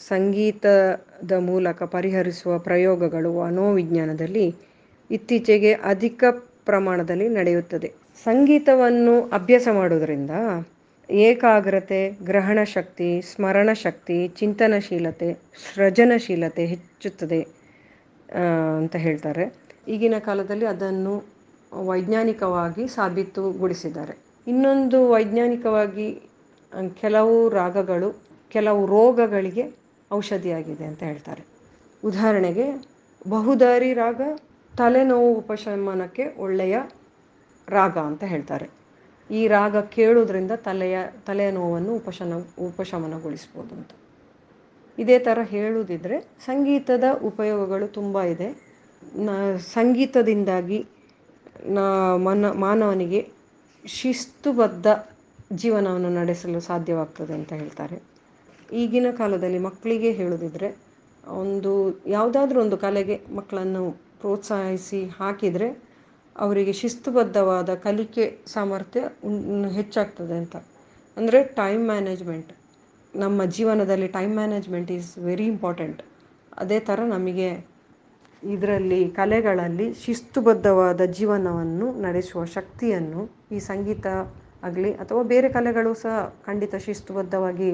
ಸಂಗೀತದ 0.00 1.32
ಮೂಲಕ 1.48 1.82
ಪರಿಹರಿಸುವ 1.94 2.58
ಪ್ರಯೋಗಗಳು 2.58 3.30
ಮನೋವಿಜ್ಞಾನದಲ್ಲಿ 3.38 4.46
ಇತ್ತೀಚೆಗೆ 5.10 5.72
ಅಧಿಕ 5.84 6.24
ಪ್ರಮಾಣದಲ್ಲಿ 6.64 7.28
ನಡೆಯುತ್ತದೆ. 7.28 7.88
ಸಂಗೀತವನ್ನು 8.24 9.14
ಅಭ್ಯಾಸ 9.30 9.68
ಮಾಡೋದರಿಂದ 9.72 10.32
ಏಕಾಗ್ರತೆ 11.08 12.00
ಗ್ರಹಣ 12.24 12.58
ಶಕ್ತಿ 12.74 13.08
ಸ್ಮರಣ 13.22 13.70
ಶಕ್ತಿ 13.82 14.28
ಚಿಂತನಶೀಲತೆ, 14.40 15.28
ಸೃಜನಶೀಲತೆ 15.64 16.64
ಹೆಚ್ಚುತ್ತದೆ 16.66 17.40
ಅಂತ 18.78 18.96
ಹೇಳ್ತಾರೆ. 18.96 19.44
ಈಗಿನ 19.88 20.16
ಕಾಲದಲ್ಲಿ 20.18 20.66
ಅದನ್ನು 20.66 21.14
ವೈಜ್ಞಾನಿಕವಾಗಿ 21.72 22.88
ಸಾಬೀತುಗೊಳಿಸಿದ್ದಾರೆ. 22.88 24.18
ಇನ್ನೊಂದು 24.46 25.10
ವೈಜ್ಞಾನಿಕವಾಗಿ 25.10 26.22
ಕೆಲವು 27.00 27.48
ರಾಗಗಳು, 27.48 28.22
ಕೆಲವು 28.48 28.86
ರೋಗಗಳಿಗೆ 28.86 29.74
ಔಷಧಿಯಾಗಿದೆ 30.12 30.84
ಅಂತ 30.84 31.02
ಹೇಳ್ತಾರೆ. 31.02 31.44
ಉದಾಹರಣೆಗೆ, 32.04 32.86
ಬಹುದಾರಿ 33.28 33.94
ರಾಗ 33.94 34.20
ತಲೆನೋವು 34.76 35.34
ಉಪಶಮನಕ್ಕೆ 35.34 36.34
ಒಳ್ಳೆಯ 36.38 36.78
ರಾಗ 37.68 37.98
ಅಂತ 37.98 38.24
ಹೇಳ್ತಾರೆ. 38.24 38.70
ಈ 39.30 39.46
ರಾಗ 39.46 39.80
ಕೇಳೋದ್ರಿಂದ 39.80 40.50
ತಲೆಯ 40.50 40.98
ತಲೆಯ 41.26 41.50
ನೋವನ್ನು 41.50 41.96
ಉಪಶನ, 41.96 42.32
ಉಪಶಮನಗೊಳಿಸ್ಬೋದು 42.58 43.74
ಅಂತ. 43.74 43.90
ಇದೇ 44.98 45.18
ಥರ 45.18 45.38
ಹೇಳುವುದಿದ್ರೆ, 45.42 46.20
ಸಂಗೀತದ 46.20 47.04
ಉಪಯೋಗಗಳು 47.24 47.88
ತುಂಬ 47.88 48.22
ಇದೆ. 48.22 48.70
ಸಂಗೀತದಿಂದಾಗಿ 49.58 50.86
ನಾ 51.66 52.16
ಮನ 52.16 52.50
ಮಾನವನಿಗೆ 52.50 53.28
ಶಿಸ್ತುಬದ್ಧ 53.86 54.86
ಜೀವನವನ್ನು 55.52 56.10
ನಡೆಸಲು 56.10 56.60
ಸಾಧ್ಯವಾಗ್ತದೆ 56.60 57.32
ಅಂತ 57.32 57.52
ಹೇಳ್ತಾರೆ. 57.52 58.02
ಈಗಿನ 58.72 59.06
ಕಾಲದಲ್ಲಿ 59.10 59.58
ಮಕ್ಕಳಿಗೆ 59.58 60.12
ಹೇಳೋದಿದ್ರೆ, 60.12 60.76
ಒಂದು 61.26 62.00
ಯಾವುದಾದ್ರೂ 62.06 62.60
ಒಂದು 62.60 62.76
ಕಲೆಗೆ 62.76 63.20
ಮಕ್ಕಳನ್ನು 63.34 63.90
ಪ್ರೋತ್ಸಾಹಿಸಿ 64.20 65.04
ಹಾಕಿದರೆ 65.04 65.90
ಅವರಿಗೆ 66.36 66.72
ಶಿಸ್ತುಬದ್ಧವಾದ 66.72 67.74
ಕಲಿಕೆ 67.74 68.38
ಸಾಮರ್ಥ್ಯ 68.46 69.00
ಹೆಚ್ಚಾಗ್ತದೆ 69.68 70.34
ಅಂತ. 70.34 70.56
ಅಂದರೆ 71.16 71.44
ಟೈಮ್ 71.44 71.86
ಮ್ಯಾನೇಜ್ಮೆಂಟ್ 71.86 72.52
ನಮ್ಮ 73.16 73.44
ಜೀವನದಲ್ಲಿ 73.44 74.08
time 74.08 74.34
management 74.34 74.92
is 74.92 75.18
very 75.18 75.46
important 75.46 76.02
ಅದೇ 76.58 76.80
ಥರ 76.80 77.00
ನಮಗೆ 77.08 77.69
ಇದರಲ್ಲಿ 78.42 79.00
ಕಲೆಗಳಲ್ಲಿ 79.10 79.86
ಶಿಸ್ತುಬದ್ಧವಾದ 80.04 81.02
ಜೀವನವನ್ನು 81.18 81.86
ನಡೆಸುವ 82.06 82.42
ಶಕ್ತಿಯನ್ನು 82.56 83.22
ಈ 83.52 83.58
ಸಂಗೀತ 83.70 84.06
ಆಗಲಿ 84.62 84.90
ಅಥವಾ 85.02 85.22
ಬೇರೆ 85.22 85.48
ಕಲೆಗಳು 85.48 85.90
ಸಹ 85.94 86.14
ಖಂಡಿತ 86.46 86.74
ಶಿಸ್ತುಬದ್ಧವಾಗಿ 86.86 87.70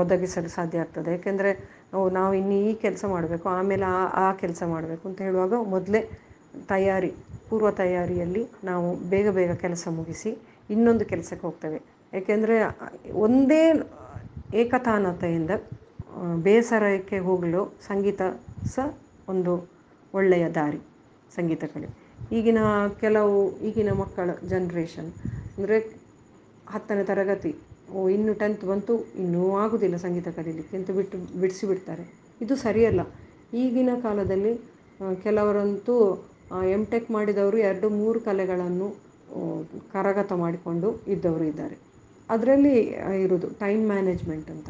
ಒದಗಿಸಲು 0.00 0.48
ಸಾಧ್ಯ 0.48 0.84
ಆಗ್ತದೆ. 0.84 1.10
ಯಾಕೆಂದರೆ 1.10 1.50
ನಾವು 1.92 2.06
ನಾವು 2.10 2.32
ಇನ್ನು 2.34 2.56
ಈ 2.68 2.72
ಕೆಲಸ 2.84 3.04
ಮಾಡಬೇಕು, 3.04 3.46
ಆಮೇಲೆ 3.58 3.84
ಆ 3.96 3.98
ಆ 4.24 4.28
ಕೆಲಸ 4.42 4.62
ಮಾಡಬೇಕು 4.66 5.04
ಅಂತ 5.08 5.20
ಹೇಳುವಾಗ 5.22 5.54
ಮೊದಲೇ 5.74 6.00
ತಯಾರಿ, 6.68 7.10
ಪೂರ್ವ 7.48 7.70
ತಯಾರಿಯಲ್ಲಿ 7.82 8.42
ನಾವು 8.64 8.88
ಬೇಗ 9.12 9.28
ಬೇಗ 9.30 9.52
ಕೆಲಸ 9.64 9.84
ಮುಗಿಸಿ 9.90 10.30
ಇನ್ನೊಂದು 10.70 11.04
ಕೆಲಸಕ್ಕೆ 11.04 11.44
ಹೋಗ್ತೇವೆ. 11.46 11.78
ಏಕೆಂದರೆ, 12.12 12.56
ಒಂದೇ 13.26 13.62
ಏಕತಾನತೆಯಿಂದ 14.52 15.52
ಬೇಸರಕ್ಕೆ 16.44 17.18
ಹೋಗಲು 17.18 17.62
ಸಂಗೀತ 17.88 18.22
ಸಹ 18.74 18.86
ಒಂದು 19.32 19.54
ಒಳ್ಳೆಯ 20.14 20.46
ದಾರಿ 20.58 20.80
ಸಂಗೀತ 21.36 21.64
ಕಲೆ 21.72 21.88
ಈಗಿನ 22.36 22.60
ಕೆಲವು 23.02 23.36
ಈಗಿನ 23.68 23.90
ಮಕ್ಕಳ 24.00 24.30
ಜನ್ರೇಷನ್ 24.50 25.10
ಅಂದರೆ 25.56 25.76
ಹತ್ತನೇ 26.72 27.04
ತರಗತಿ, 27.10 27.52
ಓ 27.94 28.02
ಇನ್ನು 28.16 28.32
ಟೆಂತ್ 28.42 28.64
ಬಂತು, 28.70 28.94
ಇನ್ನೂ 29.22 29.42
ಆಗೋದಿಲ್ಲ 29.62 29.96
ಸಂಗೀತ 30.04 30.28
ಕಲೀಲಿಕ್ಕೆ 30.36 30.74
ಅಂತ 30.80 30.90
ಬಿಟ್ಟು 30.98 31.16
ಬಿಡಿಸಿ 31.40 31.64
ಬಿಡ್ತಾರೆ. 31.70 32.04
ಇದು 32.44 32.54
ಸರಿಯಲ್ಲ. 32.66 33.02
ಈಗಿನ 33.62 33.90
ಕಾಲದಲ್ಲಿ 34.04 34.52
ಕೆಲವರಂತೂ 35.24 35.96
ಎಂ 36.76 36.82
ಟೆಕ್ 36.92 37.08
ಮಾಡಿದವರು 37.16 37.58
ಎರಡು 37.70 37.86
ಮೂರು 38.00 38.18
ಕಲೆಗಳನ್ನು 38.28 38.88
ಕರಗತ 39.94 40.32
ಮಾಡಿಕೊಂಡು 40.44 40.88
ಇದ್ದವರು 41.14 41.44
ಇದ್ದಾರೆ. 41.50 41.76
ಅದರಲ್ಲಿ 42.28 42.76
ಇರೋದು 43.24 43.48
ಟೈಮ್ 43.62 43.84
ಮ್ಯಾನೇಜ್ಮೆಂಟ್ 43.92 44.48
ಅಂತ. 44.54 44.68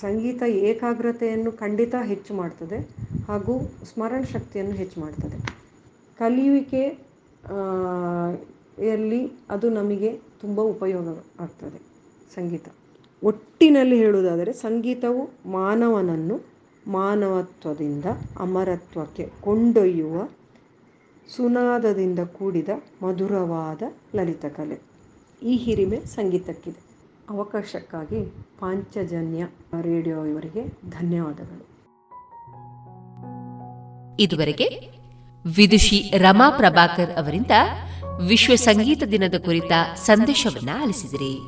ಸಂಗೀತ 0.00 0.42
ಏಕಾಗ್ರತೆಯನ್ನು 0.42 1.52
ಖಂಡಿತ 1.52 1.94
ಹೆಚ್ಚು 2.02 2.34
ಮಾಡ್ತದೆ 2.34 2.78
ಹಾಗೂ 3.28 3.54
ಸ್ಮರಣ 3.84 4.22
ಶಕ್ತಿಯನ್ನು 4.32 4.74
ಹೆಚ್ಚು 4.74 5.00
ಮಾಡ್ತದೆ. 5.00 5.36
ಕಲಿಯುವಿಕೆ 6.18 6.82
ಯಲ್ಲಿ 8.88 9.32
ಅದು 9.50 9.70
ನಮಗೆ 9.70 10.10
ತುಂಬ 10.40 10.60
ಉಪಯೋಗ 10.60 11.08
ಆಗ್ತದೆ 11.40 11.78
ಸಂಗೀತ. 12.34 12.66
ಒಟ್ಟಿನಲ್ಲಿ 13.22 13.96
ಹೇಳುವುದಾದರೆ 13.96 14.52
ಸಂಗೀತವು 14.52 15.22
ಮಾನವನನ್ನು 15.50 16.36
ಮಾನವತ್ವದಿಂದ, 16.86 18.04
ಅಮರತ್ವಕ್ಕೆ 18.38 19.30
ಕೊಂಡೊಯ್ಯುವ 19.40 20.28
ಸುನಾದದಿಂದ 21.36 22.18
ಕೂಡಿದ 22.18 22.68
ಮಧುರವಾದ 23.02 23.82
ಲಲಿತ 24.16 24.46
ಕಲೆ. 24.46 24.80
ಈ 25.42 25.56
ಹಿರಿಮೆ 25.56 26.00
ಸಂಗೀತಕ್ಕಿದೆ. 26.04 26.83
ಅವಕಾಶಕ್ಕಾಗಿ 27.30 28.24
ಪಾಂಚಜನ್ಯ 28.58 29.44
ರೇಡಿಯೋ 29.82 30.24
ಇವರಿಗೆ 30.24 30.90
ಧನ್ಯವಾದಗಳು. 30.90 31.74
ಇದುವರೆಗೆ 34.20 34.90
ವಿದುಷಿ 35.56 36.12
ರಮಾ 36.18 36.50
ಪ್ರಭಾಕರ್ 36.50 37.18
ಅವರಿಂದ 37.18 37.50
ವಿಶ್ವ 38.26 38.54
ಸಂಗೀತ 38.54 39.02
ದಿನದ 39.10 39.34
ಕುರಿತ 39.44 39.72
ಸಂದೇಶವನ್ನ 39.96 40.68
ಆಲಿಸಿದಿರಿ. 40.82 41.38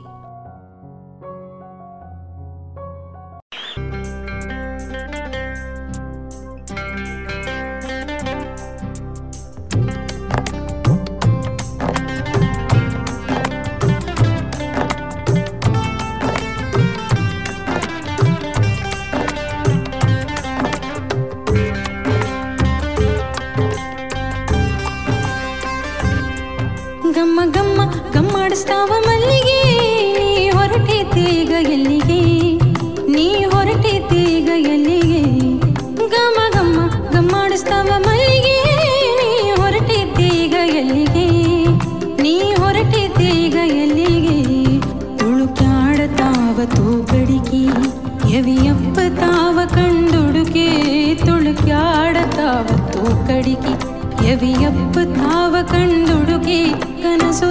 ಯವಿಯಪ್ಪ 54.46 54.96
ತಾವ 55.18 55.56
ಕಂಡುಡುಕೆ 55.72 56.60
ಕನಸು 57.04 57.50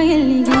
ಎಲ್ಲಿಗೆ 0.00 0.59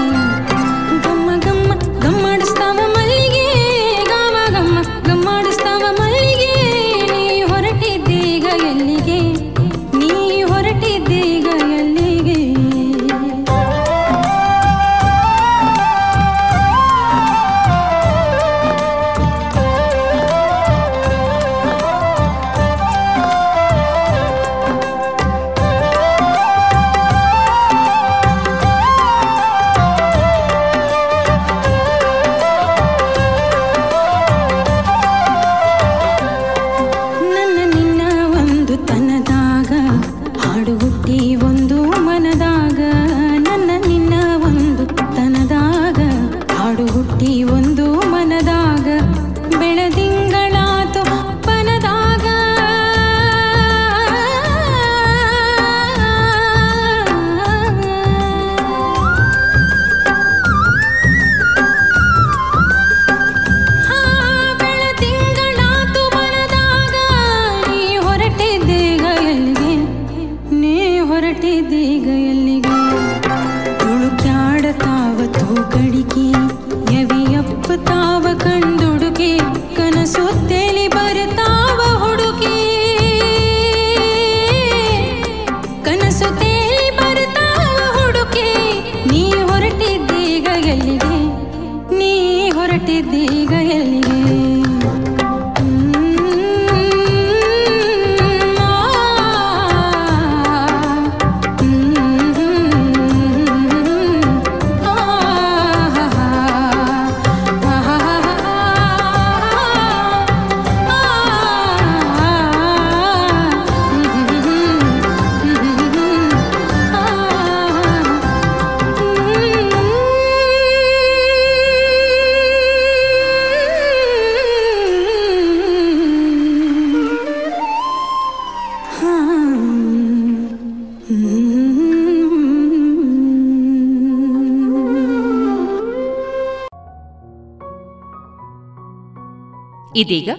ಇದೀಗ 140.01 140.29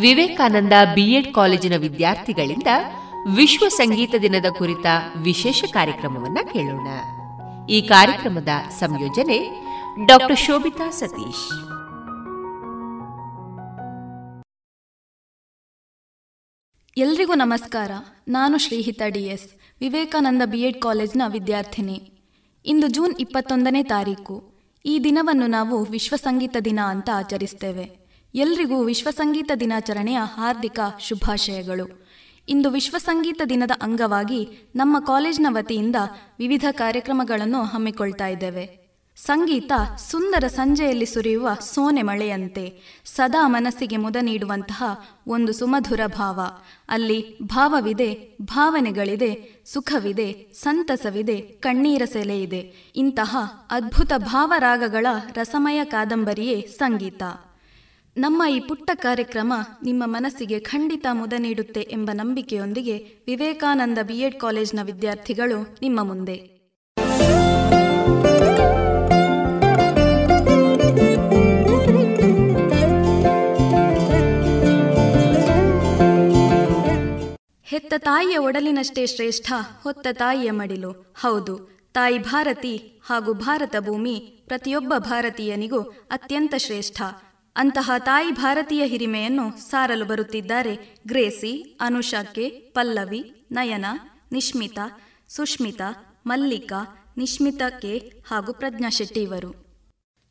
ವಿವೇಕಾನಂದ 0.00 0.72
ಬಿಎಡ್ 0.94 1.34
ಕಾಲೇಜಿನ 1.34 1.76
ವಿದ್ಯಾರ್ಥಿಗಳಿಂದ 1.76 2.66
ವಿಶ್ವ 3.36 3.68
ಸಂಗೀತ 3.68 4.14
ದಿನದ 4.22 4.46
ಕುರಿತ 4.58 4.86
ವಿಶೇಷ 5.16 5.64
ಕಾರ್ಯಕ್ರಮವನ್ನ 5.72 6.38
ಕೇಳೋಣ. 6.52 6.88
ಈ 7.66 7.80
ಕಾರ್ಯಕ್ರಮದ 7.80 8.48
ಸಂಯೋಜನೆ 8.70 9.38
ಡಾಕ್ಟರ್ 10.06 10.38
ಶೋಭಿತಾ 10.38 10.90
ಸತೀಶ್. 10.90 11.66
ಎಲ್ರಿಗೂ 16.96 17.34
ನಮಸ್ಕಾರ. 17.34 17.90
ನಾನು 18.28 18.58
Shrihita 18.58 19.08
DS 19.08 19.50
Vivekananda 19.80 20.42
B Ed 20.44 20.80
ಕಾಲೇಜ್ನ 20.80 21.22
ವಿದ್ಯಾರ್ಥಿನಿ. 21.26 22.12
ಇಂದು 22.66 22.88
ಜೂನ್ 22.88 23.14
ಇಪ್ಪತ್ತೊಂದನೇ 23.20 23.82
ತಾರೀಕು. 23.82 24.54
ಈ 24.84 25.00
ದಿನವನ್ನು 25.04 25.46
ನಾವು 25.46 25.84
ವಿಶ್ವ 25.84 26.16
ಸಂಗೀತ 26.16 26.56
ದಿನ 26.64 26.80
ಅಂತ 26.86 27.10
ಆಚರಿಸ್ತೇವೆ. 27.14 28.05
ಎಲ್ರಿಗೂ 28.36 28.84
ವಿಶ್ವ 28.84 29.10
ಸಂಗೀತ 29.10 29.50
ದಿನಾಚರಣೆಯ 29.60 30.18
ಹಾರ್ದಿಕ 30.22 30.80
ಶುಭಾಶಯಗಳು. 31.00 32.06
ಇಂದು 32.48 32.70
ವಿಶ್ವ 32.70 32.98
ಸಂಗೀತ 32.98 33.42
ದಿನದ 33.48 33.70
ಅಂಗವಾಗಿ 33.82 34.48
ನಮ್ಮ 34.74 35.00
ಕಾಲೇಜಿನ 35.00 35.46
ವತಿಯಿಂದ 35.50 35.96
ವಿವಿಧ 36.38 36.64
ಕಾರ್ಯಕ್ರಮಗಳನ್ನು 36.70 37.62
ಹಮ್ಮಿಕೊಳ್ತಾ 37.62 38.26
ಇದ್ದೇವೆ. 38.26 38.86
ಸಂಗೀತ 39.16 39.72
ಸುಂದರ 40.10 40.46
ಸಂಜೆಯಲ್ಲಿ 40.46 41.06
ಸುರಿಯುವ 41.06 41.48
ಸೋನೆ 41.60 42.02
ಮಳೆಯಂತೆ, 42.02 42.78
ಸದಾ 43.04 43.48
ಮನಸ್ಸಿಗೆ 43.48 43.96
ಮುದ 43.96 44.16
ನೀಡುವಂತಹ 44.20 44.84
ಒಂದು 45.26 45.52
ಸುಮಧುರ 45.52 46.00
ಭಾವ. 46.06 46.40
ಅಲ್ಲಿ 46.88 47.38
ಭಾವವಿದೆ, 47.42 48.36
ಭಾವನೆಗಳಿದೆ, 48.42 49.62
ಸುಖವಿದೆ, 49.66 50.50
ಸಂತಸವಿದೆ, 50.54 51.36
ಕಣ್ಣೀರ 51.40 52.02
ಸೆಲೆ 52.12 52.42
ಇದೆ 52.42 52.92
ಇಂತಹ 52.96 53.36
ಅದ್ಭುತ 53.70 54.12
ಭಾವರಾಗಗಳ 54.16 55.06
ರಸಮಯ 55.34 55.84
ಕಾದಂಬರಿಯೇ 55.84 56.60
ಸಂಗೀತ. 56.60 57.22
ನಮ್ಮ 58.18 58.42
ಈ 58.50 58.60
ಪುಟ್ಟ 58.60 58.90
ಕಾರ್ಯಕ್ರಮ 58.94 59.52
ನಿಮ್ಮ 59.82 60.02
ಮನಸ್ಸಿಗೆ 60.06 60.60
ಖಂಡಿತ 60.60 61.06
ಮುದ 61.12 61.32
ನೀಡುತ್ತೆ 61.38 61.80
ಎಂಬ 61.80 62.10
ನಂಬಿಕೆಯೊಂದಿಗೆ 62.12 62.96
ವಿವೇಕಾನಂದ 63.26 63.98
ಬಿಎಡ್ 64.02 64.40
ಕಾಲೇಜ್ನ 64.40 64.78
ವಿದ್ಯಾರ್ಥಿಗಳು 64.82 65.76
ನಿಮ್ಮ 65.82 66.02
ಮುಂದೆ. 66.02 66.34
ಹೆತ್ತ 77.64 77.94
ತಾಯಿಯ 77.98 78.38
ಒಡಲಿನಷ್ಟೇ 78.38 79.06
ಶ್ರೇಷ್ಠ, 79.06 79.52
ಹೊತ್ತ 79.82 80.06
ತಾಯಿಯ 80.12 80.50
ಮಡಿಲು. 80.50 81.14
ಹೌದು, 81.18 81.70
ತಾಯಿ 81.92 82.18
ಭಾರತಿ 82.18 83.02
ಹಾಗೂ 83.06 83.32
ಭಾರತ 83.32 83.76
ಭೂಮಿ 83.80 84.44
ಪ್ರತಿಯೊಬ್ಬ 84.46 84.94
ಭಾರತೀಯನಿಗೂ 84.98 85.80
ಅತ್ಯಂತ 86.10 86.54
ಶ್ರೇಷ್ಠ. 86.56 87.02
ಅಂತಹ 87.56 87.90
ತಾಯಿ 87.98 88.32
ಭಾರತೀಯ 88.32 88.84
ಹಿರಿಮೆಯನ್ನು 88.86 89.70
ಸಾರಲು 89.70 90.04
ಬರುತ್ತಿದ್ದಾರೆ 90.04 91.02
ಗ್ರೇಸಿ 91.06 91.78
ಅನುಷಾಕೆ 91.80 92.48
ಪಲ್ಲವಿ, 92.48 93.46
ನಯನ 93.52 93.84
ನಿಶ್ಮಿತಾ 94.32 95.00
ಸುಷ್ಮಿತಾ, 95.28 96.20
ಮಲ್ಲಿಕಾ 96.26 96.80
ನಿಶ್ಮಿತಾ 97.16 97.70
ಕೆ 97.70 98.12
ಹಾಗೂ 98.28 98.52
ಪ್ರಜ್ಞಾ 98.52 98.88
ಶೆಟ್ಟಿ 98.88 99.22
ಇವರು. 99.22 99.65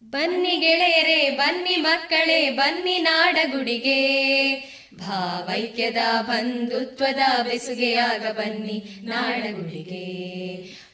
ಬನ್ನಿ 0.10 0.49
ಗೆಳೆಯರೇ, 0.49 1.30
ಬನ್ನಿ 1.30 1.76
ಮಕ್ಕಳೇ, 1.76 2.49
ಬನ್ನಿ 2.49 2.98
ನಾಡಗುಡಿಗೆ. 2.98 3.99
ಭಾವೈಕ್ಯದ 4.94 5.98
ಬಂಧುತ್ವದ 6.22 7.44
ಬೆಸುಗೆಯಾಗ 7.44 8.32
ಬನ್ನಿ 8.32 8.84
ನಾಡಗುಡಿಗೆ. 9.03 10.06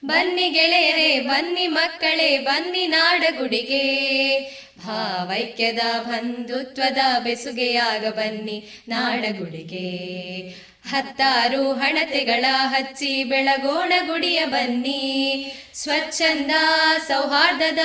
ಬನ್ನಿ 0.06 0.50
ಗೆಳೆಯರೇ, 0.50 1.20
ಬನ್ನಿ 1.20 1.68
ಮಕ್ಕಳೇ, 1.68 2.38
ಬನ್ನಿ 2.38 2.88
ನಾಡಗುಡಿಗೆ. 2.88 3.86
ಭಾವೈಕ್ಯದ 4.86 5.80
ಬಂಧುತ್ವದ 6.00 7.24
ಬೆಸುಗೆಯಾಗ 7.24 8.06
ಬನ್ನಿ 8.08 8.64
ನಾಡಗುಡಿಗೆ. 8.88 10.12
ಹತ್ತಾರು 10.90 11.74
ಹಣತೆಗಳ 11.74 12.46
ಹಚ್ಚಿ 12.50 13.24
ಬೆಳಗೋಣ 13.24 13.94
ಗುಡಿಯ 14.08 14.46
ಬನ್ನಿ. 14.46 15.54
ಸ್ವಚ್ಛಂದ, 15.74 16.52
ಸೌಹಾರ್ದದ, 17.08 17.80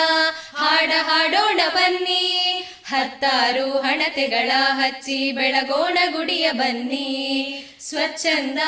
ಹಾಡ 0.56 0.93
ಹಾಡೋಣ 1.01 1.60
ಬನ್ನಿ. 1.74 2.64
ಹತ್ತಾರು 2.85 3.78
ಹಣತೆಗಳ 3.78 4.51
ಹಚ್ಚಿ 4.56 5.32
ಬೆಳಗೋಣ 5.32 5.98
ಗುಡಿಯ 6.12 6.52
ಬನ್ನಿ. 6.52 7.64
ಸ್ವಚ್ಛಂದ, 7.81 8.59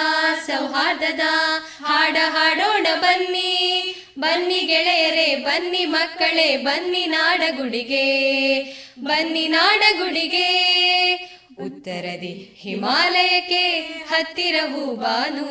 ಸೌಹಾರ್ದದ, 0.46 1.20
ಹಾಡ 1.84 2.16
ಹಾಡೋಣ 2.28 2.86
ಬನ್ನಿ. 2.94 3.94
ಬನ್ನಿ 4.18 4.58
ಗೆಳೆಯರೇ, 4.58 5.36
ಬನ್ನಿ 5.36 5.84
ಮಕ್ಕಳೇ, 5.84 6.56
ಬನ್ನಿ 6.56 7.06
ನಾಡಗುಡಿಗೆ. 7.06 8.60
ಬನ್ನಿ 9.00 9.48
ನಾಡಗುಡಿಗೆ. 9.48 10.68
ಉತ್ತರದಿ 11.64 12.52
ಹಿಮಾಲಯಕ್ಕೆ 12.56 13.80
ಹತ್ತಿರವು 14.08 14.96
ಬಾನು. 14.96 15.48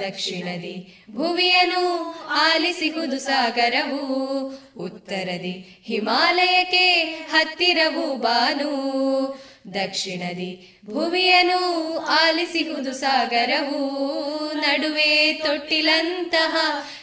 ದಕ್ಷಿಣದಿ 0.00 1.04
ಭುವಿಯನು 1.10 2.14
ಆಲಿಸಿಹುದು 2.28 3.18
ಸಾಗರವು. 3.18 4.44
ಉತ್ತರದಿ 4.78 5.80
ಹಿಮಾಲಯಕ್ಕೆ 5.84 6.92
ಹತ್ತಿರವು 7.32 8.16
ಬಾನು. 8.16 8.70
ದಕ್ಷಿಣದಿ 9.74 10.78
ಭುವಿಯನು 10.86 11.98
ಆಲಿಸಿಹುದು 11.98 12.92
ಸಾಗರವು, 12.92 14.00
ನಡುವೆ 14.54 15.32
ತೊಟ್ಟಿಲಂತಹ 15.32 16.56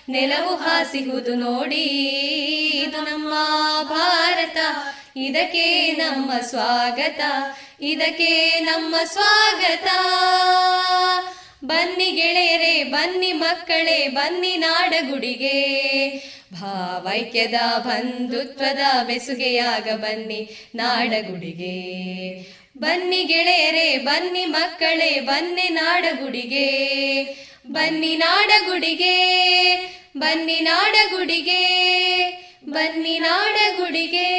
ನೆಲವು 0.10 0.56
ಹಾಸಿಹುದು 0.56 1.35
ನೋಡಿ, 1.35 1.85
ಇದು 2.84 3.02
ನಮ್ಮ 3.02 3.34
ಭಾರತ, 3.84 4.57
ಇದಕ್ಕೆ 5.18 5.91
ನಮ್ಮ 5.91 6.31
ಸ್ವಾಗತ, 6.41 7.22
ಇದಕ್ಕೆ 7.81 8.60
ನಮ್ಮ 8.60 8.95
ಸ್ವಾಗತ. 9.06 9.88
ಬನ್ನಿ 11.65 12.06
ಗೆಳೆಯರೇ, 12.06 12.84
ಬನ್ನಿ 12.84 13.31
ಮಕ್ಕಳೇ, 13.31 14.07
ಬನ್ನಿ 14.07 14.57
ನಾಡಗುಡಿಗೆ. 14.57 15.57
ಭಾವೈಕ್ಯದ 16.53 17.53
ಬಂಧುತ್ವದ 17.77 19.03
ಬೆಸುಗೆಯಾಗ 19.07 19.89
ಬನ್ನಿ 19.95 20.49
ನಾಡಗುಡಿಗೆ. 20.76 21.77
ಬನ್ನಿ 22.82 23.22
ಗೆಳೆಯರೆ 23.24 23.98
ಬನ್ನಿ 23.98 24.45
ಮಕ್ಕಳೇ 24.45 25.20
ಬನ್ನಿ 25.20 25.68
ನಾಡಗುಡಿಗೆ 25.70 26.68
ಬನ್ನಿ 27.72 28.16
ನಾಡಗುಡಿಗೆ 28.16 29.16
ಬನ್ನಿ 30.18 30.60
ನಾಡಗುಡಿಗೆ 30.60 31.62
ಬನ್ನಿ 32.70 33.20
ನಾಡಗುಡಿಗೆ. 33.20 34.30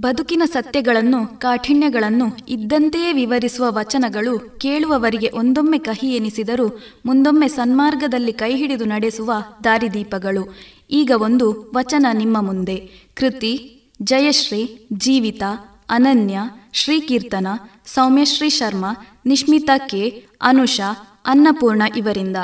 ಬದುಕಿನ 0.00 0.42
ಸತ್ಯಗಳನ್ನು, 0.46 1.40
ಕಾಠಿಣ್ಯಗಳನ್ನು, 1.40 2.36
ಇದ್ದಂತೆಯೇ 2.48 3.12
ವಿವರಿಸುವ 3.12 3.66
ವಚನಗಳು 3.68 4.38
ಕೇಳುವವರಿಗೆ 4.38 5.30
ಒಂದೊಮ್ಮೆ 5.34 5.78
ಕಹಿ 5.78 6.08
ಎನಿಸಿದರೂ 6.14 6.68
ಮುಂದೊಮ್ಮೆ 7.06 7.48
ಸನ್ಮಾರ್ಗದಲ್ಲಿ 7.48 8.32
ಕೈಹಿಡಿದು 8.32 8.84
ನಡೆಸುವ 8.84 9.32
ದಾರಿದೀಪಗಳು. 9.64 10.54
ಈಗ 10.90 11.10
ಒಂದು 11.20 11.72
ವಚನ 11.74 12.06
ನಿಮ್ಮ 12.12 12.40
ಮುಂದೆ. 12.40 12.76
ಕೃತಿ, 13.14 13.82
ಜಯಶ್ರೀ, 14.02 14.86
ಜೀವಿತ, 14.92 15.42
ಅನನ್ಯ, 15.88 16.38
ಶ್ರೀಕೀರ್ತನ, 16.72 17.46
ಸೌಮ್ಯಶ್ರೀ 17.86 18.48
ಶರ್ಮಾ 18.48 19.20
ನಿಶ್ಮಿತಾ 19.26 19.78
ಕೆ, 19.78 20.24
ಅನುಷಾ, 20.42 21.20
ಅನ್ನಪೂರ್ಣ 21.26 21.82
ಇವರಿಂದ. 21.96 22.36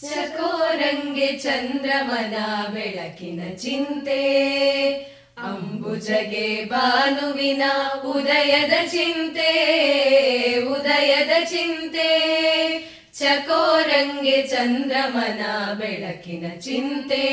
ಚಕೋರಂಗೆ 0.00 1.38
ಚಂದ್ರಮನ 1.42 2.34
ಬೆಳಕಿನ 2.74 3.40
ಚಿಂತೆ. 3.56 5.14
ಅಂಬುಜಗೆ 5.44 6.64
ಬಾನುವಿನ 6.64 7.62
ಉದಯದ 8.04 8.72
ಚಿಂತೆ 8.86 9.50
ಉದಯದ 10.68 11.44
ಚಿಂತೆ. 11.44 12.10
ಚಕೋರಂಗೆ 13.18 14.42
ಚಂದ್ರಮನ 14.42 15.72
ಬೆಳಕಿನ 15.72 16.60
ಚಿಂತೆ. 16.60 17.24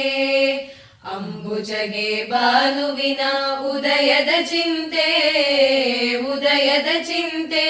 ಅಂಬುಜಗೆ 1.11 2.23
ಬಾನುವಿನ 2.23 3.19
ಉದಯದ 3.65 4.45
ಚಿಂತೆ 4.45 5.07
ಉದಯದ 6.31 7.01
ಚಿಂತೆ. 7.01 7.67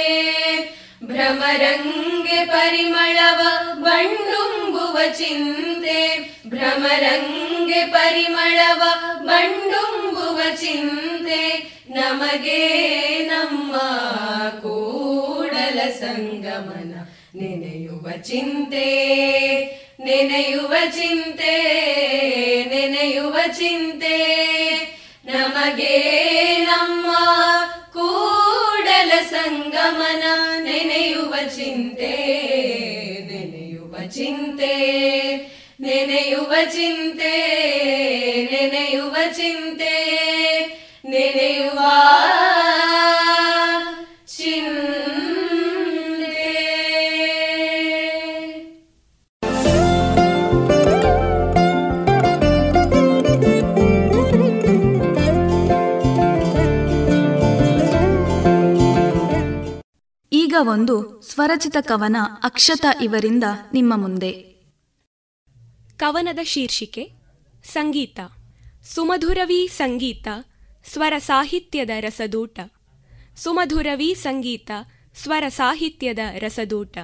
ಭ್ರಮರಂಗೆ 1.03 2.45
ಪರಿಮಳವ 2.45 3.41
ಬಂಡುಂಬುವ 3.73 4.99
ಚಿಂತೆ. 5.18 6.18
ಭ್ರಮರಂಗೆ 6.48 7.86
ಪರಿಮಳವ 7.86 8.82
ಬಂಡುಂಬುವ 9.26 10.40
ಚಿಂತೆ. 10.56 11.72
ನಮಗೆ 11.90 12.68
ನಮ್ಮ 13.18 13.76
ಕೂಡಲ 14.61 15.80
ಸಂಗಮನ 15.90 16.94
ನೆನೆಯುವ 17.36 18.11
ಚಿಂತೆ. 18.22 18.86
ನೆನೆಯುವ 19.99 20.73
ಚಿಂತೆ 20.90 21.56
ನೆನೆಯುವ 22.69 23.38
ಚಿಂತೆ. 23.48 24.18
ನಮಗೆ 25.26 25.98
ನಮ್ಮ 26.65 27.15
ಕೂಡಲ 27.94 28.40
ಸಂಗ 29.01 29.74
ಗಮನ 29.74 30.24
ನೆನೆಯುವ 30.64 31.35
ಚಿಂತೆ 31.56 32.10
ನೆನೆಯುವ 33.28 33.94
ಚಿಂತೆ 34.16 34.73
ನೆನೆಯುವ 35.81 36.52
ಚಿಂತೆ 36.74 37.32
ನೆನೆಯುವ 38.52 39.16
ಚಿಂತೆ 39.32 39.94
ನೆನೆಯುವ 41.05 41.78
ಒಂದು 60.61 61.21
ಸ್ವರಚಿತ 61.21 61.77
ಕವನ 61.81 62.15
ಅಕ್ಷತ 62.43 62.85
ಇವರಿಂದ 63.01 63.43
ನಿಮ್ಮ 63.73 63.93
ಮುಂದೆ. 63.97 64.31
ಕವನದ 65.97 66.39
ಶೀರ್ಷಿಕೆ, 66.43 67.11
ಸಂಗೀತ. 67.63 68.19
ಸುಮಧುರವಿ 68.83 69.67
ಸಂಗೀತ, 69.67 70.27
ಸ್ವರ 70.85 71.13
ಸಾಹಿತ್ಯದ 71.17 71.89
ರಸದೂಟ. 71.99 72.59
ಸುಮಧುರವಿ 73.35 74.13
ಸಂಗೀತ, 74.13 74.71
ಸ್ವರ 75.15 75.43
ಸಾಹಿತ್ಯದ 75.47 76.19
ರಸದೂಟ. 76.38 76.97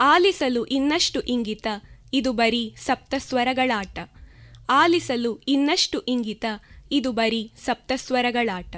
ಆಲಿಸಲು 0.00 0.64
ಇನ್ನಷ್ಟು 0.64 1.20
ಇಂಗಿತ, 1.20 1.66
ಇದು 2.12 2.32
ಬರೀ 2.32 2.74
ಸಪ್ತಸ್ವರಗಳಾಟ. 2.78 3.98
ಆಲಿಸಲು 4.70 5.36
ಇನ್ನಷ್ಟು 5.48 6.00
ಇಂಗಿತ, 6.00 6.44
ಇದು 6.92 7.12
ಬರೀ 7.12 7.52
ಸಪ್ತಸ್ವರಗಳಾಟ. 7.64 8.76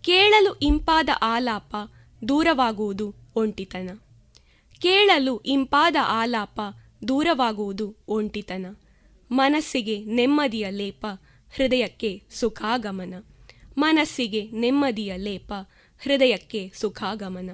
ಕೇಳಲು 0.00 0.54
ಇಂಪಾದ 0.54 1.08
ಆಲಾಪ 1.22 1.76
ದೂರವಾಗುವುದು 2.28 3.14
ಒಂಟಿತನ. 3.36 3.98
ಕೇಳಲು 4.80 5.38
ಇಂಪಾದ 5.38 5.96
ಆಲಾಪ 6.02 6.60
ದೂರವಾಗುವುದು 7.08 7.96
ಒಂಟಿತನ. 8.08 8.66
ಮನಸ್ಸಿಗೆ 9.30 10.04
ನೆಮ್ಮದಿಯ 10.04 10.70
ಲೇಪ 10.70 11.06
ಹೃದಯಕ್ಕೆ 11.56 12.22
ಸುಖಾಗಮನ. 12.34 13.14
ಮನಸ್ಸಿಗೆ 13.78 14.50
ನೆಮ್ಮದಿಯ 14.50 15.16
ಲೇಪ 15.16 15.52
ಹೃದಯಕ್ಕೆ 15.98 16.72
ಸುಖಾಗಮನ. 16.74 17.50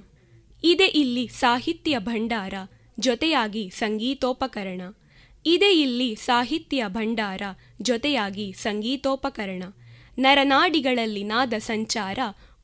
ಇದೆ 0.65 0.87
ಇಲ್ಲಿ 0.87 1.27
ಸಾಹಿತ್ಯ 1.27 1.99
ಭಂಡಾರ 1.99 2.55
ಜೊತೆಯಾಗಿ 3.01 3.71
ಸಂಗೀತೋಪಕರಣ. 3.71 4.81
ಇದೆ 5.47 5.73
ಇಲ್ಲಿ 5.73 6.15
ಸಾಹಿತ್ಯ 6.15 6.85
ಭಂಡಾರ 6.89 7.43
ಜೊತೆಯಾಗಿ 7.83 8.53
ಸಂಗೀತೋಪಕರಣ. 8.53 9.63
ನರನಾಡಿಗಳಲ್ಲಿ 10.19 11.23
ನಾದ 11.23 11.53
ಸಂಚಾರ 11.59 12.19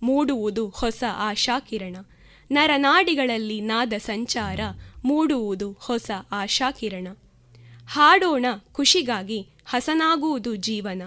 ಮೂಡುವುದು 0.04 0.68
ಹೊಸ 0.68 1.04
ಆಶಾಕಿರಣ. 1.16 1.96
ನರನಾಡಿಗಳಲ್ಲಿ 2.50 3.60
ನಾದ 3.60 3.92
ಸಂಚಾರ, 3.98 4.60
ಮೂಡುವುದು 5.04 5.72
ಹೊಸ 5.72 6.10
ಆಶಾಕಿರಣ. 6.32 7.08
ಹಾಡೋಣ 7.88 8.46
ಖುಷಿಗಾಗಿ 8.72 9.48
ಹಸನಾಗುವುದು 9.64 10.54
ಜೀವನ. 10.54 11.02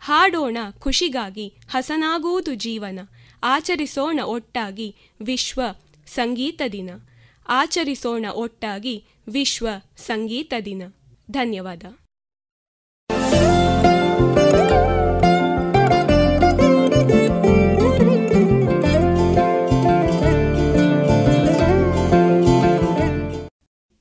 ಹಾಡೋಣ 0.00 0.58
ಖುಷಿಗಾಗಿ 0.78 1.54
ಹಸನಾಗುವುದು 1.70 2.54
ಜೀವನ. 2.54 3.00
ಆಚರಿಸೋಣ 3.42 4.20
ಒಟ್ಟಾಗಿ 4.24 4.96
ವಿಶ್ವ 5.22 5.60
ಸಂಗೀತ 6.06 6.62
ದಿನ. 6.72 6.90
ಆಚರಿಸೋಣ 7.48 8.26
ಒಟ್ಟಾಗಿ 8.34 9.04
ವಿಶ್ವ 9.28 9.68
ಸಂಗೀತ 9.96 10.54
ದಿನ. 10.64 10.82
ಧನ್ಯವಾದ. 11.30 11.99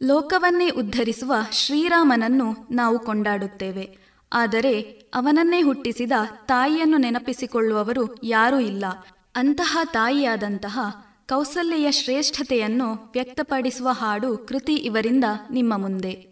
ಲೋಕವನ್ನೇ 0.09 0.69
ಉದ್ಧರಿಸುವ 0.69 1.33
ಶ್ರೀರಾಮನನ್ನು 1.51 2.67
ನಾವು 2.71 2.99
ಕೊಂಡಾಡುತ್ತೇವೆ. 2.99 3.97
ಆದರೆ 4.33 4.99
ಅವನನ್ನೇ 5.13 5.61
ಹುಟ್ಟಿಸಿದ 5.61 6.11
ತಾಯಿಯನ್ನು 6.45 6.97
ನೆನಪಿಸಿಕೊಳ್ಳುವವರು 6.97 8.23
ಯಾರೂ 8.23 8.59
ಇಲ್ಲ. 8.59 8.85
ಅಂತಹ 9.35 9.77
ತಾಯಿಯಾದಂತಹ 9.93 10.79
ಕೌಸಲ್ಯ 11.29 11.91
ಶ್ರೇಷ್ಠತೆಯನ್ನು 11.91 12.93
ವ್ಯಕ್ತಪಡಿಸುವ 12.93 13.87
ಹಾಡು 13.91 14.37
ಕೃತಿ 14.37 14.73
ಇವರಿಂದ 14.73 15.23
ನಿಮ್ಮ 15.51 15.77
ಮುಂದೆ. 15.77 16.29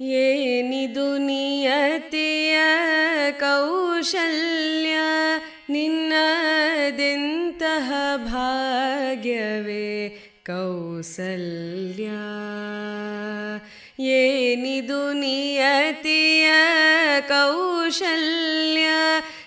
ಏನಿದು 0.00 1.18
ನಿಯತಿಯ 1.18 2.58
ಕೌಶಲ್ಯ, 3.40 4.98
ನಿನ್ನದೆಂತಹ 5.70 7.92
ಭಾಗ್ಯವೇ? 8.16 10.27
ಕೌಸಲ್ಯ 10.47 12.07
ಏನಿದು 14.15 15.13
ನಿಯತಿಯ 15.19 16.47
ಕೌಶಲ್ಯ 17.29 18.87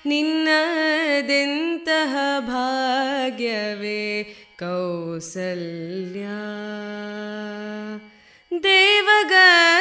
ನಿನ್ನದೆಂತಹ 0.07 2.15
ಭಾಗ್ಯವೇ 2.49 4.07
ಕೌಸಲ್ಯ 4.61 6.27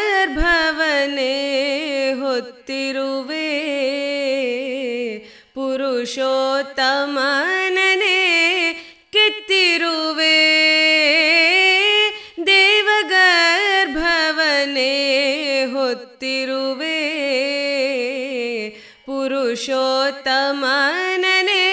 ದೇವಗರ್ಭವನೇ 0.08 1.36
ಹೊತ್ತಿರುವೆ 2.22 3.48
ಪುರುಷೋತ್ತಮನನೇ 6.88 8.20
ಕೆತ್ತಿರುವೆ 9.14 10.36
ಪುರುಷೋತ್ತಮನನೇ 19.51 21.65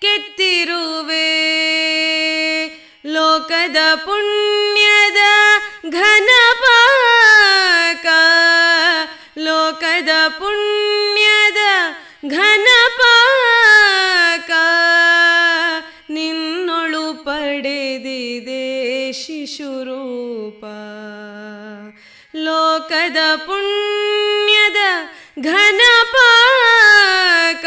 ಕೆತ್ತಿರುವೆ. 0.00 1.32
ಲೋಕದ 3.06 3.76
ಪುಣ್ಯದ 3.94 5.16
ಘನಪಾಕ. 5.88 8.06
ಲೋಕದ 9.38 10.28
ಪುಣ್ಯದ 10.28 11.56
ಘನಪಾಕ. 12.30 14.50
ನಿನ್ನೊಳು 16.10 17.24
ಪಡೆದಿದೆ 17.24 19.12
ಶಿಶುರೂಪ. 19.12 20.64
ಲೋಕದ 22.36 23.36
ಪುಣ್ಯದ 23.36 24.76
ಘನಪಾಕ 25.40 27.66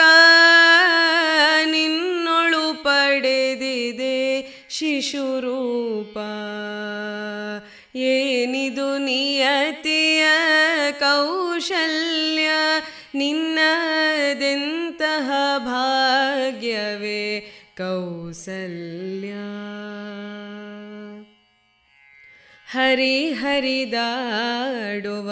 ನಿನ್ನೊಳು 1.65 2.83
ಪಡೆದಿದೆ 2.83 4.47
ಶಿಶುರೂಪ. 4.69 6.17
ಏನಿದು 7.95 8.97
ನಿಯತಿಯ 8.97 10.25
ಕೌಶಲ್ಯ? 10.91 12.49
ನಿನ್ನದೆಂತಹ 13.15 15.57
ಭಾಗ್ಯವೇ 15.57 17.43
ಕೌಸಲ್ಯ? 17.77 19.33
ಹರಿ 22.71 23.31
ಹರಿದಾಡುವ 23.31 25.31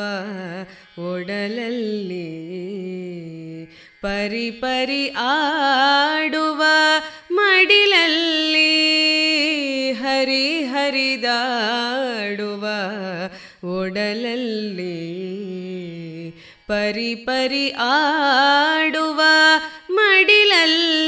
ಒಡಲಲ್ಲಿ 1.13 2.22
ಪರಿ 4.03 4.47
ಪರಿ 4.61 5.03
ಆಡುವ 5.25 6.61
ಮಡಿಲಲ್ಲಿ 7.31 8.73
ಹರಿ 10.01 10.45
ಹರಿದಾಡುವ 10.71 12.65
ಒಡಲಲ್ಲಿ 13.75 14.97
ಪರಿ 16.67 17.11
ಪರಿ 17.25 17.65
ಆಡುವ 17.87 19.21
ಮಡಿಲಲ್ಲಿ 19.91 21.02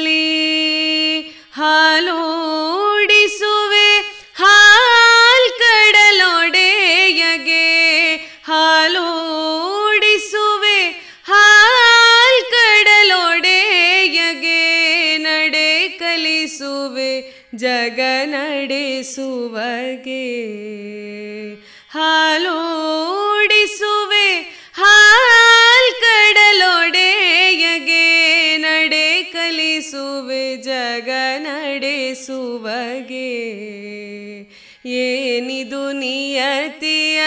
ದೇವಗೆ 19.56 21.56
ಹಾಲೋಡಿಸುವೆ 21.92 24.30
ಹಾಲ್ 24.76 26.02
ಕಡಲೊಡೆಯಗೆ 26.02 28.58
ನಡೆ 28.58 29.24
ಕಲಿಸುವೆ 29.24 30.56
ಜಗ 30.56 31.10
ನಡೆಸುವಗೆ. 31.38 33.56
ಏನಿದು 34.86 35.92
ನಿಯತಿಯ 35.92 37.22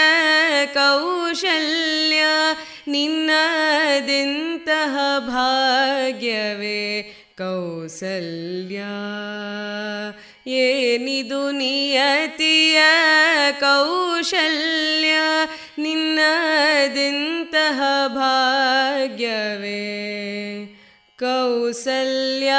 ಕೌಶಲ್ಯ 0.73 2.23
ನಿನ್ನದಿಂತಹ 2.87 5.19
ಭಾಗ್ಯವೇ 5.19 7.15
ಕೌಸಲ್ಯ? 7.37 8.79
ಏನಿದು 10.49 11.51
ನಿಯತಿಯ 11.51 12.81
ಕೌಶಲ್ಯ? 13.59 15.13
ನಿನ್ನದಿಂತಹ 15.77 17.81
ಭಾಗ್ಯವೇ? 18.07 20.09
ಕೌಸಲ್ಯ 21.19 22.53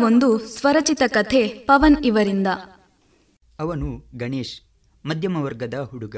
ಒಂದು 0.00 0.28
ಸ್ವರಚಿತ 0.48 1.02
ಕಥೆ 1.06 1.42
ಪವನ್ 1.66 1.96
ಇವರಿಂದ. 2.04 2.46
ಅವನು 3.58 3.88
ಗಣೇಶ್, 4.16 4.54
ಮಧ್ಯಮ 5.04 5.36
ವರ್ಗದ 5.36 5.78
ಹುಡುಗ. 5.82 6.16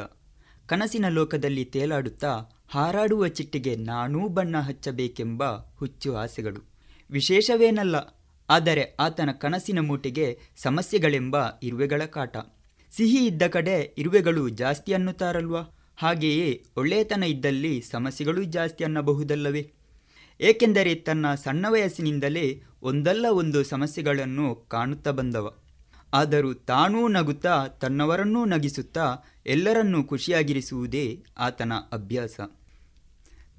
ಕನಸಿನ 0.66 1.06
ಲೋಕದಲ್ಲಿ 1.08 1.64
ತೇಲಾಡುತ್ತಾ 1.64 2.32
ಹಾರಾಡುವ 2.68 3.28
ಚಿಟ್ಟಿಗೆ 3.28 3.72
ನಾನೂ 3.76 4.20
ಬಣ್ಣ 4.28 4.56
ಹಚ್ಚಬೇಕೆಂಬ 4.60 5.42
ಹುಚ್ಚು 5.78 6.10
ಆಸೆಗಳು. 6.14 6.60
ವಿಶೇಷವೇನಲ್ಲ, 7.10 7.96
ಆದರೆ 8.48 8.84
ಆತನ 9.00 9.30
ಕನಸಿನ 9.32 9.80
ಮೂಟೆಗೆ 9.80 10.26
ಸಮಸ್ಯೆಗಳೆಂಬ 10.56 11.36
ಇರುವೆಗಳ 11.62 12.02
ಕಾಟ. 12.06 12.36
ಸಿಹಿ 12.92 13.20
ಇದ್ದ 13.26 13.42
ಕಡೆ 13.46 13.76
ಇರುವೆಗಳು 13.98 14.48
ಜಾಸ್ತಿ 14.48 14.92
ಅನ್ನುತ್ತಾರಲ್ವಾ? 14.92 15.62
ಹಾಗೆಯೇ 15.96 16.48
ಒಳ್ಳೆಯತನ 16.76 17.22
ಇದ್ದಲ್ಲಿ 17.22 17.74
ಸಮಸ್ಯೆಗಳು 17.90 18.42
ಜಾಸ್ತಿ 18.44 18.84
ಅನ್ನಬಹುದಲ್ಲವೇ? 18.84 19.62
ಏಕೆಂದರೆ 20.40 20.94
ತನ್ನ 20.94 21.34
ಸಣ್ಣ 21.34 21.66
ವಯಸ್ಸಿನಿಂದಲೇ 21.68 22.46
ಒಂದಲ್ಲ 22.82 23.26
ಒಂದು 23.30 23.64
ಸಮಸ್ಯೆಗಳನ್ನು 23.64 24.54
ಕಾಣುತ್ತಾ 24.54 25.10
ಬಂದವ. 25.10 25.58
ಆದರೂ 26.12 26.54
ತಾನೂ 26.54 27.08
ನಗುತ್ತಾ 27.08 27.66
ತನ್ನವರನ್ನೂ 27.66 28.44
ನಗಿಸುತ್ತಾ 28.44 29.16
ಎಲ್ಲರನ್ನೂ 29.46 30.04
ಖುಷಿಯಾಗಿರಿಸುವುದೇ 30.04 31.24
ಆತನ 31.38 31.72
ಅಭ್ಯಾಸ. 31.92 32.40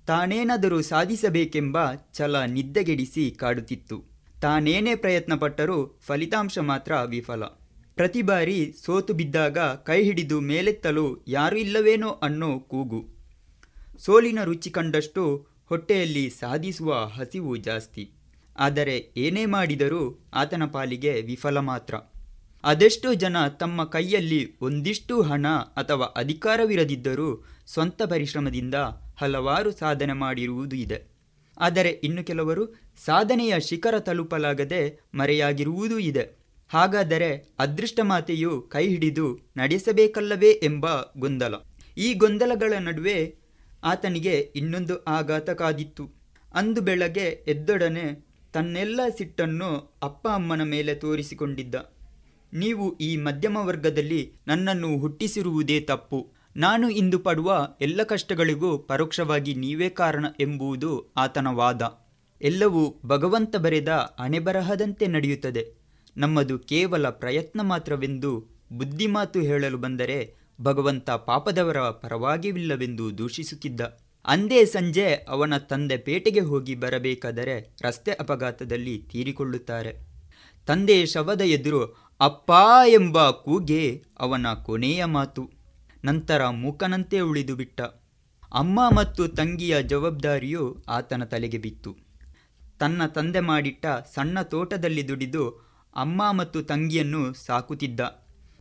ತಾನೇನಾದರೂ 0.07 0.81
ಸಾಧಿಸಬೇಕೆಂಬ 0.81 1.77
ಛಲ 2.13 2.43
ನಿದ್ದೆಗೆಡಿಸಿ 2.43 3.31
ಕಾಡುತ್ತಿತ್ತು. 3.31 4.03
ತಾನೇನೇ 4.41 4.95
ಪ್ರಯತ್ನ 4.95 5.35
ಪಟ್ಟರೂ 5.35 5.99
ಫಲಿತಾಂಶ 6.01 6.59
ಮಾತ್ರ 6.59 6.95
ವಿಫಲ. 7.05 7.43
ಪ್ರತಿ 7.95 8.21
ಬಾರಿ 8.21 8.73
ಸೋತು 8.85 9.13
ಬಿದ್ದಾಗ 9.13 9.57
ಕೈ 9.57 10.03
ಹಿಡಿದು 10.03 10.39
ಮೇಲೆತ್ತಲು 10.39 11.25
ಯಾರೂ 11.27 11.55
ಇಲ್ಲವೇನೋ 11.55 12.09
ಅನ್ನೋ 12.09 12.59
ಕೂಗು. 12.59 13.09
ಸೋಲಿನ 13.97 14.39
ರುಚಿ 14.43 14.69
ಕಂಡಷ್ಟು 14.69 15.47
ಹೊಟ್ಟೆಯಲ್ಲಿ 15.65 16.29
ಸಾಧಿಸುವ 16.29 16.93
ಹಸಿವು 16.93 17.55
ಜಾಸ್ತಿ. 17.55 18.11
ಆದರೆ 18.55 19.13
ಏನೇ 19.17 19.45
ಮಾಡಿದರೂ 19.45 20.29
ಆತನ 20.33 20.63
ಪಾಲಿಗೆ 20.65 21.21
ವಿಫಲ 21.21 21.57
ಮಾತ್ರ. 21.57 21.95
ಅದೆಷ್ಟೋ 22.63 23.13
ಜನ 23.13 23.47
ತಮ್ಮ 23.47 23.83
ಕೈಯಲ್ಲಿ 23.83 24.55
ಒಂದಿಷ್ಟು 24.61 25.21
ಹಣ 25.21 25.47
ಅಥವಾ 25.47 26.05
ಅಧಿಕಾರವಿರದಿದ್ದರೂ 26.05 27.43
ಸ್ವಂತ 27.67 28.01
ಪರಿಶ್ರಮದಿಂದ 28.03 28.75
ಹಲವಾರು 29.17 29.71
ಸಾಧನೆ 29.71 30.13
ಮಾಡಿರುವುದು 30.13 30.75
ಇದೆ. 30.75 31.13
ಆದರೆ 31.57 31.89
ಇನ್ನು 31.89 32.23
ಕೆಲವರು 32.23 32.73
ಸಾಧನೆಯ 33.05 33.59
ಶಿಖರ 33.59 33.99
ತಲುಪಲಾಗದೆ 33.99 34.99
ಮರೆಯಾಗಿರುವುದೂ 35.13 35.99
ಇದೆ. 35.99 36.43
ಹಾಗಾದರೆ 36.69 37.53
ಅದೃಷ್ಟ 37.59 37.99
ಮಾತೆಯು 38.03 38.61
ಕೈ 38.61 38.87
ಹಿಡಿದು 38.87 39.39
ನಡೆಸಬೇಕಲ್ಲವೇ 39.57 40.51
ಎಂಬ 40.51 40.85
ಗೊಂದಲ. 41.17 41.55
ಈ 41.97 42.13
ಗೊಂದಲಗಳ 42.13 42.73
ನಡುವೆ 42.79 43.35
ಆತನಿಗೆ 43.83 44.39
ಇನ್ನೊಂದು 44.55 45.03
ಆಘಾತ 45.03 45.49
ಕಾದಿತ್ತು 45.49 46.09
ಅಂದು 46.53 46.81
ಬೆಳಗ್ಗೆ 46.81 47.43
ಎದ್ದೊಡನೆ 47.47 48.32
ತನ್ನೆಲ್ಲ 48.53 48.99
ಸಿಟ್ಟನ್ನು 49.17 49.97
ಅಪ್ಪ 50.03 50.27
ಅಮ್ಮನ 50.27 50.63
ಮೇಲೆ 50.63 50.95
ತೋರಿಸಿಕೊಂಡಿದ್ದ. 50.95 51.75
ನೀವು 52.53 52.97
ಈ 52.97 53.17
ಮಧ್ಯಮ 53.17 53.57
ವರ್ಗದಲ್ಲಿ 53.57 54.33
ನನ್ನನ್ನು 54.47 54.99
ಹುಟ್ಟಿಸಿರುವುದೇ 54.99 55.79
ತಪ್ಪು. 55.79 56.31
ನಾನು 56.55 56.89
ಇಂದು 56.89 57.19
ಪಡುವ 57.19 57.67
ಎಲ್ಲ 57.81 58.03
ಕಷ್ಟಗಳಿಗೂ 58.03 58.77
ಪರೋಕ್ಷವಾಗಿ 58.77 59.55
ನೀವೇ 59.55 59.89
ಕಾರಣ 59.89 60.25
ಎಂಬುದು 60.39 61.13
ಆತನ 61.17 61.47
ವಾದ. 61.47 61.81
ಎಲ್ಲವೂ 62.41 62.95
ಭಗವಂತ 63.05 63.55
ಬರೆದ 63.55 63.89
ಅಣೆಬರಹದಂತೆ 64.19 65.07
ನಡೆಯುತ್ತದೆ. 65.07 65.73
ನಮ್ಮದು 66.17 66.59
ಕೇವಲ 66.59 67.09
ಪ್ರಯತ್ನ 67.09 67.61
ಮಾತ್ರವೆಂದು 67.61 68.47
ಬುದ್ಧಿಮಾತು 68.73 69.39
ಹೇಳಲು 69.39 69.77
ಬಂದರೆ 69.77 70.35
ಭಗವಂತ 70.61 71.09
ಪಾಪದವರ 71.09 71.77
ಪರವಾಗಿವಿಲ್ಲವೆಂದು 71.77 73.17
ದೂಷಿಸುತ್ತಿದ್ದ. 73.17 74.02
ಅಂದೇ 74.25 74.65
ಸಂಜೆ 74.65 75.13
ಅವನ 75.13 75.57
ತಂದೆ 75.57 75.97
ಪೇಟೆಗೆ 75.97 76.39
ಹೋಗಿ 76.39 76.75
ಬರಬೇಕಾದರೆ 76.75 77.75
ರಸ್ತೆ 77.81 78.11
ಅಪಘಾತದಲ್ಲಿ 78.11 78.97
ತೀರಿಕೊಳ್ಳುತ್ತಾರೆ. 78.97 80.07
ತಂದೆ 80.65 81.05
ಶವದ 81.05 81.41
ಎದುರು, 81.41 82.11
ಅಪ್ಪ 82.19 82.51
ಎಂಬ 82.87 83.29
ಕೂಗೆ 83.29 84.03
ಅವನ 84.19 84.45
ಕೊನೆಯ 84.53 85.05
ಮಾತು. 85.05 85.51
ನಂತರ 86.05 86.49
ಮೂಕನಂತೆ 86.49 87.19
ಉಳಿದು 87.19 87.55
ಬಿಟ್ಟ. 87.55 87.81
ಅಮ್ಮ 88.53 88.89
ಮತ್ತು 88.89 89.27
ತಂಗಿಯ 89.27 89.83
ಜವಾಬ್ದಾರಿಯು 89.83 90.83
ಆತನ 90.87 91.23
ತಲೆಗೆ 91.23 91.57
ಬಿತ್ತು. 91.57 91.97
ತನ್ನ 92.79 93.05
ತಂದೆ 93.05 93.39
ಮಾಡಿಟ್ಟ 93.39 93.85
ಸಣ್ಣ 93.85 94.41
ತೋಟದಲ್ಲಿ 94.41 95.07
ದುಡಿದು 95.07 95.73
ಅಮ್ಮ 95.95 96.31
ಮತ್ತು 96.31 96.63
ತಂಗಿಯನ್ನು 96.63 97.33
ಸಾಕುತ್ತಿದ್ದ. 97.33 97.99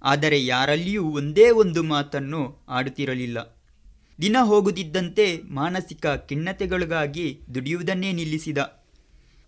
ಆದರೆ 0.03 0.47
ಯಾರಲ್ಲಿಯೂ 0.47 1.05
ಒಂದೇ 1.05 1.51
ಒಂದು 1.51 1.83
ಮಾತನ್ನು 1.83 2.59
ಆಡುತ್ತಿರಲಿಲ್ಲ. 2.69 3.62
ದಿನ 4.23 4.37
ಹೋಗುದಿದ್ದಂತೆ 4.43 5.41
ಮಾನಸಿಕ 5.51 6.07
ಖಿನ್ನತೆಗಳಿಗಾಗಿ 6.07 7.41
ದುಡಿಯುವುದನ್ನೇ 7.55 8.13
ನಿಲ್ಲಿಸಿದ. 8.13 8.59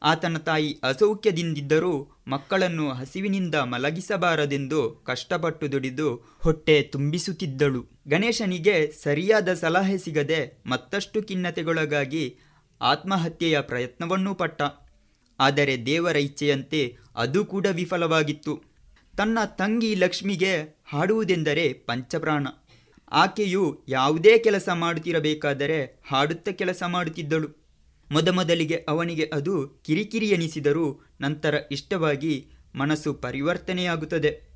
ಆತನ 0.02 0.36
ತಾಯಿ 0.36 0.78
ಅಸೌಖ್ಯದಿಂದಿದ್ದರೂ 0.82 2.08
ಮಕ್ಕಳನ್ನು 2.28 2.90
ಹಸಿವಿನಿಂದ 2.90 3.54
ಮಲಗಿಸಬಾರದೆಂದು 3.54 4.90
ಕಷ್ಟಪಟ್ಟು 4.90 5.72
ದುಡಿದು 5.72 6.08
ಹೊಟ್ಟೆ 6.40 6.82
ತುಂಬಿಸುತ್ತಿದ್ದಳು. 6.82 7.86
ಗಣೇಶನಿಗೆ 8.08 8.92
ಸರಿಯಾದ 9.02 9.54
ಸಲಹೆ 9.54 9.98
ಸಿಗದೆ 9.98 10.62
ಮತ್ತಷ್ಟು 10.66 11.22
ಖಿನ್ನತೆಗೊಳಗಾಗಿ 11.22 12.36
ಆತ್ಮಹತ್ಯೆಯ 12.80 13.60
ಪ್ರಯತ್ನವನ್ನೂ 13.60 14.34
ಪಟ್ಟ. 14.34 14.62
ಆದರೆ 15.40 15.86
ದೇವರ 15.86 16.16
ಇಚ್ಛೆಯಂತೆ 16.16 16.96
ಅದು 17.16 17.44
ಕೂಡ 17.44 17.66
ವಿಫಲವಾಗಿತ್ತು. 17.70 18.62
ತನ್ನ 19.16 19.38
ತಂಗಿ 19.44 19.94
ಲಕ್ಷ್ಮಿಗೆ 19.94 20.82
ಹಾಡುವುದೆಂದರೆ 20.88 21.72
ಪಂಚಪ್ರಾಣ. 21.72 22.46
ಆಕೆಯು 23.14 23.84
ಯಾವುದೇ 23.88 24.38
ಕೆಲಸ 24.38 24.68
ಮಾಡುತ್ತಿರಬೇಕಾದರೆ 24.74 26.02
ಹಾಡುತ್ತ 26.06 26.48
ಕೆಲಸ 26.48 26.82
ಮಾಡುತ್ತಿದ್ದಳು. 26.86 27.48
ಮೊದಮೊದಲಿಗೆ 28.12 28.84
ಅವನಿಗೆ 28.88 29.30
ಅದು 29.32 29.68
ಕಿರಿಕಿರಿ 29.68 30.28
ಎನಿಸಿದರೂ 30.28 31.00
ನಂತರ 31.20 31.54
ಇಷ್ಟವಾಗಿ 31.70 32.46
ಮನಸ್ಸು 32.74 33.14
ಪರಿವರ್ತನೆಯಾಗುತ್ತದೆ. 33.14 34.54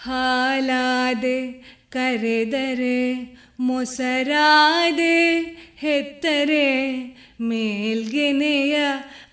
ಹಾಲಾದೆ 0.00 1.38
ಕರೆದರೆ 1.90 2.98
ಮೊಸರಾದೆ 3.60 5.18
ಹೆತ್ತರೆ 5.78 6.68
ಮೇಲ್ಗೆನೆಯ 7.40 8.76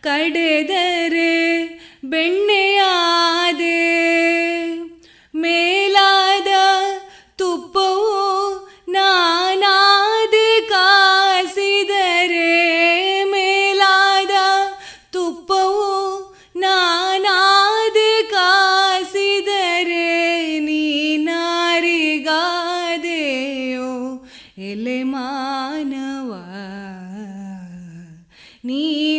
ಕಡೆದರೆ 0.01 1.31
ಬೆಣ್ಣೆಯಾದೆ 2.05 3.79
ಮೇಲಾದ 5.33 6.51
ತುಪ್ಪವು 7.35 8.13
ನಾನಾದೆ 8.89 9.86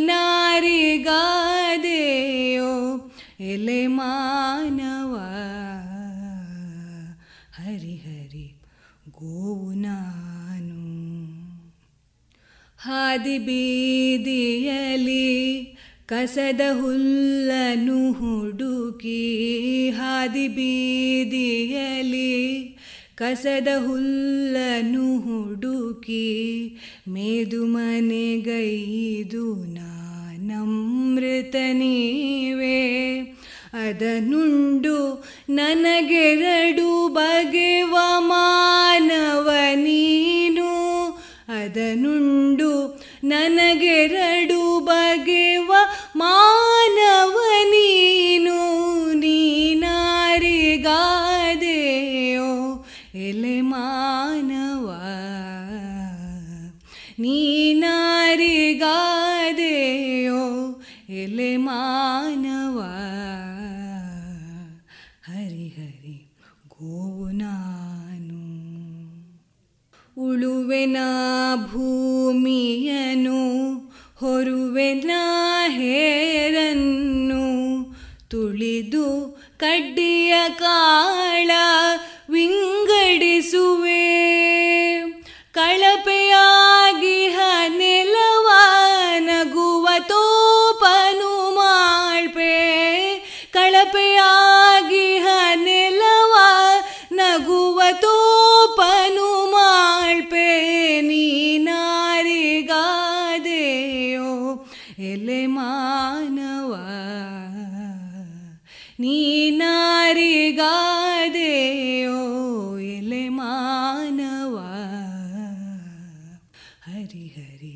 ನೀನಾರಿಗಾದೆಯೋ 0.00 1.10
ಎಲೆ 3.40 3.86
ಮಾನವ. 3.86 5.14
ಹರಿ 7.62 7.96
ಹರಿ 7.96 8.60
ಗೋವು 9.12 9.74
ನಾನು. 9.74 10.78
ಹಾದಿ 12.78 13.38
ಬೀದಿಯಲಿ 13.38 14.08
ಕಸದ 16.06 16.60
ಹುಲ್ಲನು 16.80 18.12
ಹುಡುಕಿ 18.12 19.90
ಹಾದಿ 19.90 20.48
ಬೀದಿಯಲಿ 20.48 21.58
ಕಸದ 23.18 23.68
ಹುಲ್ಲನ್ನು 23.86 25.18
ಹುಡುಕಿ 25.18 26.68
ಮೇದು 27.08 27.66
ಮನೆಗೈದು 27.66 29.54
ನಾನಮೃತ 29.54 31.56
ನೀವೇ, 31.72 33.18
ಅದನುಂಡು 33.86 35.24
ನನಗೆರಡು 35.50 37.08
ಬಗೆವ 37.08 37.94
ಮಾನವ 38.18 39.74
ನೀನು, 39.74 40.68
ಅದನುಂಡು 41.48 42.98
ನನಗೆರಡು 43.24 44.80
ಬಗೆವ 44.80 45.72
ಮಾನವ 46.16 46.77
ನೀನಾರಿಗಾದೆಯೋ 57.18 58.00
ಎಲೆ 61.08 61.56
ಮಾನವ? 61.56 62.80
ಹರಿ 65.32 65.68
ಹರಿ, 65.68 66.36
ಗೋವು 66.68 67.30
ನಾನು. 67.30 68.38
ಉಳುವೆನ 70.16 70.96
ಭೂಮಿಯನು 71.72 73.42
ಹೊರುವೆನ 74.16 75.10
ಹೇರನ್ನು. 75.68 77.46
ತುಳಿದು 78.28 79.38
ಕಡ್ಡಿಯ 79.58 80.34
ಕಾಳ 80.58 81.50
ವಿಂಗಡಿಸುವೆ. 82.30 84.08
ಕಳಪೆಯಾಗಿ 85.52 86.17
ಎಲೆ 104.98 105.40
ಮಾನವ 105.46 106.72
ನೀನಾರಿಗಾದೆಯೋ 110.80 112.16
ಎಲೆ 112.88 113.22
ಮಾನವ 113.28 114.56
ಹರಿ 116.86 117.26
ಹರಿ 117.28 117.74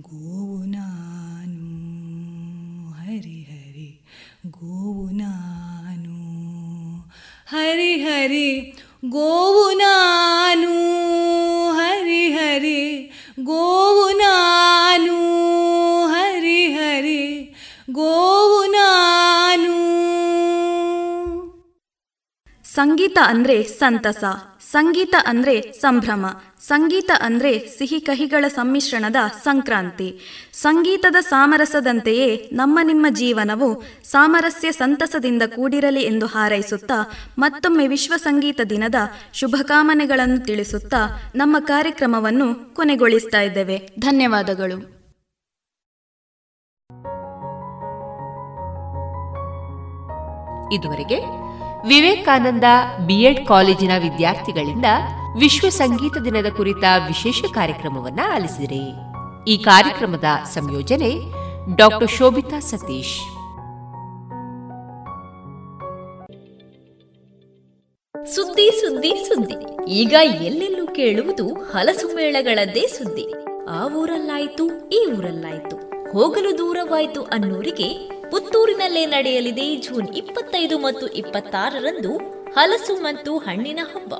ಗೋವು 0.00 0.58
ನಾನು 0.66 1.72
ಹರಿ 3.00 3.38
ಹರಿ 3.42 3.90
ಗೋವು 4.50 5.06
ನಾನು 5.14 6.16
ಹರಿ 7.46 7.92
ಹರಿ 8.00 8.48
ಗೋವು 9.08 9.66
ನಾನು 9.78 10.74
ಹರಿ 11.72 12.24
ಹರಿ 12.30 12.80
ಗೋವು 13.42 14.06
ನಾನು 14.18 15.18
ಹರಿ 15.18 15.50
ಹರಿ 15.58 15.71
ಗೋವು 18.02 18.66
ನಾನು. 18.66 19.92
ಸಂಗೀತ 22.64 23.18
ಅಂದ್ರೆ 23.24 23.62
ಸಂತಸ, 23.62 24.24
ಸಂಗೀತ 24.70 25.14
ಅಂದ್ರೆ 25.26 25.72
ಸಂಭ್ರಮ, 25.72 26.26
ಸಂಗೀತ 26.60 27.10
ಅಂದ್ರೆ 27.20 27.58
ಸಿಹಿ 27.78 28.00
ಕಹಿಗಳ 28.00 28.48
ಸಮ್ಮಿಶ್ರಣದ 28.48 29.16
ಸಂಕ್ರಾಂತಿ. 29.44 30.20
ಸಂಗೀತದ 30.52 31.16
ಸಾಮರಸದಂತೆಯೇ 31.20 32.48
ನಮ್ಮ 32.52 32.78
ನಿಮ್ಮ 32.82 33.06
ಜೀವನವು 33.10 33.82
ಸಾಮರಸ್ಯ 34.04 34.72
ಸಂತಸದಿಂದ 34.72 35.42
ಕೂಡಿರಲಿ 35.46 36.00
ಎಂದು 36.00 36.26
ಹಾರೈಸುತ್ತಾ, 36.26 37.12
ಮತ್ತೊಮ್ಮೆ 37.38 37.86
ವಿಶ್ವ 37.86 38.14
ಸಂಗೀತ 38.16 38.60
ದಿನದ 38.70 38.94
ಶುಭಕಾಮನೆಗಳನ್ನು 39.34 40.38
ತಿಳಿಸುತ್ತಾ 40.38 41.22
ನಮ್ಮ 41.34 41.56
ಕಾರ್ಯಕ್ರಮವನ್ನು 41.60 42.74
ಕೊನೆಗೊಳಿಸ್ತಾ 42.74 43.40
ಇದ್ದೇವೆ. 43.40 43.88
ಧನ್ಯವಾದಗಳು. 43.98 45.01
ಇದುವರೆಗೆ 50.72 51.18
ವಿವೇಕಾನಂದ 51.88 52.64
ಬಿಎಡ್ 53.06 53.46
ಕಾಲೇಜಿನ 53.46 53.90
ವಿದ್ಯಾರ್ಥಿಗಳಿಂದ 53.98 54.84
ವಿಶ್ವ 55.38 55.68
ಸಂಗೀತ 55.68 56.16
ದಿನದ 56.24 56.46
ಕುರಿತ 56.56 56.84
ವಿಶೇಷ 57.06 57.44
ಕಾರ್ಯಕ್ರಮವನ್ನ 57.54 58.20
ಆಲಿಸಿದರೆ. 58.34 58.82
ಈ 59.48 59.56
ಕಾರ್ಯಕ್ರಮದ 59.56 60.24
ಸಂಯೋಜನೆ 60.44 61.10
ಡಾಕ್ಟರ್ 61.76 62.10
ಶೋಭಿತಾ 62.10 62.58
ಸತೀಶ್. 62.58 63.20
ಸುದ್ದಿ 68.34 68.70
ಸುದ್ದಿ 68.70 69.28
ಸುದ್ದಿ. 69.28 69.90
ಈಗ 69.90 70.14
ಎಲ್ಲೆಲ್ಲೂ 70.22 70.86
ಕೇಳುವುದು 70.86 71.54
ಹಲಸು 71.54 72.16
ಮೇಳಗಳದ್ದೇ 72.16 72.80
ಸುದ್ದಿ. 72.80 73.26
ಆ 73.70 73.94
ಊರಲ್ಲಾಯ್ತು, 73.94 74.88
ಈ 74.88 75.06
ಊರಲ್ಲಾಯ್ತು. 75.18 75.76
ಹೋಗಲು 76.12 76.58
ದೂರವಾಯ್ತು 76.58 77.22
ಅನ್ನೋರಿಗೆ 77.22 77.88
ಪುತ್ತೂರಿನಲ್ಲೇ 78.32 79.06
ನಡೆಯಲಿದೆ 79.06 79.76
ಜೂನ್ 79.76 80.08
ಇಪ್ಪತ್ತೈದು 80.16 80.78
ಮತ್ತು 80.78 81.06
ಇಪ್ಪತ್ತಾರರಂದು 81.06 82.16
ಹಲಸು 82.54 82.94
ಮತ್ತು 82.94 83.38
ಹಣ್ಣಿನ 83.38 83.78
ಹಬ್ಬ. 83.82 84.14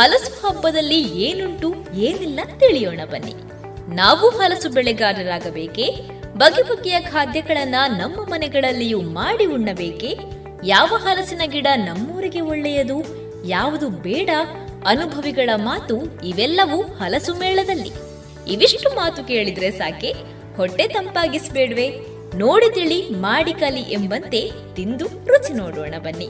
ಹಲಸು 0.00 0.46
ಹಬ್ಬದಲ್ಲಿ 0.46 1.00
ಏನುಂಟು, 1.00 1.74
ಏನಿಲ್ಲ 1.94 2.40
ತಿಳಿಯೋಣ 2.58 3.00
ಬನ್ನಿ. 3.04 3.34
ನಾವು 3.94 4.28
ಹಲಸು 4.28 4.70
ಬೆಳೆಗಾರರಾಗಬೇಕೆ? 4.70 5.86
ಬಗೆ 6.36 6.62
ಬಗೆಯ 6.62 7.00
ಖಾದ್ಯಗಳನ್ನ 7.00 7.74
ನಮ್ಮ 7.98 8.16
ಮನೆಗಳಲ್ಲಿಯೂ 8.16 9.00
ಮಾಡಿ 9.00 9.46
ಉಣ್ಣಬೇಕೆ? 9.46 10.18
ಯಾವ 10.64 10.86
ಹಲಸಿನ 10.86 11.40
ಗಿಡ 11.44 11.66
ನಮ್ಮೂರಿಗೆ 11.76 12.40
ಒಳ್ಳೆಯದು? 12.40 13.04
ಯಾವುದು 13.48 13.88
ಬೇಡ? 13.88 14.30
ಅನುಭವಿಗಳ 14.86 15.50
ಮಾತು 15.56 16.26
ಇವೆಲ್ಲವೂ 16.26 16.82
ಹಲಸು 16.82 17.34
ಮೇಳದಲ್ಲಿ. 17.34 17.90
ಇವಿಷ್ಟು 18.52 18.88
ಮಾತು 18.88 19.24
ಕೇಳಿದ್ರೆ 19.24 19.70
ಸಾಕೆ? 19.70 20.12
ಹೊಟ್ಟೆ 20.56 20.88
ತಂಪಾಗಿಸ್ಬೇಡ್ವೆ? 20.88 22.11
ನೋಡಿ 22.34 22.74
ತಿಳಿ, 22.74 23.10
ಮಾಡಿ 23.10 23.52
ಕಲಿ 23.52 23.80
ಎಂಬಂತೆ 23.80 24.50
ತಿಂದು 24.74 25.06
ರುಚಿ 25.26 25.52
ನೋಡೋಣ 25.52 25.94
ಬನ್ನಿ. 25.98 26.28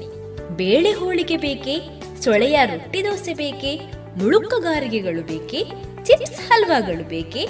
ಬೇಳೆ 0.57 0.93
ಹೋಳಿಗೆ 0.93 1.37
ಬೇಕೆ, 1.37 1.75
ಸೊಳೆಯ 2.25 2.59
ರೊಟ್ಟಿ 2.65 3.05
ದೋಸೆ 3.05 3.35
ಬೇಕೆ, 3.35 3.81
ಮುಳುಕುಗಾರಿಗೆಗಳು 4.17 5.23
ಬೇಕೆ, 5.23 5.61
ಚಿಪ್ಸ್ 6.05 6.41
ಹಲ್ವಾಗಳು 6.41 7.09
ಬೇಕೆ, 7.09 7.45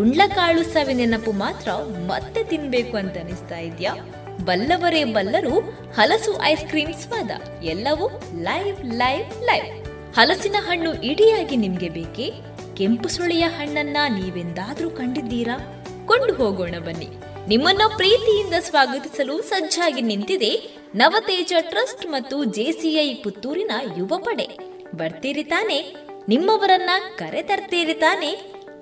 ಉಂಡ್ಲಕಾಳು 0.00 0.62
ಸವಿ 0.62 0.94
ನೆನಪು 0.94 1.32
ಮಾತ್ರ 1.32 1.70
ಮತ್ತೆ 2.06 2.44
ತಿನ್ಬೇಕು 2.44 2.96
ಅಂತ 2.96 3.16
ಅನಿಸ್ತಾ 3.18 3.58
ಇದ್ಯಾ? 3.58 3.94
ಬಲ್ಲವರೇ 4.44 5.04
ಬಲ್ಲರು, 5.04 5.60
ಹಲಸು 5.96 6.42
ಐಸ್ 6.42 6.64
ಕ್ರೀಮ್ 6.64 6.94
ಸ್ವಾದ, 6.94 7.30
ಎಲ್ಲವೂ 7.62 8.08
ಲೈವ್ 8.42 8.84
ಲೈವ್ 8.84 9.44
ಲೈವ್ 9.44 9.68
ಹಲಸಿನ 10.16 10.56
ಹಣ್ಣು 10.58 11.02
ಇಡಿಯಾಗಿ 11.02 11.56
ನಿಮ್ಗೆ 11.56 11.88
ಬೇಕೆ? 11.88 12.32
ಕೆಂಪು 12.76 13.08
ಸುಳಿಯ 13.08 13.42
ಹಣ್ಣನ್ನ 13.42 13.96
ನೀವೆಂದಾದ್ರೂ 14.08 14.90
ಕಂಡಿದ್ದೀರಾ? 14.90 15.58
ಕೊಂಡು 16.06 16.34
ಹೋಗೋಣ 16.34 16.74
ಬನ್ನಿ. 16.78 17.08
ನಿಮ್ಮನ್ನ 17.48 17.82
ಪ್ರೀತಿಯಿಂದ 17.96 18.54
ಸ್ವಾಗತಿಸಲು 18.60 19.42
ಸಜ್ಜಾಗಿ 19.42 20.00
ನಿಂತಿದೆ 20.00 20.50
ನವತೇಜ 20.94 21.52
ಟ್ರಸ್ಟ್ 21.60 22.06
ಮತ್ತು 22.06 22.44
ಜೆಸಿಐ 22.44 23.14
ಪುತ್ತೂರಿನ 23.14 23.72
ಯುವ 23.98 24.18
ಪಡೆ 24.18 24.46
ಬರ್ತೀರಿ 24.94 25.44
ತಾನೆ, 25.44 25.94
ನಿಮ್ಮವರನ್ನ 26.28 26.90
ಕರೆ 27.16 27.42
ತರ್ತೀರಿ 27.42 27.94
ತಾನೆ, 27.94 28.30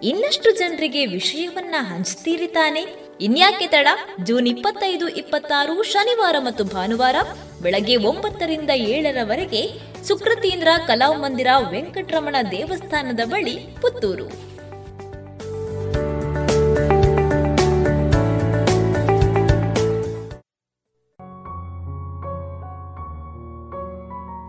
ಇನ್ನಷ್ಟು 0.03 0.59
ಜನರಿಗೆ 0.59 1.07
ವಿಷಯವನ್ನ 1.07 1.75
ಹಂಚ್ತೀರಿ 1.79 2.47
ತಾನೆ. 2.47 2.81
ಇನ್ಯಾಕೆ 3.21 3.67
ತಡ, 3.67 3.89
ಜೂನ್ 4.25 4.49
ಇಪ್ಪತ್ತೈದು, 4.49 5.09
ಇಪ್ಪತ್ತಾರು, 5.09 5.83
ಶನಿವಾರ 5.83 6.37
ಮತ್ತು 6.39 6.65
ಭಾನುವಾರ 6.65 7.17
ಬೆಳಗ್ಗೆ 7.63 7.97
ಒಂಬತ್ತರಿಂದ 7.97 8.71
ಏಳರವರೆಗೆ 8.71 9.65
ಸುಕೃತೀಂದ್ರ 10.05 10.69
ಕಲಾಮಂದಿರ 10.87 11.47
ವೆಂಕಟರಮಣ 11.71 12.37
ದೇವಸ್ಥಾನದ 12.51 13.21
ಬಳಿ 13.25 13.59
ಪುತ್ತೂರು. 13.83 14.52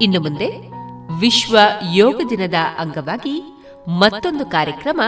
ಇನ್ನು 0.01 0.19
ಮುಂದೆ 0.19 0.69
ವಿಶ್ವ 1.19 1.57
ಯೋಗ 1.93 2.21
ದಿನದ 2.29 2.53
ಅಂಗವಾಗಿ 2.77 3.65
ಮತ್ತೊಂದು 3.87 4.45
ಕಾರ್ಯಕ್ರಮ 4.45 5.01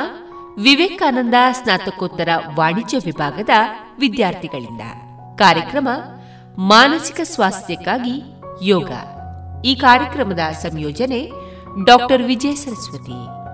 ವಿವೇಕಾನಂದ 0.60 1.34
ಸ್ನಾತಕೋತ್ತರ 1.52 2.30
ವಾಣಿಜ್ಯ 2.56 2.98
ವಿಭಾಗದ 3.06 3.50
ವಿದ್ಯಾರ್ಥಿಗಳಿಂದ. 4.00 4.82
ಕಾರ್ಯಕ್ರಮ 5.36 5.88
ಮಾನಸಿಕ 6.58 7.20
ಸ್ವಾಸ್ಥ್ಯಕ್ಕಾಗಿ 7.24 8.22
ಯೋಗ. 8.62 8.92
ಈ 9.66 9.76
ಕಾರ್ಯಕ್ರಮದ 9.76 10.40
ಸಂಯೋಜನೆ 10.52 11.32
ಡಾಕ್ಟರ್ 11.86 12.24
ವಿಜಯ 12.24 12.56
ಸರಸ್ವತಿ. 12.56 13.46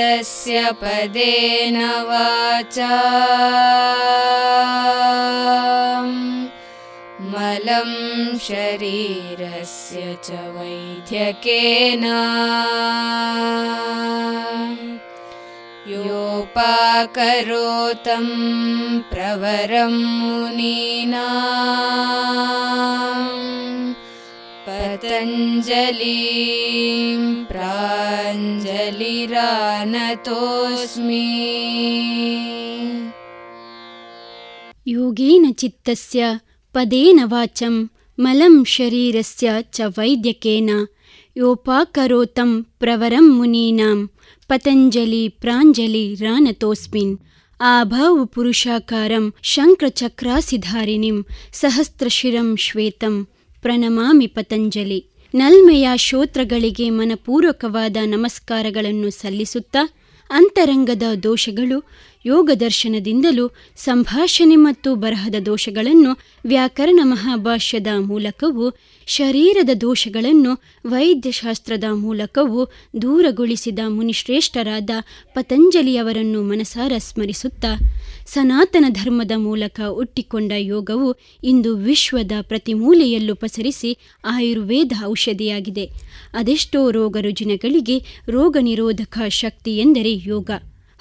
चित्तस्य 0.00 0.72
पदेन 0.72 1.84
वाचा। 1.84 3.00
मलं 7.20 8.38
शरीरस्य 8.38 10.18
च 10.24 10.30
वैद्यकेन। 10.30 12.04
योपाकरोतं 15.88 18.26
प्रवरं 19.00 19.92
मुनीना 19.92 21.26
पतञ्जलिं 24.90 26.14
प्राञ्जलिरानतोऽस्मि। 27.50 28.86
योगेन 34.86 35.44
चित्तस्य 35.60 36.20
पदेन 36.74 37.18
वाचं 37.32 37.74
मलं 38.24 38.54
शरीरस्य 38.74 39.46
च 39.74 39.78
वैद्यकेन 39.98 40.70
योपाकरोतं 41.42 42.50
प्रवरं 42.80 43.26
मुनीनां 43.38 43.98
पतञ्जलि 44.50 45.24
प्राञ्जलिरानतोऽस्मिन् 45.42 47.18
आभाव 47.74 48.16
पुरुषाकारं 48.34 49.24
शङ्खचक्रासिधारिणीं 49.54 51.18
सहस्रशिरं 51.60 52.48
श्वेतं 52.66 53.14
ಪ್ರಣಮಾಮಿ 53.62 54.26
ಪತಂಜಲಿ. 54.26 55.06
ನಲ್ಮೆಯ 55.34 55.88
ಶ್ರೋತ್ರಗಳಿಗೆ 55.96 56.90
ಮನಪೂರ್ವಕವಾದ 56.90 57.96
ನಮಸ್ಕಾರಗಳನ್ನು 58.06 59.10
ಸಲ್ಲಿಸುತ್ತಾ 59.10 59.94
ಅಂತರಂಗದ 60.30 61.02
ದೋಷಗಳು 61.22 61.78
ಯೋಗ 62.24 62.50
ದರ್ಶನದಿಂದಲೂ 62.60 63.50
ಸಂಭಾಷಣೆ 63.76 64.56
ಮತ್ತು 64.56 64.94
ಬರಹದ 64.94 65.34
ದೋಷಗಳನ್ನು 65.46 66.18
ವ್ಯಾಕರಣ 66.44 67.00
ಮಹಾಭಾಷ್ಯದ 67.02 67.86
ಮೂಲಕವೂ, 68.00 68.76
ಶರೀರದ 69.06 69.70
ದೋಷಗಳನ್ನು 69.80 70.62
ವೈದ್ಯಶಾಸ್ತ್ರದ 70.86 71.84
ಮೂಲಕವೂ 71.92 72.64
ದೂರಗೊಳಿಸಿದ 73.02 73.78
ಮುನಿಶ್ರೇಷ್ಠರಾದ 73.88 74.90
ಪತಂಜಲಿಯವರನ್ನು 75.34 76.42
ಮನಸಾರ 76.42 76.92
ಸ್ಮರಿಸುತ್ತಾ, 76.98 77.78
ಸನಾತನ 78.26 78.84
ಧರ್ಮದ 78.88 79.30
ಮೂಲಕ 79.36 79.80
ಹುಟ್ಟಿಕೊಂಡ 79.88 80.52
ಯೋಗವು 80.56 81.16
ಇಂದು 81.44 81.76
ವಿಶ್ವದ 81.76 82.32
ಪ್ರತಿ 82.40 82.74
ಮೂಲೆಯಲ್ಲೂ 82.74 83.34
ಪಸರಿಸಿ 83.34 83.98
ಆಯುರ್ವೇದ 84.24 84.92
ಔಷಧಿಯಾಗಿದೆ. 85.04 85.90
ಅದೆಷ್ಟೋ 86.34 86.90
ರೋಗ 86.90 87.16
ರುಜಿನಗಳಿಗೆ 87.20 87.98
ರೋಗ 88.28 88.56
ನಿರೋಧಕ 88.60 89.18
ಶಕ್ತಿ 89.28 89.78
ಎಂದರೆ 89.78 90.14
ಯೋಗ. 90.16 90.50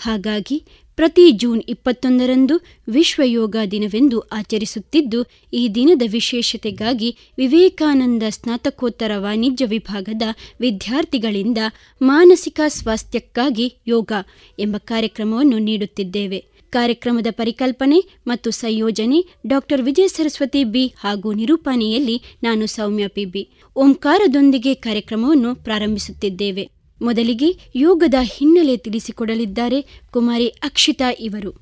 ಹಾಗಾಗಿ 0.02 0.66
ಪ್ರತಿ 1.00 1.26
ಜೂನ್ 1.32 1.62
ಇಪ್ಪತ್ತೊಂದರಂದು 1.70 2.56
ವಿಶ್ವ 2.88 3.22
ಯೋಗ 3.26 3.56
ದಿನವೆಂದು 3.72 4.20
ಆಚರಿಸುತ್ತಿದ್ದು, 4.20 5.20
ಈ 5.54 5.62
ದಿನದ 5.68 6.04
ವಿಶೇಷತೆಗಾಗಿ 6.06 7.10
ವಿವೇಕಾನಂದ 7.38 8.24
ಸ್ನಾತಕೋತ್ತರ 8.30 9.12
ವಾಣಿಜ್ಯ 9.16 9.66
ವಿಭಾಗದ 9.66 10.26
ವಿದ್ಯಾರ್ಥಿಗಳಿಂದ 10.60 11.58
ಮಾನಸಿಕ 12.02 12.60
ಸ್ವಾಸ್ಥ್ಯಕ್ಕಾಗಿ 12.68 13.68
ಯೋಗ 13.88 14.12
ಎಂಬ 14.60 14.76
ಕಾರ್ಯಕ್ರಮವನ್ನು 14.78 15.60
ನೀಡುತ್ತಿದ್ದೇವೆ. 15.60 16.40
ಕಾರ್ಯಕ್ರಮದ 16.70 17.28
ಪರಿಕಲ್ಪನೆ 17.32 18.00
ಮತ್ತು 18.28 18.52
ಸಂಯೋಜನೆ 18.52 19.22
ಡಾಕ್ಟರ್ 19.48 19.82
ವಿಜಯ 19.82 20.08
ಸರಸ್ವತಿ 20.08 20.64
ಬಿ 20.64 20.84
ಹಾಗೂ 20.98 21.32
ನಿರೂಪಣೆಯಲ್ಲಿ 21.34 22.18
ನಾನು 22.44 22.66
ಸೌಮ್ಯ 22.68 23.08
ಪಿ 23.08 23.26
ಬಿ. 23.26 23.44
ಓಂಕಾರದೊಂದಿಗೆ 23.76 24.74
ಕಾರ್ಯಕ್ರಮವನ್ನು 24.88 25.54
ಪ್ರಾರಂಭಿಸುತ್ತಿದ್ದೇವೆ. 25.56 26.79
ಮೊದಲಿಗೆ 27.01 27.49
ಯೋಗದ 27.77 28.19
ಹಿನ್ನೆಲೆ 28.35 28.77
ತಿಳಿಸಿಕೊಡಲಿದ್ದಾರೆ 28.87 29.79
ಕುಮಾರಿ 30.17 30.49
ಅಕ್ಷಿತಾ 30.69 31.11
ಇವರು 31.29 31.53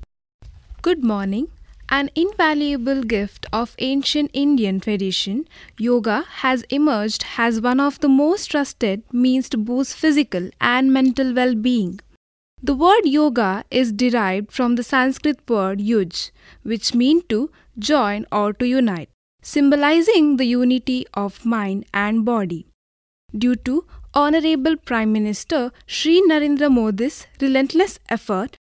good 0.83 1.05
morning 1.13 1.49
An 1.89 2.09
invaluable 2.15 3.03
gift 3.03 3.45
of 3.53 3.75
ancient 3.77 4.31
Indian 4.33 4.79
tradition, 4.79 5.47
yoga 5.77 6.15
has 6.27 6.63
emerged 6.69 7.25
as 7.37 7.61
one 7.61 7.79
of 7.79 7.99
the 7.99 8.09
most 8.09 8.47
trusted 8.47 9.03
means 9.13 9.47
to 9.49 9.57
boost 9.59 9.95
physical 9.95 10.49
and 10.59 10.91
mental 10.91 11.33
well 11.33 11.53
being. 11.53 11.99
The 12.63 12.73
word 12.73 13.05
yoga 13.05 13.65
is 13.69 13.91
derived 13.93 14.51
from 14.51 14.75
the 14.75 14.83
Sanskrit 14.83 15.47
word 15.47 15.79
yuj, 15.79 16.31
which 16.63 16.95
means 16.95 17.25
to 17.29 17.51
join 17.77 18.25
or 18.31 18.53
to 18.53 18.65
unite, 18.65 19.09
symbolizing 19.45 20.37
the 20.37 20.47
unity 20.47 21.05
of 21.13 21.45
mind 21.45 21.85
and 21.93 22.25
body. 22.25 22.65
Due 23.33 23.55
to 23.57 23.85
Honorable 24.14 24.76
Prime 24.76 25.12
Minister 25.12 25.70
Sri 25.86 26.22
Narendra 26.22 26.70
Modi's 26.72 27.26
relentless 27.40 27.98
effort, 28.08 28.56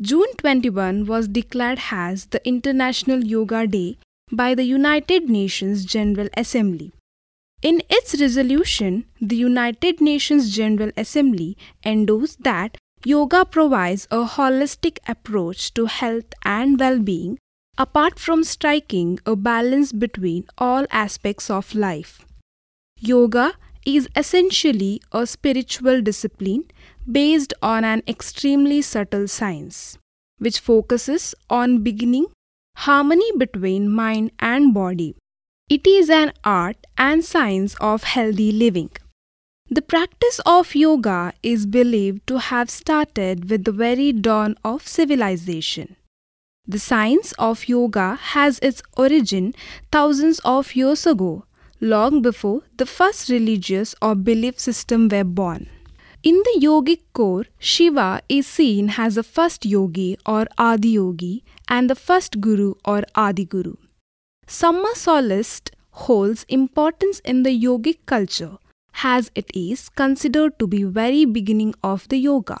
June 0.00 0.32
21 0.38 1.06
was 1.06 1.26
declared 1.26 1.80
as 1.90 2.26
the 2.26 2.46
International 2.46 3.24
Yoga 3.24 3.66
Day 3.66 3.98
by 4.30 4.54
the 4.54 4.64
United 4.64 5.28
Nations 5.28 5.84
General 5.84 6.28
Assembly. 6.36 6.92
In 7.60 7.82
its 7.90 8.20
resolution, 8.20 9.06
the 9.20 9.36
United 9.36 10.00
Nations 10.00 10.54
General 10.54 10.92
Assembly 10.96 11.56
endorsed 11.84 12.42
that 12.44 12.76
yoga 13.04 13.44
provides 13.44 14.06
a 14.10 14.24
holistic 14.24 14.98
approach 15.08 15.74
to 15.74 15.86
health 15.86 16.32
and 16.44 16.78
well 16.78 16.98
being 16.98 17.38
apart 17.76 18.18
from 18.20 18.44
striking 18.44 19.18
a 19.26 19.34
balance 19.34 19.90
between 19.92 20.44
all 20.56 20.86
aspects 20.90 21.50
of 21.50 21.74
life. 21.74 22.24
Yoga 23.00 23.54
is 23.84 24.08
essentially 24.16 25.00
a 25.12 25.26
spiritual 25.26 26.00
discipline 26.00 26.64
based 27.10 27.52
on 27.62 27.84
an 27.84 28.02
extremely 28.08 28.80
subtle 28.82 29.28
science, 29.28 29.98
which 30.38 30.60
focuses 30.60 31.34
on 31.50 31.82
beginning 31.82 32.26
harmony 32.76 33.30
between 33.38 33.88
mind 33.88 34.32
and 34.40 34.74
body. 34.74 35.16
It 35.68 35.86
is 35.86 36.10
an 36.10 36.32
art 36.44 36.76
and 36.98 37.24
science 37.24 37.74
of 37.80 38.04
healthy 38.04 38.52
living. 38.52 38.90
The 39.70 39.82
practice 39.82 40.40
of 40.44 40.74
yoga 40.74 41.32
is 41.42 41.64
believed 41.64 42.26
to 42.26 42.38
have 42.38 42.68
started 42.68 43.48
with 43.48 43.64
the 43.64 43.72
very 43.72 44.12
dawn 44.12 44.56
of 44.62 44.86
civilization. 44.86 45.96
The 46.66 46.78
science 46.78 47.32
of 47.38 47.68
yoga 47.68 48.16
has 48.16 48.58
its 48.60 48.82
origin 48.96 49.54
thousands 49.90 50.40
of 50.44 50.74
years 50.74 51.06
ago, 51.06 51.44
long 51.84 52.22
before 52.22 52.62
the 52.78 52.86
first 52.86 53.28
religious 53.28 53.94
or 54.00 54.14
belief 54.14 54.58
system 54.58 55.08
were 55.08 55.24
born. 55.24 55.68
In 56.22 56.36
the 56.46 56.58
yogic 56.62 57.00
core, 57.12 57.44
Shiva 57.58 58.22
is 58.30 58.46
seen 58.46 58.94
as 58.96 59.16
the 59.16 59.22
first 59.22 59.66
yogi 59.66 60.16
or 60.24 60.46
Adi 60.56 60.90
Yogi 60.90 61.44
and 61.68 61.90
the 61.90 61.94
first 61.94 62.40
guru 62.40 62.74
or 62.86 63.02
Adi 63.14 63.44
Guru. 63.44 63.74
Summer 64.46 64.94
holds 65.90 66.46
importance 66.48 67.20
in 67.20 67.42
the 67.42 67.50
yogic 67.50 67.98
culture 68.06 68.56
as 69.02 69.30
it 69.34 69.50
is 69.54 69.88
considered 69.90 70.58
to 70.58 70.66
be 70.66 70.82
very 70.84 71.26
beginning 71.26 71.74
of 71.82 72.08
the 72.08 72.16
yoga. 72.16 72.60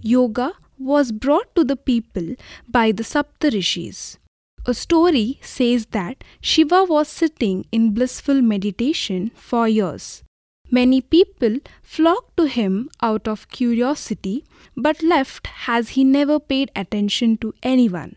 Yoga 0.00 0.52
was 0.78 1.10
brought 1.10 1.54
to 1.56 1.64
the 1.64 1.76
people 1.76 2.34
by 2.68 2.92
the 2.92 3.02
Saptarishis. 3.02 4.18
A 4.64 4.74
story 4.74 5.40
says 5.42 5.86
that 5.86 6.22
Shiva 6.40 6.84
was 6.84 7.08
sitting 7.08 7.66
in 7.72 7.94
blissful 7.94 8.40
meditation 8.40 9.32
for 9.34 9.66
years. 9.66 10.22
Many 10.70 11.00
people 11.00 11.58
flocked 11.82 12.36
to 12.36 12.44
him 12.44 12.88
out 13.02 13.26
of 13.26 13.48
curiosity 13.50 14.44
but 14.76 15.02
left 15.02 15.48
as 15.66 15.90
he 15.90 16.04
never 16.04 16.38
paid 16.38 16.70
attention 16.76 17.36
to 17.38 17.52
anyone. 17.62 18.14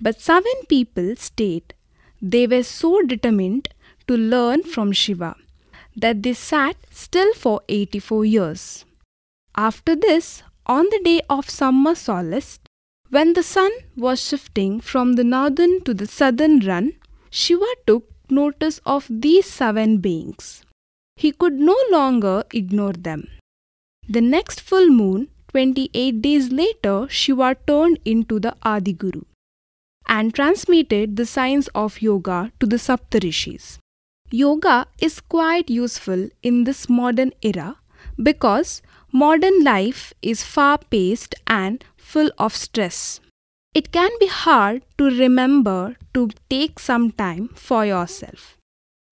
But 0.00 0.20
seven 0.20 0.52
people 0.68 1.16
stayed. 1.16 1.74
They 2.20 2.46
were 2.46 2.62
so 2.62 3.00
determined 3.02 3.68
to 4.06 4.16
learn 4.16 4.62
from 4.62 4.92
Shiva 4.92 5.34
that 5.96 6.22
they 6.22 6.34
sat 6.34 6.76
still 6.90 7.32
for 7.34 7.62
84 7.68 8.24
years. 8.26 8.84
After 9.56 9.96
this, 9.96 10.42
on 10.66 10.84
the 10.90 11.00
day 11.02 11.20
of 11.28 11.50
summer 11.50 11.94
solstice, 11.94 12.60
when 13.10 13.32
the 13.34 13.42
sun 13.42 13.72
was 13.96 14.24
shifting 14.24 14.80
from 14.80 15.14
the 15.14 15.24
northern 15.24 15.82
to 15.82 15.92
the 15.92 16.06
southern 16.06 16.60
run, 16.60 16.92
Shiva 17.30 17.72
took 17.86 18.04
notice 18.30 18.80
of 18.86 19.06
these 19.10 19.46
seven 19.46 19.98
beings. 19.98 20.64
He 21.16 21.32
could 21.32 21.54
no 21.54 21.76
longer 21.90 22.44
ignore 22.54 22.92
them. 22.92 23.26
The 24.08 24.20
next 24.20 24.60
full 24.60 24.88
moon, 24.88 25.28
28 25.48 26.22
days 26.22 26.52
later, 26.52 27.08
Shiva 27.08 27.56
turned 27.66 27.98
into 28.04 28.38
the 28.38 28.54
Adi 28.62 28.92
Guru 28.92 29.22
and 30.08 30.32
transmitted 30.32 31.16
the 31.16 31.26
science 31.26 31.68
of 31.74 32.00
yoga 32.00 32.52
to 32.60 32.66
the 32.66 32.78
Saptarishis. 32.78 33.78
Yoga 34.30 34.86
is 35.00 35.20
quite 35.20 35.68
useful 35.68 36.28
in 36.42 36.62
this 36.62 36.88
modern 36.88 37.32
era 37.42 37.76
because 38.22 38.82
modern 39.12 39.64
life 39.64 40.12
is 40.22 40.44
far 40.44 40.78
paced 40.78 41.34
and 41.48 41.84
full 42.12 42.30
of 42.38 42.56
stress. 42.56 43.20
It 43.80 43.92
can 43.92 44.10
be 44.18 44.26
hard 44.26 44.82
to 44.98 45.10
remember 45.18 45.96
to 46.14 46.30
take 46.48 46.78
some 46.78 47.10
time 47.12 47.48
for 47.54 47.86
yourself. 47.86 48.56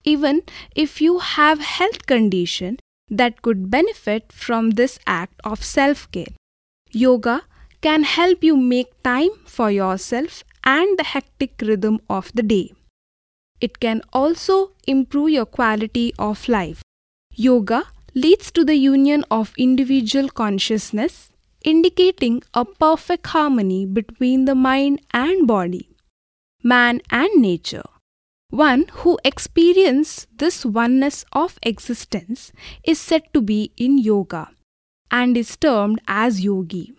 Even 0.04 0.42
if 0.74 1.00
you 1.00 1.18
have 1.18 1.60
health 1.60 2.06
condition 2.06 2.78
that 3.20 3.42
could 3.42 3.70
benefit 3.70 4.32
from 4.32 4.70
this 4.70 4.98
act 5.06 5.40
of 5.44 5.62
self-care. 5.64 6.34
Yoga 6.90 7.42
can 7.80 8.02
help 8.02 8.42
you 8.42 8.56
make 8.56 8.90
time 9.02 9.30
for 9.44 9.70
yourself 9.70 10.42
and 10.64 10.98
the 10.98 11.04
hectic 11.04 11.62
rhythm 11.62 12.00
of 12.08 12.32
the 12.34 12.42
day. 12.42 12.72
It 13.60 13.80
can 13.80 14.02
also 14.12 14.72
improve 14.86 15.30
your 15.30 15.46
quality 15.46 16.12
of 16.18 16.48
life. 16.48 16.82
Yoga 17.32 17.84
leads 18.14 18.50
to 18.52 18.64
the 18.64 18.76
union 18.76 19.24
of 19.30 19.52
individual 19.56 20.28
consciousness, 20.28 21.30
indicating 21.64 22.42
a 22.54 22.64
perfect 22.64 23.26
harmony 23.28 23.84
between 23.86 24.44
the 24.44 24.54
mind 24.54 25.00
and 25.12 25.46
body, 25.46 25.90
man 26.62 27.00
and 27.10 27.42
nature. 27.42 27.88
One 28.50 28.86
who 29.00 29.18
experiences 29.24 30.26
this 30.34 30.64
oneness 30.64 31.24
of 31.32 31.58
existence 31.62 32.52
is 32.82 32.98
said 32.98 33.24
to 33.34 33.42
be 33.42 33.72
in 33.76 33.98
yoga 33.98 34.48
and 35.10 35.36
is 35.36 35.56
termed 35.56 36.00
as 36.06 36.42
yogi, 36.42 36.94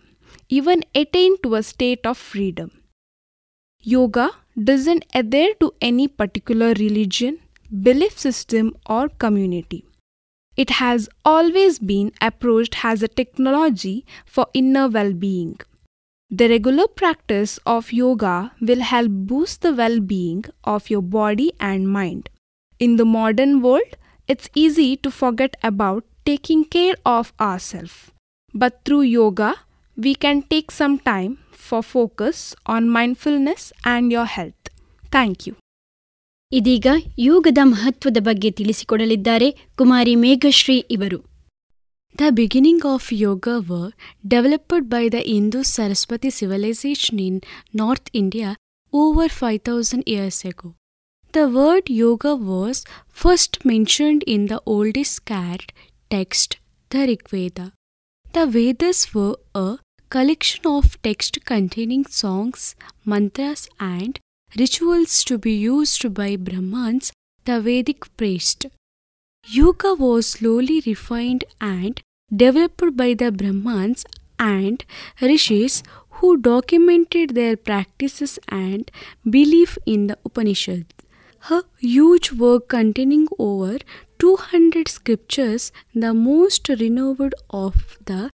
even 0.48 0.84
attained 0.94 1.42
to 1.42 1.56
a 1.56 1.62
state 1.62 2.06
of 2.06 2.18
freedom. 2.18 2.70
Yoga 3.82 4.30
doesn't 4.62 5.06
adhere 5.14 5.54
to 5.60 5.72
any 5.80 6.06
particular 6.06 6.74
religion, 6.74 7.38
belief 7.82 8.18
system, 8.18 8.76
or 8.86 9.08
community. 9.08 9.84
It 10.56 10.70
has 10.70 11.08
always 11.24 11.78
been 11.78 12.12
approached 12.20 12.84
as 12.84 13.02
a 13.02 13.08
technology 13.08 14.04
for 14.26 14.46
inner 14.52 14.88
well 14.88 15.12
being. 15.12 15.58
The 16.30 16.48
regular 16.48 16.86
practice 16.86 17.58
of 17.66 17.92
yoga 17.92 18.52
will 18.60 18.80
help 18.80 19.10
boost 19.10 19.62
the 19.62 19.72
well 19.74 20.00
being 20.00 20.44
of 20.64 20.90
your 20.90 21.02
body 21.02 21.52
and 21.58 21.88
mind. 21.88 22.28
In 22.78 22.96
the 22.96 23.04
modern 23.04 23.62
world, 23.62 23.96
it's 24.28 24.48
easy 24.54 24.96
to 24.98 25.10
forget 25.10 25.56
about 25.62 26.04
taking 26.24 26.64
care 26.64 26.94
of 27.04 27.32
ourselves. 27.40 28.12
But 28.54 28.80
through 28.84 29.02
yoga, 29.02 29.56
we 29.96 30.14
can 30.14 30.42
take 30.42 30.70
some 30.70 30.98
time 30.98 31.38
for 31.50 31.82
focus 31.82 32.54
on 32.66 32.88
mindfulness 32.88 33.72
and 33.84 34.12
your 34.12 34.24
health. 34.24 34.68
Thank 35.10 35.46
you. 35.46 35.56
ಇದೀಗ 36.51 36.87
ಯೋಗದ 37.17 37.57
ಮಹತ್ವದ 37.63 38.17
ಬಗ್ಗೆ 38.19 38.51
ತಿಳಿಸಿಕೊಡಲಿದ್ದಾರೆ 38.51 39.47
ಕುಮಾರಿ 39.75 40.15
ಮೇಘಶ್ರೀ 40.15 40.77
ಇವರು 40.97 41.21
The 42.15 42.29
beginning 42.31 42.81
of 42.85 43.05
yoga 43.11 43.55
were 43.61 43.91
developed 44.27 44.83
by 44.89 45.09
the 45.09 45.21
Indus 45.29 45.69
Saraswati 45.69 46.29
civilization 46.29 47.19
in 47.19 47.41
North 47.75 48.07
India 48.13 48.55
over 48.93 49.27
5000 49.29 50.03
years 50.05 50.45
ago. 50.45 50.75
The 51.33 51.49
word 51.49 51.89
yoga 51.89 52.33
was 52.35 52.85
first 53.13 53.65
mentioned 53.65 54.23
in 54.25 54.45
the 54.45 54.61
oldest 54.65 55.15
sacred 55.27 55.73
text, 56.11 56.57
the 56.91 56.99
Rig 56.99 57.29
Veda. 57.29 57.73
The 58.33 58.45
Vedas 58.47 59.13
were 59.13 59.35
a 59.55 59.79
collection 60.11 60.65
of 60.67 61.01
text 61.01 61.43
containing 61.45 62.05
songs, 62.05 62.75
mantras, 63.05 63.67
and 63.79 64.13
rituals 64.58 65.24
to 65.24 65.38
be 65.38 65.52
used 65.52 66.12
by 66.14 66.36
Brahmans, 66.36 67.12
the 67.44 67.60
Vedic 67.60 68.16
priest. 68.16 68.66
Yoga 69.46 69.94
was 69.94 70.26
slowly 70.26 70.82
refined 70.84 71.44
and 71.60 72.00
developed 72.34 72.96
by 72.96 73.14
the 73.14 73.30
Brahmans 73.30 74.04
and 74.38 74.84
rishis 75.20 75.82
who 76.20 76.36
documented 76.36 77.34
their 77.34 77.56
practices 77.56 78.38
and 78.48 78.90
belief 79.28 79.78
in 79.86 80.08
the 80.08 80.18
Upanishads. 80.24 80.94
A 81.48 81.62
huge 81.78 82.32
work 82.32 82.68
containing 82.68 83.26
over 83.38 83.78
200 84.18 84.88
scriptures, 84.88 85.72
the 85.94 86.12
most 86.12 86.68
renowned 86.68 87.34
of 87.48 87.98
the 88.04 88.30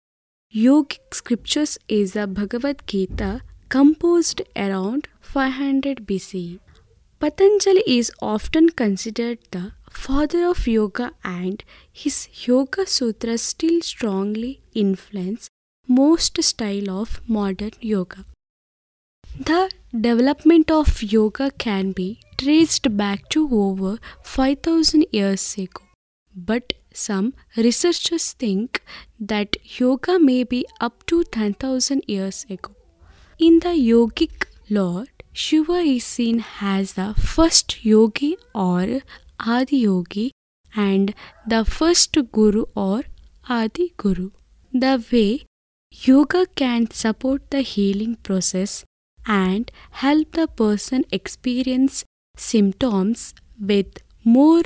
yogic 0.55 1.13
scriptures 1.13 1.77
is 1.89 2.13
the 2.13 2.27
Bhagavad 2.27 2.83
Gita, 2.87 3.41
composed 3.67 4.41
around 4.55 5.09
500 5.33 6.05
BC. 6.05 6.59
Patanjali 7.19 7.83
is 7.87 8.11
often 8.21 8.69
considered 8.69 9.39
the 9.49 9.71
father 9.89 10.45
of 10.47 10.67
yoga 10.67 11.13
and 11.23 11.63
his 11.91 12.17
yoga 12.47 12.85
sutras 12.85 13.41
still 13.41 13.81
strongly 13.81 14.61
influence 14.75 15.47
most 15.87 16.41
style 16.43 16.91
of 16.91 17.19
modern 17.27 17.71
yoga. 17.81 18.25
The 19.39 19.71
development 19.91 20.69
of 20.69 21.01
yoga 21.01 21.49
can 21.49 21.93
be 21.93 22.19
traced 22.37 22.95
back 22.95 23.27
to 23.29 23.49
over 23.51 23.97
5000 24.21 25.07
years 25.11 25.57
ago. 25.57 25.81
But 26.35 26.73
some 26.93 27.33
researchers 27.57 28.33
think 28.33 28.83
that 29.19 29.57
yoga 29.79 30.19
may 30.19 30.43
be 30.43 30.63
up 30.79 31.03
to 31.07 31.23
10,000 31.23 32.03
years 32.07 32.45
ago. 32.51 32.75
In 33.39 33.59
the 33.61 33.69
yogic 33.69 34.45
lore, 34.69 35.05
Shiva 35.35 35.79
is 35.79 36.03
seen 36.03 36.45
as 36.61 36.93
the 36.93 37.15
first 37.15 37.83
yogi 37.83 38.37
or 38.53 39.01
Adi 39.39 39.77
Yogi 39.77 40.31
and 40.75 41.15
the 41.47 41.65
first 41.65 42.15
guru 42.31 42.65
or 42.75 43.03
Adi 43.49 43.93
Guru. 43.97 44.29
The 44.71 45.03
way 45.11 45.45
yoga 45.91 46.45
can 46.55 46.89
support 46.91 47.49
the 47.49 47.61
healing 47.61 48.15
process 48.17 48.85
and 49.25 49.71
help 49.91 50.33
the 50.33 50.47
person 50.47 51.03
experience 51.11 52.05
symptoms 52.37 53.33
with 53.59 54.03
more 54.23 54.63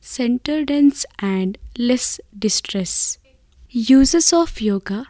centeredness 0.00 1.06
and 1.20 1.58
less 1.78 2.20
distress. 2.36 3.18
Uses 3.68 4.32
of 4.32 4.60
yoga 4.60 5.06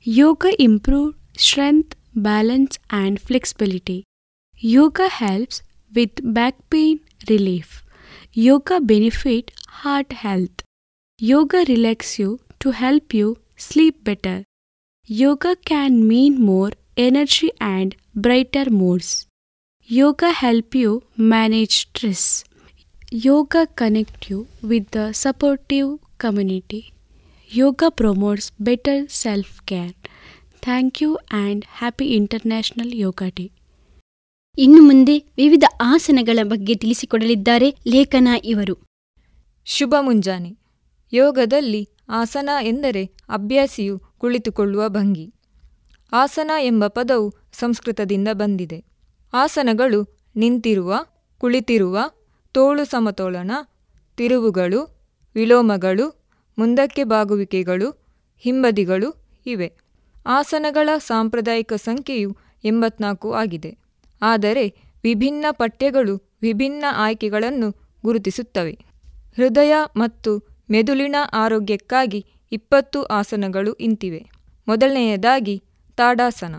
Yoga 0.00 0.60
improve 0.60 1.14
strength, 1.36 1.94
balance, 2.12 2.76
and 2.90 3.20
flexibility. 3.20 4.04
Yoga 4.64 5.08
helps 5.08 5.60
with 5.92 6.20
back 6.22 6.54
pain 6.70 7.00
relief. 7.28 7.84
Yoga 8.32 8.80
benefit 8.80 9.50
heart 9.68 10.12
health. 10.12 10.62
Yoga 11.18 11.64
relax 11.68 12.16
you 12.20 12.38
to 12.60 12.70
help 12.70 13.12
you 13.12 13.38
sleep 13.56 14.04
better. 14.04 14.44
Yoga 15.04 15.56
can 15.56 16.06
mean 16.06 16.40
more 16.40 16.70
energy 16.96 17.50
and 17.60 17.96
brighter 18.14 18.70
moods. 18.70 19.26
Yoga 19.82 20.30
help 20.30 20.76
you 20.76 21.02
manage 21.16 21.78
stress. 21.78 22.44
Yoga 23.10 23.66
connect 23.66 24.30
you 24.30 24.46
with 24.62 24.92
the 24.92 25.12
supportive 25.12 25.98
community. 26.18 26.92
Yoga 27.48 27.90
promotes 27.90 28.52
better 28.60 29.08
self-care. 29.08 29.94
Thank 30.60 31.00
you 31.00 31.18
and 31.32 31.64
happy 31.64 32.14
International 32.16 32.86
Yoga 32.86 33.32
Day. 33.32 33.50
ಇನ್ನು 34.58 34.82
ಮುಂದೆ 34.82 35.18
ವಿವಿಧ 35.18 35.64
ಆಸನಗಳ 35.80 36.38
ಬಗ್ಗೆ 36.42 36.74
ತಿಳಿಸಿಕೊಡಲಿದ್ದಾರೆ 36.74 37.70
ಲೇಖನ 37.86 38.28
ಇವರು. 38.44 38.78
ಶುಭ 39.64 39.94
ಮುಂಜಾನೆ. 40.00 40.58
ಯೋಗದಲ್ಲಿ 41.12 41.88
ಆಸನ 42.08 42.50
ಎಂದರೆ 42.62 43.04
ಅಭ್ಯಾಸಿಯು 43.28 43.98
ಕುಳಿತುಕೊಳ್ಳುವ 44.18 44.88
ಭಂಗಿ. 44.88 45.34
ಆಸನ 46.12 46.50
ಎಂಬ 46.60 46.86
ಪದವು 46.86 47.34
ಸಂಸ್ಕೃತದಿಂದ 47.52 48.28
ಬಂದಿದೆ. 48.32 48.84
ಆಸನಗಳು 49.32 50.18
ನಿಂತಿರುವ, 50.36 50.94
ಕುಳಿತಿರುವ, 51.38 51.98
ತೋಳು 52.52 52.84
ಸಮತೋಲನ, 52.84 53.50
ತಿರುವುಗಳು, 54.16 55.10
ವಿಲೋಮಗಳು, 55.34 56.24
ಮುಂದಕ್ಕೆ 56.58 57.04
ಬಾಗುವಿಕೆಗಳು, 57.04 58.06
ಹಿಂಬದಿಗಳು 58.38 59.26
ಇವೆ. 59.46 59.72
ಆಸನಗಳ 60.26 60.88
ಸಾಂಪ್ರದಾಯಿಕ 60.98 61.72
ಸಂಖ್ಯೆಯು 61.72 62.36
ಎಂಬತ್ನಾಲ್ಕು 62.64 63.32
ಆಗಿದೆ. 63.32 63.81
ಆದರೆ 64.22 64.74
ವಿಭಿನ್ನ 65.04 65.44
ಪಠ್ಯಗಳು 65.50 66.38
ವಿಭಿನ್ನ 66.42 66.84
ಆಯ್ಕೆಗಳನ್ನು 66.96 67.70
ಗುರುತಿಸುತ್ತವೆ. 68.04 68.72
ಹೃದಯ 69.36 69.74
ಮತ್ತು 69.96 70.38
ಮೆದುಳಿನ 70.70 71.16
ಆರೋಗ್ಯಕ್ಕಾಗಿ 71.32 72.26
ಇಪ್ಪತ್ತು 72.52 73.02
ಆಸನಗಳು 73.02 73.72
ಇಂತಿವೆ. 73.74 74.26
ಮೊದಲನೆಯದಾಗಿ 74.68 75.62
ತಾಡಾಸನ. 75.96 76.54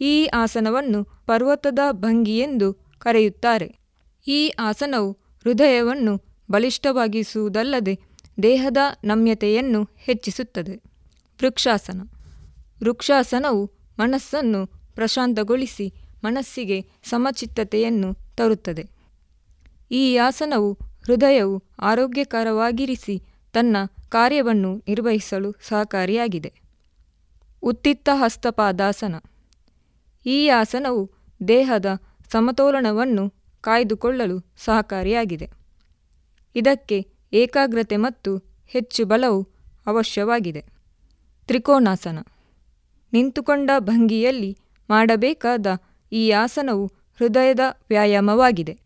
ಈ 0.00 0.26
ಆಸನವನ್ನು 0.26 1.04
ಪರ್ವತದ 1.04 1.78
ಭಂಗಿ 1.90 2.38
ಎಂದು 2.38 2.72
ಕರೆಯುತ್ತಾರೆ. 2.98 3.76
ಈ 4.28 4.52
ಆಸನವು 4.58 5.12
ಹೃದಯವನ್ನು 5.12 6.22
ಬಲಿಷ್ಠವಾಗಿಸುವುದಲ್ಲದೆ 6.50 7.98
ದೇಹದ 8.42 8.76
ನಮ್ಯತೆಯನ್ನು 9.04 9.88
ಹೆಚ್ಚಿಸುತ್ತದೆ. 9.96 10.76
ವೃಕ್ಷಾಸನ. 11.42 12.00
ವೃಕ್ಷಾಸನವು 12.82 13.72
ಮನಸ್ಸನ್ನು 13.98 14.66
ಪ್ರಶಾಂತಗೊಳಿಸಿ 14.66 16.05
ಮನಸ್ಸಿಗೆ 16.26 16.78
ಸಮಚಿತ್ತತೆಯನ್ನು 17.04 18.10
ತರುತ್ತದೆ. 18.36 18.84
ಈ 19.90 20.16
ಆಸನವು 20.16 20.70
ಹೃದಯವು 21.04 21.56
ಆರೋಗ್ಯಕರವಾಗಿರಿಸಿ 21.80 23.16
ತನ್ನ 23.52 23.76
ಕಾರ್ಯವನ್ನು 24.08 24.70
ನಿರ್ವಹಿಸಲು 24.88 25.50
ಸಹಕಾರಿಯಾಗಿದೆ. 25.68 26.50
ಉತ್ತಿತ್ತ 27.62 28.08
ಹಸ್ತಪಾದಾಸನ. 28.12 29.14
ಈ 30.26 30.48
ಆಸನವು 30.48 31.02
ದೇಹದ 31.48 31.88
ಸಮತೋಲನವನ್ನು 32.32 33.24
ಕಾಯ್ದುಕೊಳ್ಳಲು 33.60 34.36
ಸಹಕಾರಿಯಾಗಿದೆ. 34.56 35.46
ಇದಕ್ಕೆ 36.54 36.98
ಏಕಾಗ್ರತೆ 37.32 37.96
ಮತ್ತು 37.96 38.30
ಹೆಚ್ಚು 38.66 39.04
ಬಲವು 39.04 39.40
ಅವಶ್ಯವಾಗಿದೆ. 39.86 40.62
ತ್ರಿಕೋಣಾಸನ 41.48 42.18
ನಿಂತುಕೊಂಡ 43.12 43.70
ಭಂಗಿಯಲ್ಲಿ 43.78 44.50
ಮಾಡಬೇಕಾದ 44.90 45.66
ಈ 46.16 46.30
ಆಸನವು 46.30 46.86
ಹೃದಯದ 46.86 47.60
ವ್ಯಾಯಾಮವಾಗಿದೆ. 47.88 48.78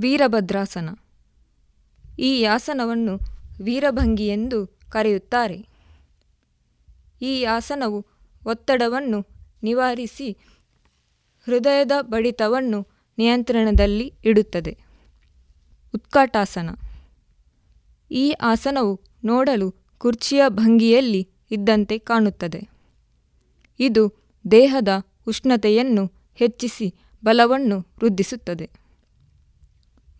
ವೀರಭದ್ರಾಸನ. 0.00 0.88
ಈ 2.18 2.44
ಆಸನವನ್ನು 2.44 3.18
ವೀರಭಂಗಿ 3.62 4.26
ಎಂದು 4.26 4.66
ಕರೆಯುತ್ತಾರೆ. 4.90 5.66
ಈ 7.22 7.44
ಆಸನವು 7.44 8.06
ಒತ್ತಡವನ್ನು 8.46 9.26
ನಿವಾರಿಸಿ 9.62 10.32
ಹೃದಯದ 11.44 11.92
ಬಡಿತವನ್ನು 12.00 12.88
ನಿಯಂತ್ರಣದಲ್ಲಿ 13.18 14.14
ಇಡುತ್ತದೆ. 14.24 14.78
ಉತ್ಕಾಟಾಸನ. 15.94 16.70
ಈ 18.10 18.30
ಆಸನವು 18.30 19.00
ನೋಡಲು 19.24 19.74
ಕುರ್ಚಿಯ 19.98 20.42
ಭಂಗಿಯಲ್ಲಿ 20.48 21.28
ಇದ್ದಂತೆ 21.50 21.98
ಕಾಣುತ್ತದೆ. 21.98 22.68
ಇದು 23.80 24.12
ದೇಹದ 24.50 24.88
ಉಷ್ಣತೆಯನ್ನು 25.28 26.13
ಹೆಚ್ಚಿಸಿ 26.34 26.94
ಬಲವನ್ನು 27.24 27.78
ವೃದ್ಧಿಸುತ್ತದೆ. 27.78 28.70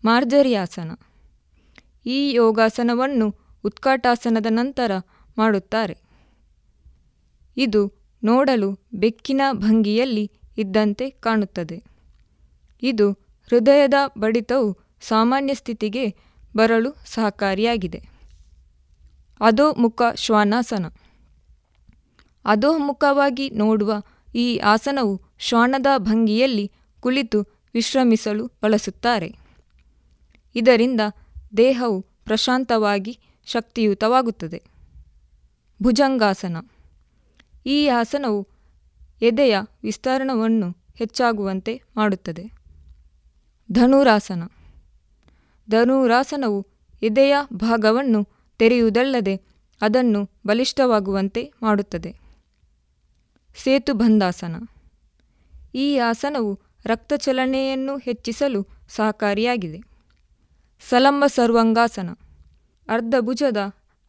ಮಾರ್ಜರಿಯಾಸನ. 0.05 0.91
ಈ 2.05 2.33
ಯೋಗಾಸನವನ್ನು 2.33 3.35
ಉತ್ಕಾಟಾಸನದ 3.63 4.45
ನಂತರ 4.49 4.91
ಮಾಡುತ್ತಾರೆ. 5.37 5.97
ಇದು 7.57 7.93
ನೋಡಲು 8.23 8.79
ಬೆಕ್ಕಿನ 8.93 9.41
ಭಂಗಿಯಲ್ಲಿ 9.51 10.31
ಇದ್ದಂತೆ 10.57 11.09
ಕಾಣುತ್ತದೆ. 11.09 11.83
ಇದು 12.81 13.11
ಹೃದಯದ 13.49 13.93
ಬಡಿತವು 14.17 14.77
ಸಾಮಾನ್ಯ 15.01 15.53
ಸ್ಥಿತಿಗೆ 15.53 16.15
ಬರಲು 16.55 16.91
ಸಹಕಾರಿಯಾಗಿದೆ. 17.05 18.03
ಅಧೋಮುಖ 19.41 20.01
ಶ್ವಾನಾಸನ. 20.15 20.85
ಅಧೋಮುಖವಾಗಿ 22.45 23.49
ನೋಡುವ 23.49 23.93
ಈ 24.35 24.57
ಆಸನವು 24.57 25.21
ಶ್ವಾನದ 25.39 25.85
ಭಂಗಿಯಲ್ಲಿ 25.97 26.71
ಕುಳಿತು 26.99 27.41
ವಿಶ್ರಮಿಸಲು 27.73 28.47
ಬಳಸುತ್ತಾರೆ. 28.47 29.35
ಇದರಿಂದ 30.55 31.01
ದೇಹವು 31.57 32.01
ಪ್ರಶಾಂತವಾಗಿ 32.01 33.19
ಶಕ್ತಿಯುತವಾಗುತ್ತದೆ. 33.45 34.63
ಭುಜಂಗಾಸನ. 35.83 36.57
ಈ 37.65 37.87
ಆಸನವು 37.87 38.47
ಎದೆಯ 39.21 39.57
ವಿಸ್ತರಣವನ್ನು 39.83 40.75
ಹೆಚ್ಚಾಗುವಂತೆ 40.95 41.81
ಮಾಡುತ್ತದೆ. 41.97 42.51
ಧನುರಾಸನ. 43.71 44.43
ಧನುರಾಸನವು 45.69 46.67
ಎದೆಯ 47.03 47.35
ಭಾಗವನ್ನು 47.53 48.27
ತೆರೆಯುವುದಲ್ಲದೆ 48.59 49.35
ಅದನ್ನು 49.81 50.29
ಬಲಿಷ್ಠವಾಗುವಂತೆ 50.47 51.53
ಮಾಡುತ್ತದೆ. 51.61 52.15
ಸೇತುಬಂಧಾಸನ. 53.63 54.55
ಈ 55.75 55.97
ಆಸನವು 55.97 56.59
ರಕ್ತ 56.85 57.13
ಚಲನೆಯನ್ನು 57.13 57.97
ಹೆಚ್ಚಿಸಲು 57.97 58.67
ಸಹಕಾರಿಯಾಗಿದೆ. 58.89 59.79
ಸಲಂಬ 60.89 61.23
ಸರ್ವಂಗಾಸನ. 61.27 62.09
ಅರ್ಧಭುಜದ 62.87 63.57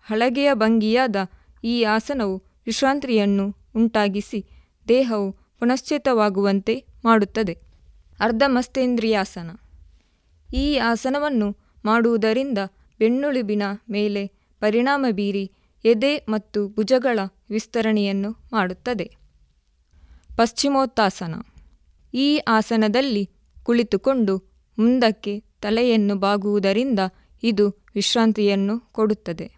ಹಳಗೆಯ 0.02 0.54
ಭಂಗಿಯಾದ 0.54 1.16
ಈ 1.64 1.82
ಆಸನವು 1.82 2.42
ವಿಶ್ರಾಂತಿಯನ್ನು 2.66 3.56
ಉಂಟಾಗಿಸಿ 3.76 4.46
ದೇಹವು 4.88 5.32
ಪುನಶ್ಚೇತವಾಗುವಂತೆ 5.32 6.84
ಮಾಡುತ್ತದೆ. 7.04 7.58
ಅರ್ಧಮಸ್ತೇಂದ್ರಿಯಾಸನ. 8.20 9.50
ಈ 10.54 10.76
ಆಸನವನ್ನು 10.78 11.56
ಮಾಡುವುದರಿಂದ 11.84 12.58
ಬೆನ್ನುಳುಬಿನ 12.98 13.62
ಮೇಲೆ 13.90 14.26
ಪರಿಣಾಮ 14.60 15.06
ಬೀರಿ 15.10 15.52
ಎದೆ 15.84 16.16
ಮತ್ತು 16.16 16.68
ಭುಜಗಳ 16.68 17.18
ವಿಸ್ತರಣೆಯನ್ನು 17.50 18.30
ಮಾಡುತ್ತದೆ. 18.52 19.16
ಪಶ್ಚಿಮೋತ್ತಾಸನ. 20.36 21.34
ಈ 22.16 22.38
ಆಸನದಲ್ಲಿ 22.38 23.30
ಕುಳಿತುಕೊಂಡು 23.62 24.36
ಮುಂದಕ್ಕೆ 24.78 25.40
ತಲೆಯನ್ನು 25.40 26.16
ಬಾಗುವುದರಿಂದ 26.16 26.98
ಇದು 27.42 27.70
ವಿಶ್ರಾಂತಿಯನ್ನು 27.94 28.80
ಕೊಡುತ್ತದೆ. 28.92 29.52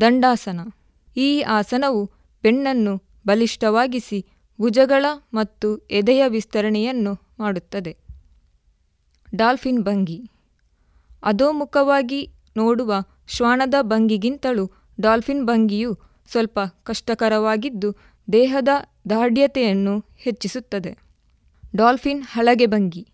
ದಂಡಾಸನ. 0.00 0.60
ಈ 1.16 1.40
ಆಸನವು 1.40 2.10
ಬೆನ್ನನ್ನು 2.42 3.02
ಬಲಿಷ್ಠವಾಗಿಸಿ 3.26 4.26
ಭುಜಗಳ 4.60 5.04
ಮತ್ತು 5.34 5.78
ಎದೆಯ 5.78 6.28
ವಿಸ್ತರಣೆಯನ್ನು 6.28 7.14
ಮಾಡುತ್ತದೆ. 7.38 7.96
ಡಾಲ್ಫಿನ್ 9.34 9.82
ಭಂಗಿ. 9.82 10.30
ಅಧೋಮುಖವಾಗಿ 11.22 12.32
ನೋಡುವ 12.56 12.94
ಶ್ವಾನದ 13.28 13.74
ಭಂಗಿಗಿಂತಲೂ 13.82 14.70
ಡಾಲ್ಫಿನ್ 15.00 15.46
ಭಂಗಿಯು 15.46 15.98
ಸ್ವಲ್ಪ 16.30 16.60
ಕಷ್ಟಕರವಾಗಿದ್ದು 16.82 17.96
ದೇಹದ 18.32 18.68
ದಾರ್ಢ್ಯತೆಯನ್ನು 19.10 20.04
ಹೆಚ್ಚಿಸುತ್ತದೆ. 20.16 21.03
ಡಾಲ್ಫಿನ್ 21.76 22.22
ಹಳಗೆ 22.22 22.66
ಭಂಗಿ. 22.66 23.08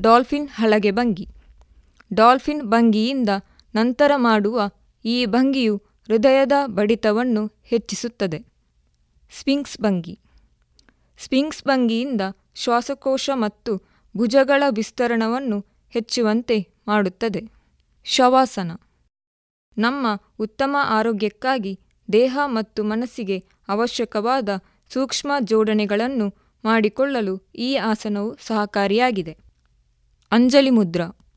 ಡಾಲ್ಫಿನ್ 0.00 0.48
ಹಳಗೆ 0.48 0.90
ಭಂಗಿ. 0.90 1.28
ಡಾಲ್ಫಿನ್ 2.12 2.62
ಭಂಗಿಯಿಂದ 2.62 3.28
ನಂತರ 3.74 4.10
ಮಾಡುವ 4.16 4.60
ಈ 5.04 5.26
ಭಂಗಿಯು 5.26 5.76
ಹೃದಯದ 5.76 6.52
ಬಡಿತವನ್ನು 6.66 7.50
ಹೆಚ್ಚಿಸುತ್ತದೆ. 7.64 8.44
ಸ್ಪಿಂಕ್ಸ್ 9.38 9.80
ಭಂಗಿ. 9.80 10.20
ಸ್ಪಿಂಕ್ಸ್ 11.18 11.64
ಭಂಗಿಯಿಂದ 11.64 12.20
ಶ್ವಾಸಕೋಶ 12.54 13.30
ಮತ್ತು 13.34 13.82
ಭುಜಗಳ 14.16 14.62
ವಿಸ್ತರಣವನ್ನು 14.70 15.64
ಹೆಚ್ಚುವಂತೆ 15.90 16.68
ಮಾಡುತ್ತದೆ. 16.88 17.42
ಶವಾಸನ. 18.04 18.72
ನಮ್ಮ 19.78 20.06
ಉತ್ತಮ 20.38 20.76
ಆರೋಗ್ಯಕ್ಕಾಗಿ 20.80 21.80
ದೇಹ 22.12 22.38
ಮತ್ತು 22.44 22.84
ಮನಸ್ಸಿಗೆ 22.84 23.44
ಅವಶ್ಯಕವಾದ 23.68 24.48
ಸೂಕ್ಷ್ಮ 24.92 25.32
ಜೋಡಣೆಗಳನ್ನು 25.40 26.47
ಮಾಡಿಕೊಳ್ಳಲು 26.64 27.52
ಈ 27.54 27.76
ಆಸನವು 27.76 28.36
ಸಹಕಾರಿಯಾಗಿದೆ. 28.46 29.36
ಅಂಜಲಿ 30.32 30.70
ಮುದ್ರಾ 30.70 31.28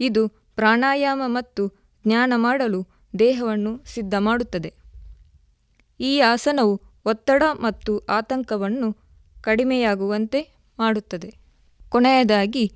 ಇದು 0.00 0.28
ಪ್ರಾಣಾಯಾಮ 0.28 1.22
ಮತ್ತು 1.26 1.68
ಜ್ಞಾನ 2.06 2.32
ಮಾಡಲು 2.36 2.86
ದೇಹವನ್ನು 3.18 3.84
ಸಿದ್ಧ 3.94 4.14
ಮಾಡುತ್ತದೆ. 4.14 4.74
ಈ 6.00 6.20
ಆಸನವು 6.20 6.82
ಒತ್ತಡ 7.06 7.42
ಮತ್ತು 7.54 7.98
ಆತಂಕವನ್ನು 7.98 8.96
ಕಡಿಮೆಯಾಗುವಂತೆ 9.40 10.48
ಮಾಡುತ್ತದೆ. 10.78 11.34
ಕೊನೆಯದಾಗಿ, 11.88 12.72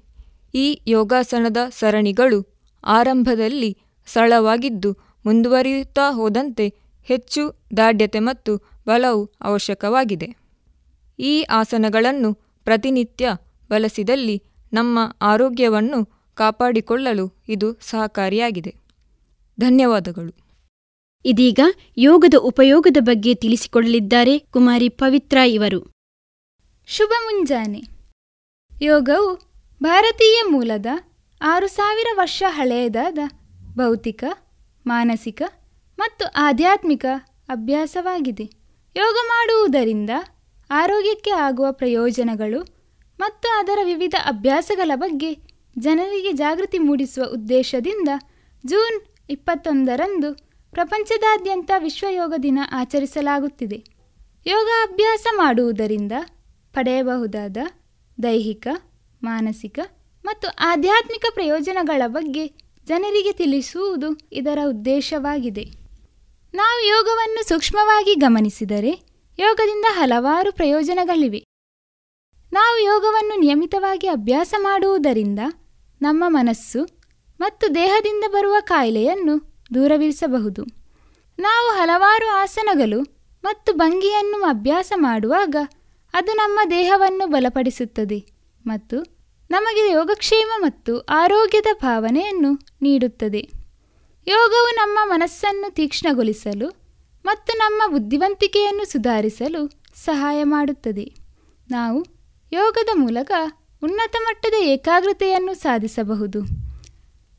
ಈ 0.55 0.83
ಯೋಗಾಸನದ 0.87 1.57
ಸರಣಿಗಳು 1.71 2.71
ಆರಂಭದಲ್ಲಿ 2.85 3.79
ಸರಳವಾಗಿದ್ದು 4.07 4.93
ಮುಂದುವರಿಯುತ್ತಾ 5.27 6.11
ಹೋದಂತೆ 6.11 6.75
ಹೆಚ್ಚು 7.03 7.67
ದಾಢ್ಯತೆ 7.77 8.19
ಮತ್ತು 8.19 8.57
ಬಲವು 8.87 9.31
ಅವಶ್ಯಕವಾಗಿದೆ. 9.41 10.44
ಈ 11.19 11.43
ಆಸನಗಳನ್ನು 11.43 12.35
ಪ್ರತಿನಿತ್ಯ 12.65 13.31
ಬಳಸಿದಲ್ಲಿ 13.69 14.43
ನಮ್ಮ 14.73 14.99
ಆರೋಗ್ಯವನ್ನು 15.23 16.05
ಕಾಪಾಡಿಕೊಳ್ಳಲು 16.35 17.45
ಇದು 17.49 17.73
ಸಹಕಾರಿಯಾಗಿದೆ. 17.73 18.75
ಧನ್ಯವಾದಗಳು. 19.61 20.45
ಇದೀಗ 21.25 21.61
ಯೋಗದ 21.97 22.35
ಉಪಯೋಗದ 22.39 22.97
ಬಗ್ಗೆ 23.01 23.35
ತಿಳಿಸಿಕೊಡಲಿದ್ದಾರೆ 23.35 24.39
ಕುಮಾರಿ 24.39 24.89
ಪವಿತ್ರ 24.89 25.37
ಇವರು. 25.37 25.93
ಶುಭ 26.87 27.13
ಮುಂಜಾನೆ. 27.25 27.83
ಯೋಗವು 28.83 29.35
ಭಾರತೀಯ 29.83 30.43
ಮೂಲದ 30.51 30.87
ಆರು 31.43 31.67
ಸಾವಿರ 31.67 32.07
ವರ್ಷ 32.15 32.43
ಹಳೆಯದಾದ 32.49 33.19
ಭೌತಿಕ 33.75 34.25
ಮಾನಸಿಕ 34.87 35.43
ಮತ್ತು 35.99 36.27
ಆಧ್ಯಾತ್ಮಿಕ 36.27 37.07
ಅಭ್ಯಾಸವಾಗಿದೆ. 37.49 38.45
ಯೋಗ 38.97 39.17
ಮಾಡುವುದರಿಂದ 39.29 40.11
ಆರೋಗ್ಯಕ್ಕೆ 40.71 41.31
ಆಗುವ 41.31 41.67
ಪ್ರಯೋಜನಗಳು 41.73 42.61
ಮತ್ತು 43.19 43.59
ಅದರ 43.59 43.79
ವಿವಿಧ 43.85 44.15
ಅಭ್ಯಾಸಗಳ 44.25 44.91
ಬಗ್ಗೆ 44.95 45.35
ಜನರಿಗೆ 45.79 46.33
ಜಾಗೃತಿ 46.33 46.79
ಮೂಡಿಸುವ 46.79 47.25
ಉದ್ದೇಶದಿಂದ 47.25 48.09
ಜೂನ್ 48.67 49.01
ಇಪ್ಪತ್ತೊಂದರಂದು 49.31 50.35
ಪ್ರಪಂಚದಾದ್ಯಂತ 50.73 51.71
ವಿಶ್ವ 51.79 52.07
ಯೋಗ 52.11 52.35
ದಿನ 52.43 52.59
ಆಚರಿಸಲಾಗುತ್ತಿದೆ. 52.73 53.85
ಯೋಗ 54.47 54.93
ಅಭ್ಯಾಸ 54.93 55.27
ಮಾಡುವುದರಿಂದ 55.37 56.13
ಪಡೆಯಬಹುದಾದ 56.73 57.57
ದೈಹಿಕ, 58.23 58.67
ಮಾನಸಿಕ 59.23 59.79
ಮತ್ತು 60.25 60.49
ಆಧ್ಯಾತ್ಮಿಕ 60.49 61.25
ಪ್ರಯೋಜನಗಳ 61.35 62.03
ಬಗ್ಗೆ 62.07 62.47
ಜನರಿಗೆ 62.87 63.33
ತಿಳಿಸುವುದು 63.33 64.29
ಇದರ 64.33 64.59
ಉದ್ದೇಶವಾಗಿದೆ. 64.69 65.65
ನಾವು 66.55 66.89
ಯೋಗವನ್ನು 66.89 67.49
ಸೂಕ್ಷ್ಮವಾಗಿ 67.49 68.15
ಗಮನಿಸಿದರೆ 68.15 69.04
ಯೋಗದಿಂದ 69.39 69.85
ಹಲವಾರು 69.89 70.53
ಪ್ರಯೋಜನಗಳಿವೆ. 70.53 71.45
ನಾವು 72.53 72.79
ಯೋಗವನ್ನು 72.85 73.41
ನಿಯಮಿತವಾಗಿ 73.41 74.07
ಅಭ್ಯಾಸ 74.07 74.55
ಮಾಡುವುದರಿಂದ 74.59 75.39
ನಮ್ಮ 76.03 76.25
ಮನಸ್ಸು 76.27 76.89
ಮತ್ತು 77.41 77.75
ದೇಹದಿಂದ 77.75 78.25
ಬರುವ 78.33 78.57
ಕಾಯಿಲೆಯನ್ನು 78.61 79.65
ದೂರವಿರಿಸಬಹುದು. 79.75 80.65
ನಾವು 81.39 81.71
ಹಲವಾರು 81.71 82.29
ಆಸನಗಳು 82.29 83.01
ಮತ್ತು 83.45 83.73
ಭಂಗಿಯನ್ನು 83.73 84.45
ಅಭ್ಯಾಸ 84.45 84.93
ಮಾಡುವಾಗ 84.97 85.57
ಅದು 86.15 86.33
ನಮ್ಮ 86.33 86.61
ದೇಹವನ್ನು 86.71 87.27
ಬಲಪಡಿಸುತ್ತದೆ 87.27 88.27
ಮತ್ತು 88.67 88.97
ನಮಗೆ 89.51 89.93
ಯೋಗಕ್ಷೇಮ 89.93 90.51
ಮತ್ತು 90.59 90.99
ಆರೋಗ್ಯದ 91.01 91.67
ಭಾವನೆಯನ್ನು 91.83 92.53
ನೀಡುತ್ತದೆ. 92.83 93.49
ಯೋಗವು 94.27 94.71
ನಮ್ಮ 94.75 94.99
ಮನಸ್ಸನ್ನು 95.05 95.75
ತೀಕ್ಷ್ಣಗೊಳಿಸಲು 95.75 96.84
ಮತ್ತು 97.25 97.59
ನಮ್ಮ 97.59 97.93
ಬುದ್ಧಿವಂತಿಕೆಯನ್ನು 97.93 98.93
ಸುಧಾರಿಸಲು 98.93 99.69
ಸಹಾಯ 99.95 100.45
ಮಾಡುತ್ತದೆ. 100.45 101.15
ನಾವು 101.71 102.05
ಯೋಗದ 102.53 102.89
ಮೂಲಕ 102.95 103.33
ಉನ್ನತ 103.83 104.17
ಮಟ್ಟದ 104.21 104.55
ಏಕಾಗ್ರತೆಯನ್ನು 104.61 105.55
ಸಾಧಿಸಬಹುದು. 105.55 106.41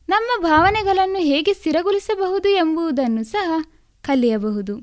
ನಮ್ಮ 0.09 0.41
ಭಾವನೆಗಳನ್ನು 0.41 1.19
ಹೇಗೆ 1.19 1.53
ಸ್ಥಿರಗೊಳಿಸಬಹುದು 1.53 2.49
ಎಂಬುದನ್ನು 2.49 3.23
ಸಹ 3.23 3.63
ಕಲಿಯಬಹುದು. 4.01 4.77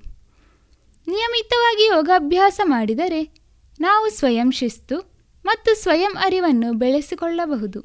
ನಿಯಮಿತವಾಗಿ 1.07 1.87
ಯೋಗಾಭ್ಯಾಸ 1.87 2.61
ಮಾಡಿದರೆ 2.65 3.35
ನಾವು 3.81 4.11
ಸ್ವಯಂ 4.11 4.51
ಶಿಸ್ತು 4.51 5.13
ಮತ್ತು 5.45 5.83
ಸ್ವಯಂ 5.83 6.17
ಅರಿವನ್ನು 6.21 6.73
ಬೆಳೆಸಿಕೊಳ್ಳಬಹುದು. 6.73 7.81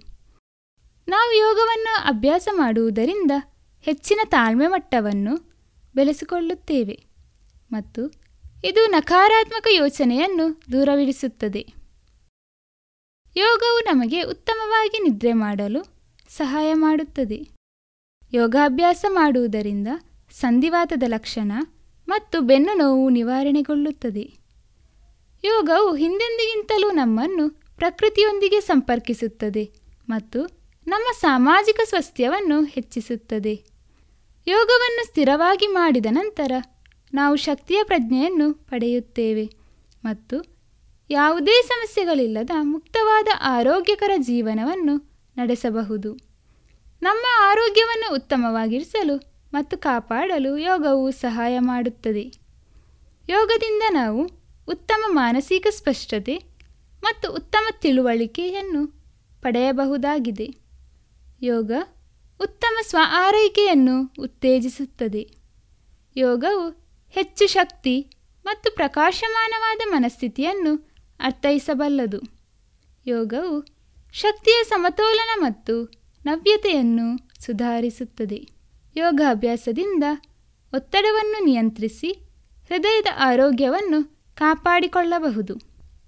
ನಾವು 1.08 1.38
ಯೋಗವನ್ನು 1.38 2.08
ಅಭ್ಯಾಸ 2.08 2.48
ಮಾಡುವುದರಿಂದ 2.52 3.32
ಹೆಚ್ಚಿನ 3.82 4.20
ತಾಳ್ಮೆ 4.26 4.68
ಮಟ್ಟವನ್ನು 4.68 5.38
ಬೆಳೆಸಿಕೊಳ್ಳುತ್ತೇವೆ. 5.96 7.07
ಮತ್ತು 7.72 8.12
ಇದು 8.64 8.88
ನಕಾರಾತ್ಮಕ 8.88 9.68
ಯೋಚನೆಯನ್ನು 9.72 10.62
ದೂರವಿರಿಸುತ್ತದೆ. 10.72 11.66
ಯೋಗವು 13.38 13.80
ನಮಗೆ 13.80 14.22
ಉತ್ತಮವಾಗಿ 14.22 15.10
ನಿದ್ರೆ 15.10 15.34
ಮಾಡಲು 15.34 15.82
ಸಹಾಯ 16.30 16.74
ಮಾಡುತ್ತದೆ. 16.74 17.50
ಯೋಗಾಭ್ಯಾಸ 18.34 19.06
ಮಾಡುವುದರಿಂದ 19.10 19.88
ಸಂಧಿವಾತದ 20.32 21.04
ಲಕ್ಷಣ 21.08 21.52
ಮತ್ತು 22.08 22.42
ಬೆನ್ನು 22.42 22.78
ನೋವು 22.78 23.10
ನಿವಾರಣೆಗೊಳ್ಳುತ್ತದೆ. 23.10 24.34
ಯೋಗವು 25.44 25.96
ಹಿಂದೆಂದಿಗಿಂತಲೂ 25.96 26.92
ನಮ್ಮನ್ನು 26.92 27.50
ಪ್ರಕೃತಿಯೊಂದಿಗೆ 27.78 28.62
ಸಂಪರ್ಕಿಸುತ್ತದೆ 28.62 29.72
ಮತ್ತು 30.10 30.40
ನಮ್ಮ 30.88 31.06
ಸಾಮಾಜಿಕ 31.22 31.80
ಸ್ವಾಸ್ಥ್ಯವನ್ನು 31.84 32.64
ಹೆಚ್ಚಿಸುತ್ತದೆ. 32.64 33.54
ಯೋಗವನ್ನು 34.48 35.08
ಸ್ಥಿರವಾಗಿ 35.08 35.68
ಮಾಡಿದ 35.68 36.06
ನಂತರ 36.10 36.52
ನಾವು 37.14 37.36
ಶಕ್ತಿಯ 37.36 37.84
ಪ್ರಜ್ಞೆಯನ್ನು 37.84 38.54
ಪಡೆಯುತ್ತೇವೆ 38.54 39.50
ಮತ್ತು 40.06 40.58
ಯಾವುದೇ 41.10 41.62
ಸಮಸ್ಯೆಗಳಿಲ್ಲದ 41.62 42.50
ಮುಕ್ತವಾದ 42.62 43.28
ಆರೋಗ್ಯಕರ 43.42 44.12
ಜೀವನವನ್ನು 44.18 45.10
ನಡೆಸಬಹುದು. 45.38 46.14
ನಮ್ಮ 47.02 47.26
ಆರೋಗ್ಯವನ್ನು 47.42 48.14
ಉತ್ತಮವಾಗಿರಿಸಲು 48.14 49.18
ಮತ್ತು 49.54 49.78
ಕಾಪಾಡಲು 49.78 50.58
ಯೋಗವು 50.58 51.12
ಸಹಾಯ 51.12 51.60
ಮಾಡುತ್ತದೆ. 51.60 52.22
ಯೋಗದಿಂದ 53.30 53.84
ನಾವು 53.90 54.30
ಉತ್ತಮ 54.68 55.04
ಮಾನಸಿಕ 55.08 55.68
ಸ್ಪಷ್ಟತೆ 55.70 56.38
ಮತ್ತು 57.04 57.32
ಉತ್ತಮ 57.32 57.66
ತಿಳುವಳಿಕೆಯನ್ನು 57.82 58.88
ಪಡೆಯಬಹುದಾಗಿದೆ. 59.42 60.56
ಯೋಗ 61.42 61.72
ಉತ್ತಮ 62.42 62.78
ಸ್ವ 62.82 62.98
ಆರೈಕೆಯನ್ನು 63.02 64.14
ಉತ್ತೇಜಿಸುತ್ತದೆ. 64.20 65.32
ಯೋಗವು 66.16 66.87
ಹೆಚ್ಚು 67.10 67.48
ಶಕ್ತಿ 67.48 68.10
ಮತ್ತು 68.46 68.76
ಪ್ರಕಾಶಮಾನವಾದ 68.76 69.80
ಮನಸ್ಥಿತಿಯನ್ನು 69.90 70.90
ಅರ್ಥೈಸಬಲ್ಲದು. 71.20 72.20
ಯೋಗವು 73.08 73.66
ಶಕ್ತಿಯ 74.14 74.64
ಸಮತೋಲನ 74.64 75.42
ಮತ್ತು 75.42 75.84
ನವ್ಯತೆಯನ್ನು 76.26 77.30
ಸುಧಾರಿಸುತ್ತದೆ. 77.46 78.48
ಯೋಗಾಭ್ಯಾಸದಿಂದ 78.96 80.04
ಒತ್ತಡವನ್ನು 80.74 81.46
ನಿಯಂತ್ರಿಸಿ 81.46 82.12
ಹೃದಯದ 82.68 83.08
ಆರೋಗ್ಯವನ್ನು 83.20 84.18
ಕಾಪಾಡಿಕೊಳ್ಳಬಹುದು. 84.36 85.58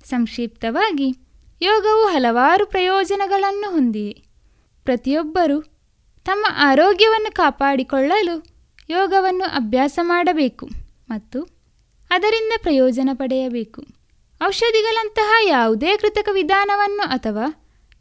ಸಂಕ್ಷಿಪ್ತವಾಗಿ, 0.05 1.09
ಯೋಗವು 1.61 2.07
ಹಲವಾರು 2.07 2.65
ಪ್ರಯೋಜನಗಳನ್ನು 2.65 3.71
ಹೊಂದಿದೆ. 3.71 4.23
ಪ್ರತಿಯೊಬ್ಬರೂ 4.83 5.61
ತಮ್ಮ 6.25 6.45
ಆರೋಗ್ಯವನ್ನು 6.57 7.33
ಕಾಪಾಡಿಕೊಳ್ಳಲು 7.33 8.43
ಯೋಗವನ್ನು 8.89 9.43
ಅಭ್ಯಾಸ 9.43 9.99
ಮಾಡಬೇಕು. 10.01 10.78
ಮತ್ತು 11.09 11.43
ಅದರಿಂದ 12.09 12.53
ಪ್ರಯೋಜನ 12.61 13.09
ಪಡೆಯಬೇಕು. 13.13 13.81
ಔಷಧಿಗಳಂತಹ 14.45 15.33
ಯಾವುದೇ 15.47 15.97
ಕೃತಕ 15.97 16.29
ವಿಧಾನವನ್ನು 16.31 17.09
ಅಥವಾ 17.09 17.45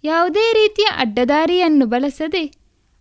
ಯಾವುದೇ 0.05 0.53
ರೀತಿಯ 0.53 0.85
ಅಡ್ಡದಾರಿಯನ್ನು 0.85 1.87
ಬಳಸದೆ 1.87 2.53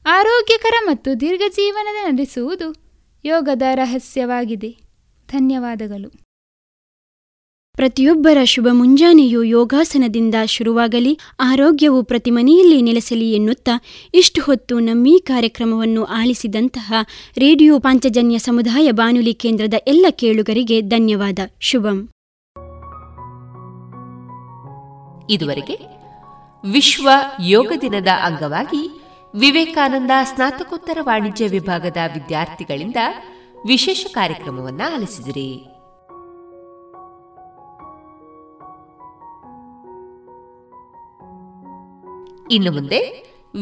ಆರೋಗ್ಯಕರ 0.05 0.73
ಮತ್ತು 0.83 1.19
ದೀರ್ಘ 1.19 1.41
ಜೀವನದ 1.49 2.13
ನಡೆಸುವುದು 2.13 2.75
ಯೋಗದ 3.25 3.61
ರಹಸ್ಯವಾಗಿದೆ. 3.75 4.69
ಧನ್ಯವಾದಗಳು. 5.29 6.26
ಪ್ರತಿಯೊಬ್ಬರ 7.77 8.37
ಶುಭ 8.43 8.67
ಮುಂಜಾನೆಯು 8.71 9.43
ಯೋಗಾಸನದಿಂದ 9.43 10.35
ಶುರುವಾಗಲಿ, 10.45 11.19
ಆರೋಗ್ಯವು 11.39 12.03
ಪ್ರತಿ 12.03 12.31
ಮನೆಯಲ್ಲಿ 12.31 12.81
ನೆಲೆಸಲಿ 12.81 13.33
ಎನ್ನುತ್ತಾ 13.33 13.71
ಇಷ್ಟು 14.13 14.41
ಹೊತ್ತು 14.41 14.79
ನಮ್ಮೀ 14.79 15.19
ಕಾರ್ಯಕ್ರಮವನ್ನು 15.19 16.03
ಆಲಿಸಿದಂತಹ 16.03 16.93
ರೇಡಿಯೋ 17.37 17.79
ಪಾಂಚಜನ್ಯ 17.79 18.37
ಸಮುದಾಯ 18.37 18.91
ಬಾನುಲಿ 18.91 19.33
ಕೇಂದ್ರದ 19.33 19.73
ಎಲ್ಲ 19.87 20.05
ಕೇಳುಗರಿಗೆ 20.09 20.81
ಧನ್ಯವಾದ. 20.81 21.39
ಶುಭಂ. 21.59 22.09
ಇದುವರೆಗೆ 25.29 25.77
ವಿಶ್ವ 26.71 27.09
ಯೋಗ 27.45 27.71
ದಿನದ 27.81 28.07
ಅಂಗವಾಗಿ 28.07 29.01
ವಿವೇಕಾನಂದ 29.35 30.11
ಸ್ನಾತಕೋತ್ತರ 30.23 30.97
ವಾಣಿಜ್ಯ 31.01 31.47
ವಿಭಾಗದ 31.47 31.97
ವಿದ್ಯಾರ್ಥಿಗಳಿಂದ 32.13 32.95
ವಿಶೇಷ 33.67 34.05
ಕಾರ್ಯಕ್ರಮವನ್ನು 34.11 34.95
ಆಲಿಸಿದಿರಿ. 34.95 35.76
ಇನ್ನು 42.51 42.71
ಮುಂದೆ 42.71 42.99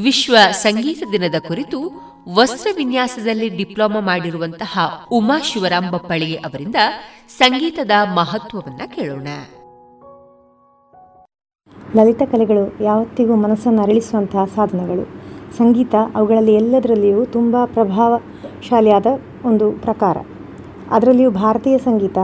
ವಿಶ್ವ 0.03 0.35
ಸಂಗೀತ 0.51 1.03
ದಿನದ 1.11 1.35
ಕುರಿತು 1.47 1.91
ವಸ್ತ್ರ 2.35 2.67
ವಿನ್ಯಾಸದಲ್ಲಿ 2.75 3.49
ಡಿಪ್ಲೊಮಾ 3.49 3.99
ಮಾಡಿರುವಂತಹ 3.99 4.79
ಉಮಾ 5.11 5.39
ಶಿವರಾಮ್ 5.39 5.91
ಬಪ್ಪಳಿಗೆ 5.91 6.35
ಅವರಿಂದ 6.35 6.75
ಸಂಗೀತದ 7.37 7.91
ಮಹತ್ವವನ್ನ 8.15 8.81
ಕೇಳೋಣ. 8.95 9.27
ಲಲಿತ 11.95 12.21
ಕಲೆಗಳು 12.31 12.83
ಯಾವತ್ತಿಗೂ 12.83 13.35
ಮನಸ್ಸನ್ನು 13.35 13.81
ಅರಳಿಸುವಂತಹ 13.81 14.45
ಸಾಧನಗಳು. 14.45 15.05
ಸಂಗೀತ 15.57 15.95
ಅವುಗಳಲ್ಲಿ 16.15 16.53
ಎಲ್ಲದರಲ್ಲಿಯೂ 16.53 17.25
ತುಂಬ 17.25 17.55
ಪ್ರಭಾವಶಾಲಿಯಾದ 17.65 19.05
ಒಂದು 19.45 19.71
ಪ್ರಕಾರ. 19.71 20.17
ಅದರಲ್ಲಿಯೂ 20.91 21.31
ಭಾರತೀಯ 21.31 21.77
ಸಂಗೀತ, 21.77 22.17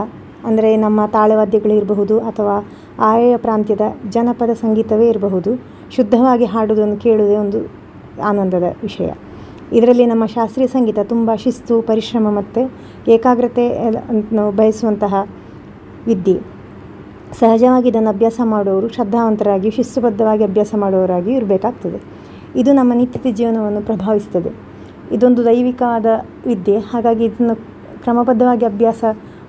ಅಂದರೆ 0.44 0.76
ನಮ್ಮ 0.76 1.06
ತಾಳವಾದ್ಯಗಳು 1.06 1.74
ಇರಬಹುದು 1.74 2.20
ಅಥವಾ 2.20 2.70
ಆಯಾ 2.98 3.36
ಪ್ರಾಂತ್ಯದ 3.36 3.80
ಜನಪದ 4.08 4.50
ಸಂಗೀತವೇ 4.52 5.08
ಇರಬಹುದು 5.08 5.50
ಶುದ್ಧವಾಗಿ 5.96 6.44
ಹಾಡುವುದನ್ನು 6.44 6.96
ಕೇಳುವುದೇ 6.96 7.36
ಒಂದು 7.36 7.58
ಆನಂದದ 8.22 8.66
ವಿಷಯ. 8.82 9.10
ಇದರಲ್ಲಿ 9.72 10.06
ನಮ್ಮ 10.06 10.24
ಶಾಸ್ತ್ರೀಯ 10.26 10.66
ಸಂಗೀತ 10.66 10.98
ತುಂಬ 11.04 11.30
ಶಿಸ್ತು, 11.34 11.82
ಪರಿಶ್ರಮ 11.82 12.26
ಮತ್ತು 12.30 12.60
ಏಕಾಗ್ರತೆ 13.10 13.64
ಬಯಸುವಂತಹ 14.56 15.14
ವಿದ್ಯೆ. 16.06 16.40
ಸಹಜವಾಗಿ 17.38 17.88
ಇದನ್ನು 17.88 18.10
ಅಭ್ಯಾಸ 18.10 18.40
ಮಾಡುವವರು 18.44 18.88
ಶ್ರದ್ಧಾವಂತರಾಗಿ 18.88 19.70
ಶಿಸ್ತುಬದ್ಧವಾಗಿ 19.70 20.44
ಅಭ್ಯಾಸ 20.44 20.74
ಮಾಡುವವರಾಗಿ 20.78 21.32
ಇರಬೇಕಾಗ್ತದೆ. 21.32 22.00
ಇದು 22.60 22.72
ನಮ್ಮ 22.72 22.92
ನಿತ್ಯದ 22.94 23.34
ಜೀವನವನ್ನು 23.34 23.82
ಪ್ರಭಾವಿಸ್ತದೆ 23.82 24.50
ಇದೊಂದು 25.12 25.44
ದೈವಿಕವಾದ 25.44 26.06
ವಿದ್ಯೆ. 26.46 26.78
ಹಾಗಾಗಿ 26.78 27.24
ಇದನ್ನು 27.24 27.56
ಕ್ರಮಬದ್ಧವಾಗಿ 28.02 28.64
ಅಭ್ಯಾಸ 28.64 29.04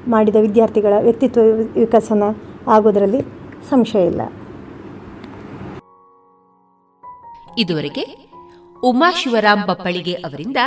ಮಾಡಿದ 0.08 0.36
ವಿದ್ಯಾರ್ಥಿಗಳ 0.36 0.94
ವ್ಯಕ್ತಿತ್ವ 1.02 1.42
ವಿಕಸನ 1.76 2.24
ಆಗೋದರಲ್ಲಿ 2.68 3.22
ಸಂಶಯ 3.70 4.06
ಇಲ್ಲ. 4.06 4.22
ಇದುವರೆಗೆ 7.58 8.34
ಉಮಾಶಿವರಾಮ್ 8.84 9.68
ಬಪ್ಪಳಿಗೆ 9.68 10.14
ಅವರಿಂದ 10.14 10.58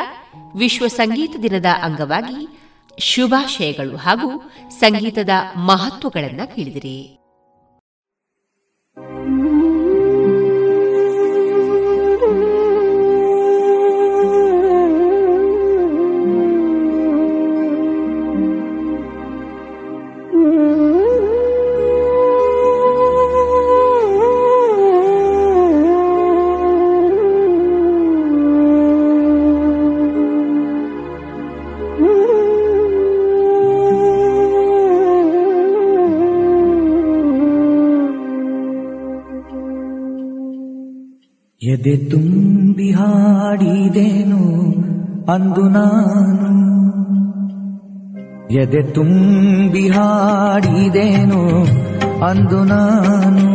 ವಿಶ್ವ 0.57 0.87
ಸಂಗೀತ 0.87 1.37
ದಿನದ 1.43 1.67
ಅಂಗವಾಗಿ 1.83 2.49
ಶುಭಾಶಯಗಳು 2.99 3.97
ಹಾಗೂ 3.97 4.53
ಸಂಗೀತದ 4.71 5.29
ಮಹತ್ವಗಳನ್ನು 5.57 6.55
ಕೇಳಿದಿರಿ. 6.55 7.26
ಎದೆ 41.87 42.11
ತುಂಬಿ 42.11 42.91
ಹಾಡಿದೇನು 42.91 44.45
ಅಂದು 45.33 45.69
ನಾನು. 45.69 46.51
ಎದೆ 48.53 48.83
ತುಂಬಿ 48.83 49.89
ಹಾಡಿದೇನು 49.89 51.67
ಅಂದು 52.25 52.65
ನಾನು. 52.65 53.47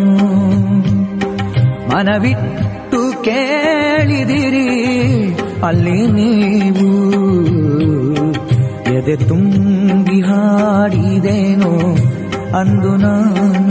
ಮನವಿಟ್ಟು 1.89 3.23
ಕೇಳಿದಿರಿ 3.23 4.69
ಅಲ್ಲಿ 5.63 6.07
ನೀವು. 6.07 6.91
ಎದೆ 8.93 9.27
ತುಂಬಿ 9.27 10.21
ಹಾಡಿದೇನು 10.21 11.95
ಅಂದು 12.57 12.95
ನಾನು. 12.95 13.70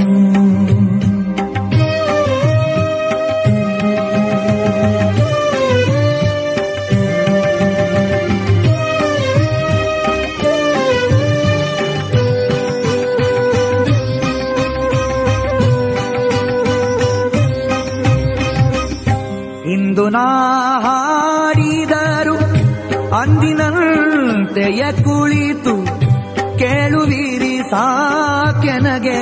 ಇಂದು 20.10 20.18
ನಾ 20.18 20.80
ಹಾಡಿದರು 20.80 22.36
ಅಂದಿನಂತೆಯ 23.14 24.84
ಕುಳಿತು 24.92 25.74
ಕೇಳುವಿರಿ 26.58 27.70
ಸಾಕೆನಗೆ 27.70 29.20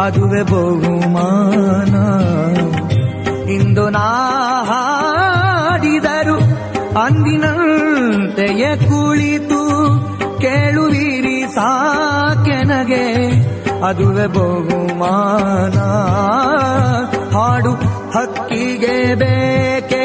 ಅದುವೆ 0.00 0.42
ಬಹುಮಾನ. 0.42 1.94
ಇಂದು 3.50 3.90
ನಾ 3.90 4.06
ಹಾಡಿದರು 4.62 6.38
ಅಂದಿನಂತೆಯ 7.00 8.76
ಕುಳಿತು 8.76 9.60
ಕೇಳುವಿರಿ 10.40 11.54
ಸಾಕೆನಗೆ 11.54 13.06
ಅದುವೆ 13.84 14.26
ಬಹುಮಾನ. 14.26 15.78
ಹಾಡು 17.36 17.72
ಹಕ್ಕಿಗೆ 18.10 19.14
ಬೇಕೆ. 19.14 19.95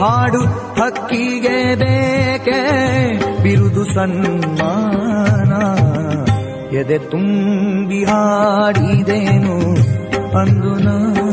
ಹಾಡು 0.00 0.42
ಹಕ್ಕಿಗೆ 0.80 1.58
ಬೇಕೆ 1.74 2.58
ಬಿರುದು 3.42 3.84
ಸನ್ಮಾನ 3.94 5.52
ಎದೆ 6.76 6.98
ತುಂಬಿ 7.10 8.04
ಹಾಡಿದೇನು 8.04 9.56
ಅಂದು 10.38 10.72
ನಾನು 10.78 11.27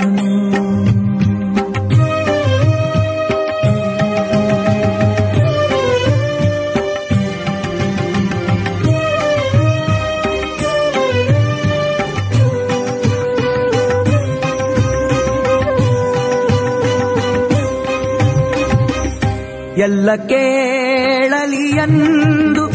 ಎಲ್ಲ 19.77 20.15
ಕೇಳಲಿ 20.15 21.77
ಎಂದು 21.77 22.72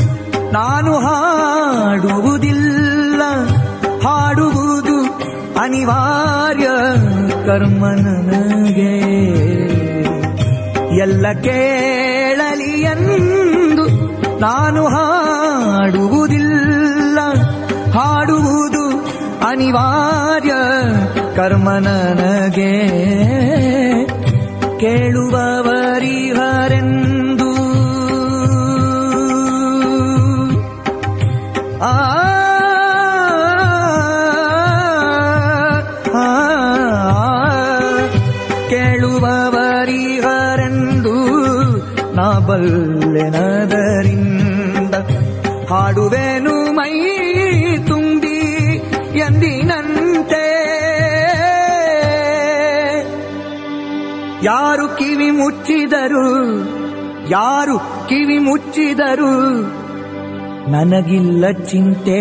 ನಾನು 0.52 0.94
ಹಾಡುವುದಿಲ್ಲ. 0.94 3.22
ಹಾಡುವುದು 4.09 5.20
ಅನಿವಾರ್ಯ 5.60 6.68
ಕರ್ಮ 7.47 7.86
ನನಗೆ. 7.86 9.01
ಎಲ್ಲ 10.98 11.32
ಕೇಳಲಿ 11.32 12.82
ಎಂದು 12.82 13.89
ನಾನು 14.40 14.86
ಹಾಡುವುದಿಲ್ಲ. 14.86 17.18
ಹಾಡುವುದು 17.90 19.06
ಅನಿವಾರ್ಯ 19.47 20.52
ಕರ್ಮ 21.36 21.70
ನನಗೆ. 21.70 23.01
ಕೇಳುವವರಿಹರೆಂದು 24.81 25.70
ಯಾರು 54.43 54.89
ಕಿವಿ 54.89 55.31
ಮುಚ್ಚಿದರು? 55.31 56.47
ಯಾರು 57.31 57.79
ಕಿವಿ 57.79 58.39
ಮುಚ್ಚಿದರು? 58.39 59.62
ನನಗಿಲ್ಲ 60.71 61.51
ಚಿಂತೆ. 61.51 62.21